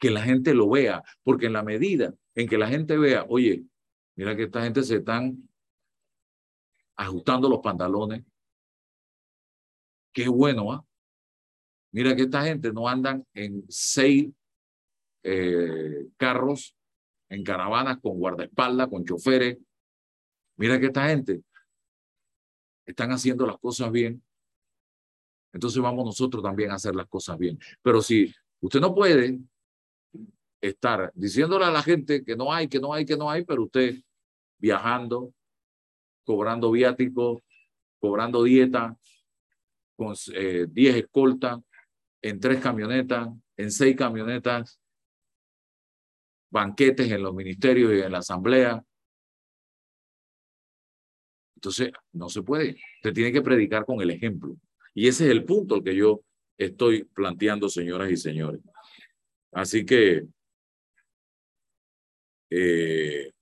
Que 0.03 0.11
la 0.11 0.23
gente 0.23 0.53
lo 0.53 0.69
vea, 0.69 1.05
porque 1.23 1.47
en 1.47 1.53
la 1.53 1.63
medida 1.63 2.13
en 2.35 2.49
que 2.49 2.59
la 2.59 2.67
gente 2.67 2.99
vea, 2.99 3.25
oye, 3.29 3.63
mira 4.17 4.35
que 4.35 4.45
esta 4.45 4.65
gente 4.65 4.83
se 4.83 4.97
están 4.97 5.49
ajustando 6.97 7.49
los 7.49 7.61
pantalones, 7.61 8.25
qué 10.13 10.27
bueno, 10.27 10.73
¿ah? 10.73 10.85
Mira 11.93 12.17
que 12.17 12.23
esta 12.23 12.43
gente 12.43 12.73
no 12.73 12.89
andan 12.89 13.25
en 13.33 13.65
seis 13.69 14.29
eh, 15.23 16.09
carros, 16.17 16.75
en 17.29 17.45
caravanas 17.45 17.99
con 18.01 18.19
guardaespaldas, 18.19 18.89
con 18.89 19.05
choferes, 19.05 19.59
Mira 20.57 20.79
que 20.79 20.87
esta 20.87 21.09
gente 21.09 21.43
están 22.87 23.11
haciendo 23.11 23.47
las 23.47 23.59
cosas 23.59 23.91
bien. 23.91 24.23
Entonces 25.53 25.83
vamos 25.83 26.05
nosotros 26.05 26.43
también 26.43 26.71
a 26.71 26.75
hacer 26.75 26.95
las 26.95 27.09
cosas 27.09 27.39
bien. 27.39 27.59
Pero 27.83 28.03
si 28.03 28.35
usted 28.61 28.81
no 28.81 28.95
puede 28.95 29.41
estar 30.63 31.13
diciéndole 31.15 31.67
a 31.67 31.71
la 31.71 31.83
gente 31.83 32.25
que 32.25 32.35
no 32.37 32.51
hay, 32.53 32.69
que 32.69 32.81
no 32.81 32.95
hay, 32.95 33.05
que 33.05 33.17
no 33.17 33.29
hay, 33.29 33.45
pero 33.45 33.65
usted 33.65 33.97
viajando, 34.59 35.35
cobrando 36.25 36.71
viáticos, 36.71 37.43
cobrando 37.99 38.43
dieta, 38.43 38.97
con 39.97 40.15
10 40.15 40.29
eh, 40.35 40.99
escoltas, 40.99 41.61
en 42.23 42.41
tres 42.41 42.61
camionetas, 42.61 43.29
en 43.57 43.71
seis 43.71 43.95
camionetas, 43.97 44.81
banquetes 46.51 47.11
en 47.11 47.23
los 47.23 47.35
ministerios 47.35 47.93
y 47.93 48.01
en 48.01 48.13
la 48.13 48.19
asamblea, 48.19 48.83
entonces, 51.63 51.93
no 52.13 52.29
se 52.29 52.43
puede. 52.43 52.77
Usted 52.97 53.13
tiene 53.13 53.31
que 53.31 53.41
predicar 53.41 53.85
con 53.85 54.01
el 54.01 54.11
ejemplo. 54.11 54.57
Y 54.95 55.07
ese 55.07 55.27
es 55.27 55.31
el 55.31 55.45
punto 55.45 55.81
que 55.81 55.95
yo 55.95 56.23
estoy 56.59 57.05
planteando, 57.05 57.69
señoras 57.69 58.11
y 58.11 58.17
señores. 58.17 58.61
Así 59.53 59.87
que, 59.87 60.27
eh, 62.55 63.33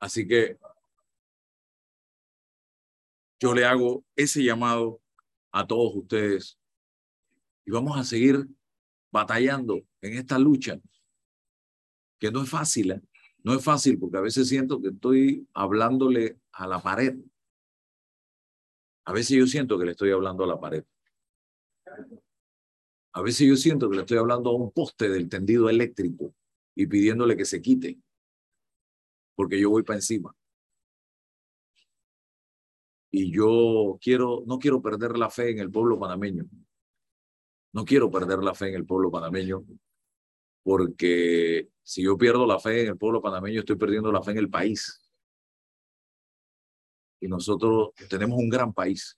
así 0.00 0.26
que 0.28 0.58
yo 3.40 3.54
le 3.54 3.64
hago 3.64 4.04
ese 4.16 4.42
llamado 4.42 5.00
a 5.52 5.66
todos 5.66 5.94
ustedes 5.96 6.58
y 7.64 7.70
vamos 7.70 7.96
a 7.98 8.04
seguir 8.04 8.46
batallando 9.10 9.80
en 10.02 10.18
esta 10.18 10.38
lucha 10.38 10.78
que 12.18 12.30
no 12.30 12.42
es 12.42 12.50
fácil, 12.50 12.90
¿eh? 12.92 13.02
no 13.42 13.54
es 13.54 13.64
fácil 13.64 13.98
porque 13.98 14.18
a 14.18 14.20
veces 14.20 14.48
siento 14.48 14.80
que 14.80 14.88
estoy 14.88 15.48
hablándole 15.54 16.38
a 16.52 16.66
la 16.66 16.82
pared. 16.82 17.16
A 19.06 19.12
veces 19.12 19.36
yo 19.36 19.46
siento 19.46 19.78
que 19.78 19.84
le 19.84 19.92
estoy 19.92 20.10
hablando 20.10 20.44
a 20.44 20.46
la 20.46 20.60
pared. 20.60 20.84
A 23.12 23.22
veces 23.22 23.46
yo 23.46 23.56
siento 23.56 23.88
que 23.88 23.96
le 23.96 24.02
estoy 24.02 24.18
hablando 24.18 24.50
a 24.50 24.54
un 24.54 24.72
poste 24.72 25.08
del 25.08 25.28
tendido 25.28 25.68
eléctrico 25.68 26.34
y 26.74 26.86
pidiéndole 26.86 27.36
que 27.36 27.44
se 27.44 27.62
quite, 27.62 27.98
porque 29.36 29.60
yo 29.60 29.70
voy 29.70 29.84
para 29.84 29.98
encima. 29.98 30.34
Y 33.12 33.30
yo 33.30 33.96
quiero, 34.00 34.42
no 34.46 34.58
quiero 34.58 34.82
perder 34.82 35.16
la 35.16 35.30
fe 35.30 35.50
en 35.50 35.60
el 35.60 35.70
pueblo 35.70 35.98
panameño. 35.98 36.44
No 37.72 37.84
quiero 37.84 38.10
perder 38.10 38.40
la 38.40 38.54
fe 38.54 38.68
en 38.68 38.74
el 38.74 38.84
pueblo 38.84 39.10
panameño, 39.10 39.64
porque 40.64 41.68
si 41.82 42.02
yo 42.02 42.18
pierdo 42.18 42.46
la 42.46 42.58
fe 42.58 42.82
en 42.82 42.88
el 42.88 42.96
pueblo 42.96 43.20
panameño, 43.20 43.60
estoy 43.60 43.76
perdiendo 43.76 44.10
la 44.10 44.22
fe 44.22 44.32
en 44.32 44.38
el 44.38 44.50
país. 44.50 45.00
Y 47.20 47.28
nosotros 47.28 47.90
tenemos 48.08 48.38
un 48.38 48.48
gran 48.48 48.72
país. 48.72 49.16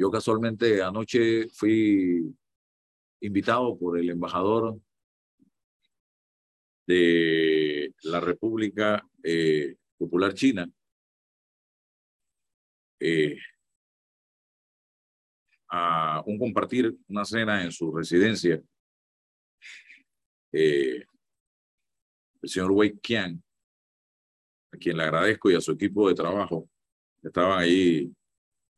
Yo 0.00 0.10
casualmente 0.10 0.80
anoche 0.80 1.50
fui 1.50 2.34
invitado 3.20 3.78
por 3.78 3.98
el 3.98 4.08
embajador 4.08 4.80
de 6.86 7.94
la 8.04 8.18
República 8.18 9.06
eh, 9.22 9.76
Popular 9.98 10.32
China 10.32 10.66
eh, 12.98 13.36
a 15.68 16.22
un 16.24 16.38
compartir 16.38 16.96
una 17.08 17.26
cena 17.26 17.62
en 17.62 17.70
su 17.70 17.94
residencia. 17.94 18.58
Eh, 20.50 21.04
el 22.40 22.48
señor 22.48 22.70
Wei 22.70 22.98
Qian, 23.00 23.42
a 24.72 24.78
quien 24.78 24.96
le 24.96 25.02
agradezco 25.02 25.50
y 25.50 25.56
a 25.56 25.60
su 25.60 25.72
equipo 25.72 26.08
de 26.08 26.14
trabajo, 26.14 26.70
estaban 27.22 27.58
ahí 27.58 28.10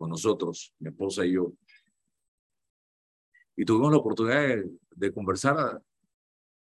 con 0.02 0.10
nosotros, 0.10 0.74
mi 0.80 0.88
esposa 0.88 1.24
y 1.24 1.34
yo. 1.34 1.52
Y 3.54 3.64
tuvimos 3.64 3.92
la 3.92 3.98
oportunidad 3.98 4.58
de, 4.96 5.12
conversar 5.12 5.80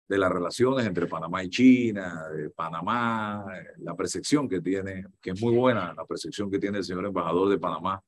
de 0.07 0.17
las 0.19 0.31
relaciones 0.31 0.85
entre 0.85 1.07
Panamá 1.07 1.43
y 1.43 1.49
China, 1.49 2.29
de 2.29 2.51
Panamá, 2.51 3.43
la 3.79 3.95
percepción 3.95 4.47
que 4.47 4.61
tiene, 4.61 5.07
que 5.19 5.31
es 5.31 5.41
muy 5.41 5.55
buena, 5.55 5.91
la 5.91 6.05
percepción 6.05 6.51
que 6.51 6.59
tiene 6.59 6.77
el 6.77 6.83
señor 6.83 7.03
embajador 7.03 7.49
de 7.49 7.57
Panamá 7.57 7.99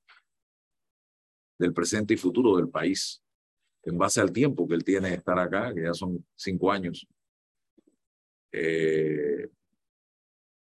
del 1.58 1.74
presente 1.74 2.14
y 2.14 2.18
futuro 2.18 2.56
del 2.56 2.70
país, 2.70 3.20
en 3.82 3.98
base 3.98 4.22
al 4.22 4.32
tiempo 4.32 4.68
que 4.68 4.76
él 4.76 4.84
tiene 4.84 5.10
de 5.10 5.16
estar 5.16 5.40
acá, 5.40 5.74
que 5.74 5.82
ya 5.82 5.96
son 5.96 6.24
cinco 6.36 6.72
años. 6.72 7.08
Eh, 8.52 9.50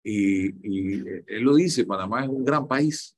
y, 0.02 0.48
y 0.48 1.04
él 1.28 1.42
lo 1.42 1.54
dice, 1.54 1.86
Panamá 1.86 2.24
es 2.24 2.28
un 2.28 2.44
gran 2.44 2.66
país. 2.66 3.14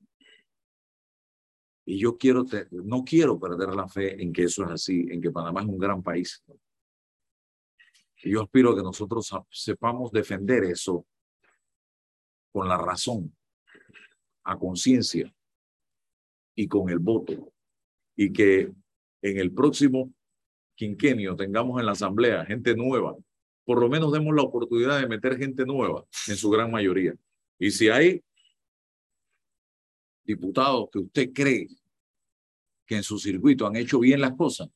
Y 1.90 1.98
yo 1.98 2.16
quiero, 2.16 2.44
no 2.70 3.02
quiero 3.02 3.36
perder 3.40 3.74
la 3.74 3.88
fe 3.88 4.22
en 4.22 4.32
que 4.32 4.44
eso 4.44 4.62
es 4.62 4.70
así, 4.70 5.08
en 5.10 5.20
que 5.20 5.32
Panamá 5.32 5.62
es 5.62 5.66
un 5.66 5.76
gran 5.76 6.00
país. 6.04 6.40
Y 8.22 8.30
yo 8.30 8.42
aspiro 8.42 8.76
que 8.76 8.82
nosotros 8.82 9.28
sepamos 9.50 10.12
defender 10.12 10.62
eso 10.62 11.04
con 12.52 12.68
la 12.68 12.76
razón, 12.76 13.36
a 14.44 14.56
conciencia 14.56 15.34
y 16.54 16.68
con 16.68 16.90
el 16.90 17.00
voto. 17.00 17.52
Y 18.14 18.32
que 18.32 18.70
en 19.20 19.38
el 19.38 19.52
próximo 19.52 20.14
quinquenio 20.76 21.34
tengamos 21.34 21.80
en 21.80 21.86
la 21.86 21.92
asamblea 21.92 22.46
gente 22.46 22.76
nueva. 22.76 23.16
Por 23.64 23.80
lo 23.80 23.88
menos 23.88 24.12
demos 24.12 24.32
la 24.36 24.42
oportunidad 24.42 25.00
de 25.00 25.08
meter 25.08 25.36
gente 25.36 25.66
nueva 25.66 26.06
en 26.28 26.36
su 26.36 26.50
gran 26.50 26.70
mayoría. 26.70 27.16
Y 27.58 27.72
si 27.72 27.88
hay 27.88 28.22
diputados 30.22 30.88
que 30.92 31.00
usted 31.00 31.32
cree 31.32 31.66
que 32.90 32.96
en 32.96 33.04
su 33.04 33.20
circuito 33.20 33.68
han 33.68 33.76
hecho 33.76 34.00
bien 34.00 34.20
las 34.20 34.32
cosas 34.32 34.68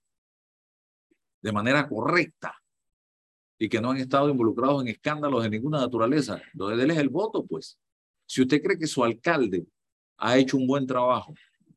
de 1.42 1.50
manera 1.50 1.88
correcta 1.88 2.54
y 3.58 3.68
que 3.68 3.80
no 3.80 3.90
han 3.90 3.96
estado 3.96 4.28
involucrados 4.28 4.82
en 4.82 4.86
escándalos 4.86 5.42
de 5.42 5.50
ninguna 5.50 5.80
naturaleza, 5.80 6.40
entonces 6.52 6.78
déles 6.78 6.98
el 6.98 7.08
voto, 7.08 7.44
pues. 7.44 7.76
Si 8.24 8.40
usted 8.40 8.62
cree 8.62 8.78
que 8.78 8.86
su 8.86 9.02
alcalde 9.02 9.66
ha 10.18 10.38
hecho 10.38 10.56
un 10.56 10.64
buen 10.68 10.86
trabajo 10.86 11.34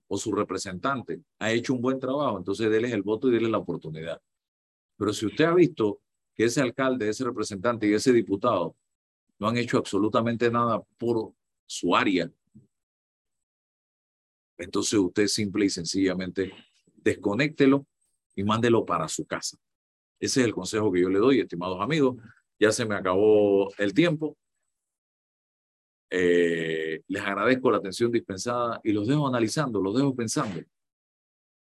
o 0.07 0.15
su 0.15 0.31
representante 0.31 1.23
ha 1.39 1.51
hecho 1.51 1.73
un 1.73 1.81
buen 1.81 1.99
trabajo, 1.99 2.37
entonces 2.37 2.69
déles 2.69 2.91
el 2.91 3.01
voto 3.01 3.29
y 3.29 3.31
déles 3.31 3.49
la 3.49 3.57
oportunidad. 3.57 4.21
Pero 4.95 5.13
si 5.13 5.25
usted 5.25 5.45
ha 5.45 5.55
visto 5.55 6.01
que 6.35 6.43
ese 6.43 6.61
alcalde, 6.61 7.09
ese 7.09 7.23
representante 7.23 7.87
y 7.87 7.93
ese 7.93 8.13
diputado 8.13 8.75
no 9.39 9.47
han 9.47 9.57
hecho 9.57 9.79
absolutamente 9.79 10.51
nada 10.51 10.83
por 10.99 11.33
su 11.65 11.95
área, 11.95 12.31
entonces 14.57 14.99
usted 14.99 15.27
simple 15.27 15.65
y 15.65 15.69
sencillamente 15.69 16.53
desconéctelo 16.95 17.85
y 18.35 18.43
mándelo 18.43 18.85
para 18.85 19.07
su 19.07 19.25
casa. 19.25 19.57
Ese 20.19 20.41
es 20.41 20.47
el 20.47 20.53
consejo 20.53 20.91
que 20.91 21.01
yo 21.01 21.09
le 21.09 21.19
doy, 21.19 21.39
estimados 21.39 21.79
amigos. 21.81 22.17
Ya 22.59 22.71
se 22.71 22.85
me 22.85 22.95
acabó 22.95 23.71
el 23.77 23.93
tiempo. 23.93 24.37
Eh, 26.09 27.01
les 27.07 27.21
agradezco 27.21 27.69
la 27.69 27.77
atención 27.77 28.11
dispensada 28.11 28.79
y 28.83 28.93
los 28.93 29.07
dejo 29.07 29.27
analizando, 29.27 29.81
los 29.81 29.95
dejo 29.95 30.15
pensando. 30.15 30.61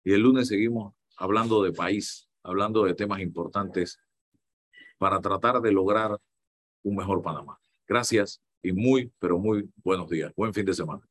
Y 0.03 0.13
el 0.13 0.21
lunes 0.23 0.49
seguimos 0.49 0.95
hablando 1.17 1.63
de 1.63 1.73
país, 1.73 2.29
hablando 2.43 2.85
de 2.85 2.95
temas 2.95 3.21
importantes 3.21 3.99
para 4.99 5.21
tratar 5.21 5.61
de 5.61 5.73
lograr 5.73 6.19
un 6.83 6.97
mejor 6.97 7.23
Panamá. 7.23 7.59
Gracias 7.87 8.41
y 8.63 8.73
muy, 8.73 9.13
pero 9.19 9.39
muy 9.39 9.71
buenos 9.83 10.09
días. 10.09 10.33
Buen 10.35 10.53
fin 10.55 10.65
de 10.65 10.75
semana. 10.75 11.03